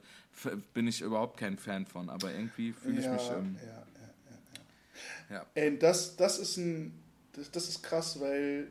[0.74, 2.10] bin ich überhaupt kein Fan von.
[2.10, 3.30] Aber irgendwie fühle ich ja, mich.
[3.30, 3.84] Ähm, ja, ja,
[5.30, 5.46] ja, ja.
[5.54, 7.03] Ey, das, das ist ein,
[7.34, 8.70] das, das ist krass, weil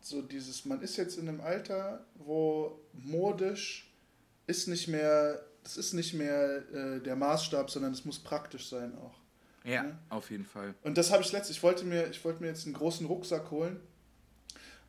[0.00, 3.90] so dieses, man ist jetzt in einem Alter, wo modisch
[4.46, 8.94] ist nicht mehr, das ist nicht mehr äh, der Maßstab, sondern es muss praktisch sein
[8.98, 9.14] auch.
[9.64, 9.98] ja, Ja.
[10.10, 10.74] auf jeden Fall.
[10.82, 13.50] Und das habe ich letztens, ich wollte mir, ich wollte mir jetzt einen großen Rucksack
[13.50, 13.80] holen.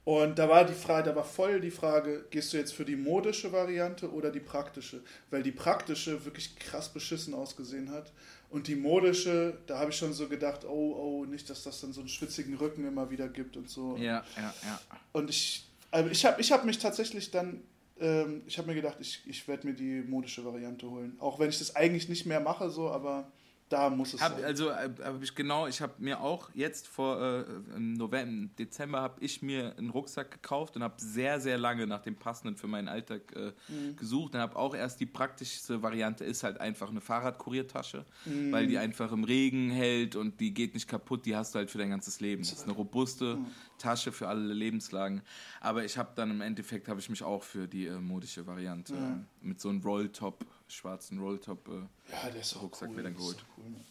[0.05, 2.95] Und da war die Frage, da war voll die Frage, gehst du jetzt für die
[2.95, 5.01] modische Variante oder die praktische?
[5.31, 8.13] Weil die praktische wirklich krass beschissen ausgesehen hat.
[8.51, 11.91] Und die modische, da habe ich schon so gedacht, oh, oh, nicht, dass das dann
[11.91, 13.97] so einen schwitzigen Rücken immer wieder gibt und so.
[13.97, 14.79] Ja, ja, ja.
[15.11, 17.61] Und ich, also ich habe ich hab mich tatsächlich dann,
[17.99, 21.17] ähm, ich habe mir gedacht, ich, ich werde mir die modische Variante holen.
[21.19, 23.31] Auch wenn ich das eigentlich nicht mehr mache, so, aber
[23.69, 24.43] da muss es Hab, sein.
[24.45, 27.43] also äh, hab ich genau, ich habe mir auch jetzt vor äh,
[27.79, 32.15] November, Dezember habe ich mir einen Rucksack gekauft und habe sehr, sehr lange nach dem
[32.15, 33.95] passenden für meinen Alltag äh, Mhm.
[33.95, 38.51] gesucht und habe auch erst die praktischste Variante ist halt einfach eine Fahrradkuriertasche, Mhm.
[38.51, 41.71] weil die einfach im Regen hält und die geht nicht kaputt, die hast du halt
[41.71, 42.43] für dein ganzes Leben.
[42.43, 43.47] Das ist eine robuste Mhm.
[43.77, 45.21] Tasche für alle Lebenslagen.
[45.59, 48.93] Aber ich habe dann im Endeffekt habe ich mich auch für die äh, modische Variante
[48.95, 51.71] äh, mit so einem Rolltop, schwarzen Rolltop äh,
[52.11, 52.95] ja, der ist Rucksack cool.
[52.95, 53.45] mir dann das geholt.
[53.57, 53.85] cool, ne?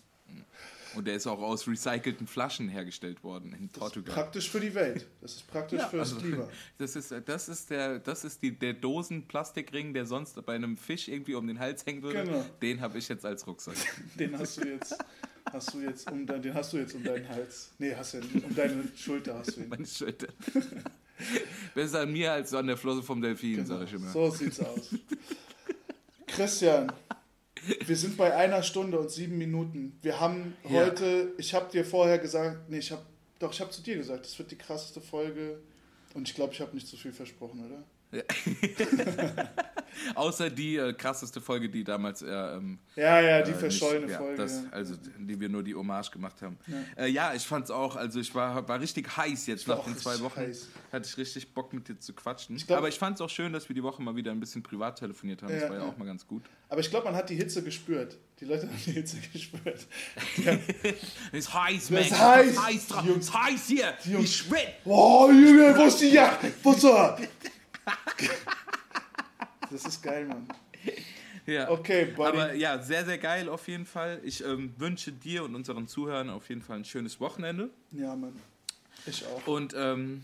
[0.95, 4.14] und der ist auch aus recycelten Flaschen hergestellt worden in Portugal.
[4.14, 5.07] Praktisch für die Welt.
[5.20, 6.49] Das ist praktisch Ja, fürs also, Klima.
[6.79, 11.09] Das ist, das ist, der, das ist die, der Dosenplastikring, der sonst bei einem Fisch
[11.09, 12.25] irgendwie um den Hals hängen würde.
[12.25, 12.45] Genau.
[12.62, 13.77] Den habe ich jetzt als Rucksack.
[14.18, 14.97] Den hast du jetzt,
[15.53, 17.70] hast du jetzt um dein, den hast du jetzt um deinen Hals.
[17.79, 18.45] Nee, hast ja nicht.
[18.45, 19.68] Um deine Schulter hast du ihn.
[19.68, 20.29] Meine Schulter.
[21.75, 24.12] Besser an mir als an der Flosse vom Delfin, sage ich immer.
[24.12, 24.31] Genau.
[24.31, 24.95] So sieht's aus.
[26.27, 26.93] Christian,
[27.87, 29.99] wir sind bei einer Stunde und sieben Minuten.
[30.03, 30.70] Wir haben Ja.
[30.85, 33.03] heute, ich habe dir vorher gesagt, nee, ich habe,
[33.39, 35.61] doch, ich habe zu dir gesagt, das wird die krasseste Folge.
[36.14, 37.83] Und ich glaube, ich habe nicht zu viel versprochen, oder?
[40.14, 44.18] Außer die äh, krasseste Folge, die damals äh, ähm, Ja, ja, die äh, verschollene ja,
[44.18, 44.36] Folge.
[44.36, 46.58] Das, also, die wir nur die Hommage gemacht haben.
[46.66, 47.96] Ja, äh, ja ich fand's auch.
[47.96, 49.68] Also, ich war, war richtig heiß jetzt.
[49.68, 50.68] Nach den zwei Wochen heiß.
[50.92, 52.56] hatte ich richtig Bock, mit dir zu quatschen.
[52.56, 54.98] glaub- Aber ich fand's auch schön, dass wir die Woche mal wieder ein bisschen privat
[54.98, 55.52] telefoniert haben.
[55.54, 56.42] Ja, das war ja auch mal ganz gut.
[56.68, 58.18] Aber ich glaube, man hat die Hitze gespürt.
[58.40, 59.86] Die Leute haben die Hitze gespürt.
[61.32, 62.06] Es ist heiß, Es Mensch.
[62.10, 62.62] ist heiß.
[62.62, 62.88] heiß.
[63.06, 63.18] Jungs.
[63.18, 63.94] Es ist heiß hier.
[64.04, 64.24] Jungs.
[64.24, 64.66] Ich schwitze.
[64.84, 66.52] Oh, Junge, wo ist die Jacke?
[66.62, 66.84] Wo ist?
[69.70, 70.47] Das ist geil, Mann.
[71.47, 71.70] Ja.
[71.70, 72.28] Okay, Buddy.
[72.39, 74.20] Aber ja, sehr, sehr geil auf jeden Fall.
[74.22, 77.70] Ich ähm, wünsche dir und unseren Zuhörern auf jeden Fall ein schönes Wochenende.
[77.91, 78.35] Ja, Mann.
[79.07, 79.47] Ich auch.
[79.47, 80.22] Und ähm,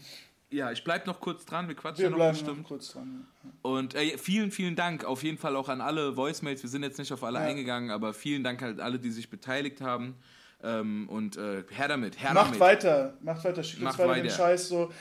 [0.51, 2.59] Ja, ich bleib noch kurz dran, wir quatschen Wir ja noch bleiben bestimmt.
[2.63, 3.27] noch kurz dran.
[3.63, 6.63] Und äh, vielen, vielen Dank auf jeden Fall auch an alle Voicemails.
[6.63, 7.47] Wir sind jetzt nicht auf alle Ja.
[7.47, 10.15] eingegangen, aber vielen Dank halt alle, die sich beteiligt haben.
[10.63, 12.61] Ähm, und äh, her damit, her Macht damit.
[12.61, 14.37] weiter, macht weiter, schickt uns Macht weiter den weiter.
[14.37, 14.93] Scheiß so.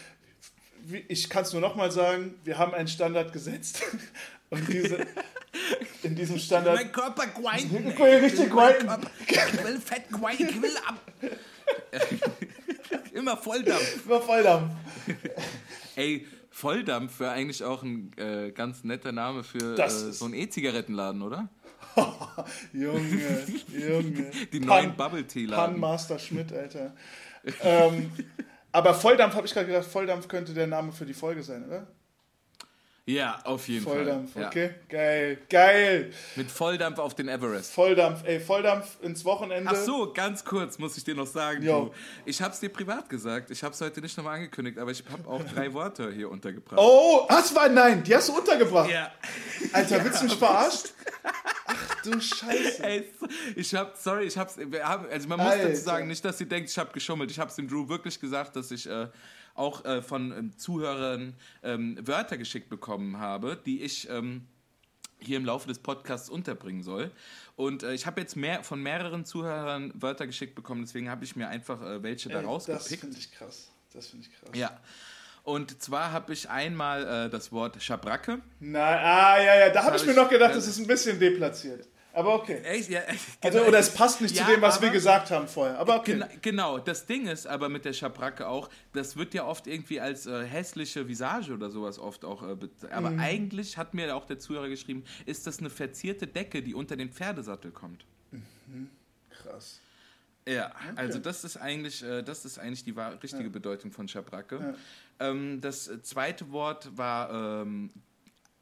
[1.08, 3.82] Ich kann es nur nochmal sagen, wir haben einen Standard gesetzt.
[4.50, 5.06] Und diese,
[6.04, 6.76] in diesem Standard.
[6.76, 7.89] Mein Körper grinden.
[7.92, 9.08] Ich will richtig grinden.
[9.28, 11.00] Ich will fett grinden, ich will ab.
[13.14, 14.06] Immer Volldampf.
[14.06, 14.72] Über Volldampf.
[15.96, 21.22] Ey, Volldampf wäre eigentlich auch ein äh, ganz netter Name für äh, so einen E-Zigarettenladen,
[21.22, 21.50] oder?
[22.74, 24.32] Junge, Junge.
[24.51, 25.80] Die Pan- neuen Bubble Tea Pan.
[25.80, 26.96] Master Schmidt, Alter.
[27.62, 28.12] ähm,
[28.71, 31.87] aber Volldampf, habe ich gerade gedacht, Volldampf könnte der Name für die Folge sein, oder?
[33.09, 34.43] Ja, auf jeden Volldampf, Fall.
[34.43, 34.47] Ja.
[34.49, 34.69] okay.
[34.87, 36.13] Geil, geil.
[36.36, 37.73] Mit Volldampf auf den Everest.
[37.73, 39.67] Volldampf, ey, Volldampf ins Wochenende.
[39.73, 41.63] Ach so, ganz kurz muss ich dir noch sagen.
[41.63, 41.91] Jo.
[42.25, 43.49] Ich hab's dir privat gesagt.
[43.49, 46.79] Ich hab's heute nicht nochmal angekündigt, aber ich habe auch drei Worte hier untergebracht.
[46.79, 48.91] Oh, das war nein, die hast du untergebracht.
[48.91, 49.11] Ja.
[49.73, 50.93] Alter, willst du mich verarscht?
[51.23, 52.83] Ach du Scheiße.
[52.83, 53.09] Ey,
[53.55, 54.55] ich hab, sorry, ich hab's,
[55.09, 55.75] also man muss dazu Alter.
[55.77, 57.31] sagen, nicht, dass sie denkt, ich habe geschummelt.
[57.31, 59.07] Ich hab's dem Drew wirklich gesagt, dass ich äh,
[59.59, 64.47] auch äh, von ähm, Zuhörern ähm, Wörter geschickt bekommen habe, die ich ähm,
[65.19, 67.11] hier im Laufe des Podcasts unterbringen soll.
[67.57, 71.36] Und äh, ich habe jetzt mehr von mehreren Zuhörern Wörter geschickt bekommen, deswegen habe ich
[71.36, 73.01] mir einfach äh, welche da Ey, das rausgepickt.
[73.01, 73.69] finde ich krass.
[73.93, 74.49] Das finde ich krass.
[74.53, 74.79] Ja.
[75.43, 78.39] Und zwar habe ich einmal äh, das Wort Schabracke.
[78.59, 80.87] Na, ah, ja, ja, da habe hab ich mir ich- noch gedacht, das ist ein
[80.87, 81.87] bisschen deplatziert.
[82.20, 82.62] Aber okay.
[82.63, 82.89] Echt?
[82.89, 83.01] Ja,
[83.41, 83.70] Also, genau.
[83.70, 85.78] oder es passt nicht Ja, zu dem, was wir aber- gesagt haben vorher.
[85.79, 86.13] Aber okay.
[86.13, 90.00] Gena genau, das Ding ist aber mit der Schabracke auch, das wird ja oft irgendwie
[90.00, 92.58] als äh, hässliche Visage oder sowas oft auch, äh,
[92.91, 93.20] aber Mhm.
[93.20, 97.09] eigentlich hat mir auch der Zuhörer geschrieben, ist das eine verzierte Decke, die unter den
[97.12, 98.05] Pferdesattel kommt.
[99.29, 99.79] Krass.
[100.47, 104.75] Ja, also das ist eigentlich, äh, das ist eigentlich die wahr- richtige Bedeutung von Schabracke.
[105.20, 107.91] Ähm, das zweite Wort war ähm,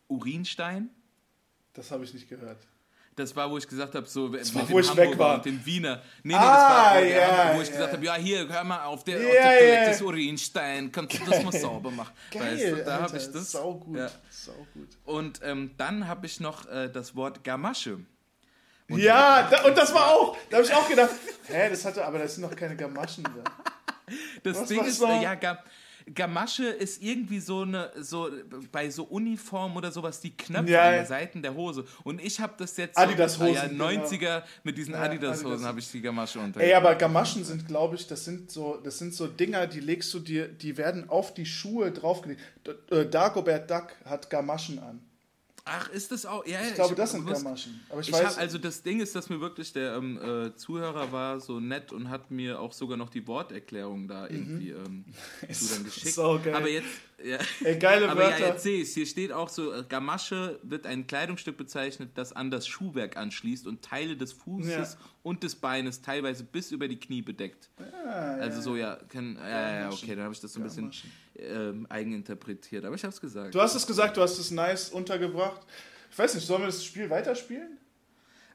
[0.07, 0.89] Urinstein.
[1.73, 2.57] Das habe ich nicht gehört.
[3.17, 5.35] Das war, wo ich gesagt habe, so mit war, dem wo ich Hamburger weg war.
[5.35, 5.95] und dem Wiener.
[6.23, 7.73] Nee, nee, Ah, das war, ja, Hamburger, wo ich ja.
[7.73, 9.57] gesagt habe, ja, hier, hör mal auf, der, auf Ja, der.
[9.59, 12.13] Toilette ist Urinstein, kannst du das mal sauber machen?
[12.31, 13.51] Geil, weißt du, da habe ich das.
[13.51, 14.09] Saugut, Ja.
[14.29, 14.89] saugut.
[15.05, 17.99] Und ähm, dann habe ich noch äh, das Wort Gamasche.
[18.89, 21.09] Ja, da, und das war auch, da habe ich auch gedacht,
[21.47, 23.51] hä, das hatte, aber das sind noch keine Gamaschen da.
[24.43, 25.09] Das Was Ding war's ist, noch?
[25.19, 25.61] äh, ja, Ga
[26.13, 28.29] Gamasche ist irgendwie so eine, so
[28.71, 31.85] bei so Uniform oder sowas, die Knöpfe Ja, an den Seiten der Hose.
[32.03, 33.89] Und ich habe das jetzt Adidas-Hosen, so, genau.
[33.89, 35.65] ja, 90er mit diesen Ja, Adidas-Hosen Adidas.
[35.67, 36.61] habe ich die Gamasche unter.
[36.61, 40.13] Ey, aber Gamaschen sind, glaube ich, das sind so, das sind so Dinger, die legst
[40.13, 42.41] du dir, die werden auf die Schuhe draufgelegt.
[42.91, 45.01] Äh, Dagobert Duck hat Gamaschen an.
[45.69, 46.45] Ach, ist das auch?
[46.45, 47.79] Ja, ja, Ich glaube, das sind gewusst- Gamaschen.
[47.89, 50.55] Aber ich, Ich weiß, hab, also das Ding ist, dass mir wirklich der ähm, äh,
[50.55, 55.03] Zuhörer war so nett und hat mir auch sogar noch die Worterklärung da irgendwie ähm,
[55.51, 56.05] zu dann geschickt.
[56.07, 56.09] Mhm.
[56.11, 56.55] so geil.
[56.55, 56.87] Aber jetzt,
[57.23, 58.47] ja, ey, geile aber ja, Wörter.
[58.47, 62.51] jetzt sehe ich Hier steht auch so, äh, Gamasche wird ein Kleidungsstück bezeichnet, das an
[62.51, 64.99] das Schuhwerk anschließt und Teile des Fußes Ja.
[65.23, 67.69] und des Beines teilweise bis über die Knie bedeckt.
[68.39, 70.91] also so, ja, kann, ja, ja, okay, dann habe ich das so ein bisschen
[71.37, 72.85] ähm, eigeninterpretiert.
[72.85, 73.53] Aber ich habe es gesagt.
[73.55, 75.61] Du hast es gesagt, du hast es nice untergebracht.
[76.11, 77.77] Ich weiß nicht, sollen wir das Spiel weiterspielen?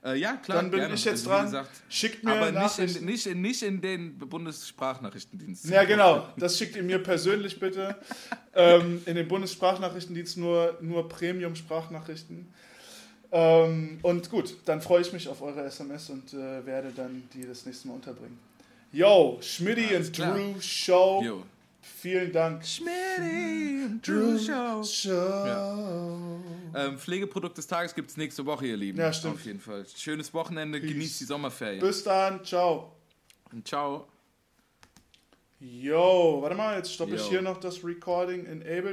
[0.05, 0.59] Äh, ja, klar.
[0.59, 0.95] Dann bin gerne.
[0.95, 1.45] ich jetzt Also, dran.
[1.47, 5.67] gesagt, Schickt mir aber nicht in, nicht, in, nicht in den Bundessprachnachrichtendienst.
[5.67, 6.29] Ja, genau.
[6.37, 7.97] Das schickt ihr mir persönlich bitte.
[8.55, 12.53] ähm, in den Bundessprachnachrichtendienst nur, nur Premium-Sprachnachrichten.
[13.31, 17.47] Ähm, und gut, dann freue ich mich auf eure SMS und äh, werde dann die
[17.47, 18.39] das nächste Mal unterbringen.
[18.93, 20.19] Yo, Schmidty und.
[20.19, 21.23] Drew Show.
[21.25, 21.43] Jo.
[21.83, 22.65] Vielen Dank.
[22.65, 24.85] Schmitty, Drew Show.
[24.85, 26.41] Show.
[26.75, 28.99] Ähm, Pflegeprodukt des Tages gibt es nächste Woche, ihr Lieben.
[28.99, 29.35] Ja, stimmt.
[29.35, 29.85] Auf jeden Fall.
[29.95, 31.81] Schönes Wochenende, genießt die Sommerferien.
[31.81, 32.45] Bis dann.
[32.45, 32.93] Ciao.
[33.53, 34.07] Und ciao.
[35.61, 38.47] Yo, warte mal, jetzt stoppe ich hier noch das Recording.
[38.47, 38.91] Enable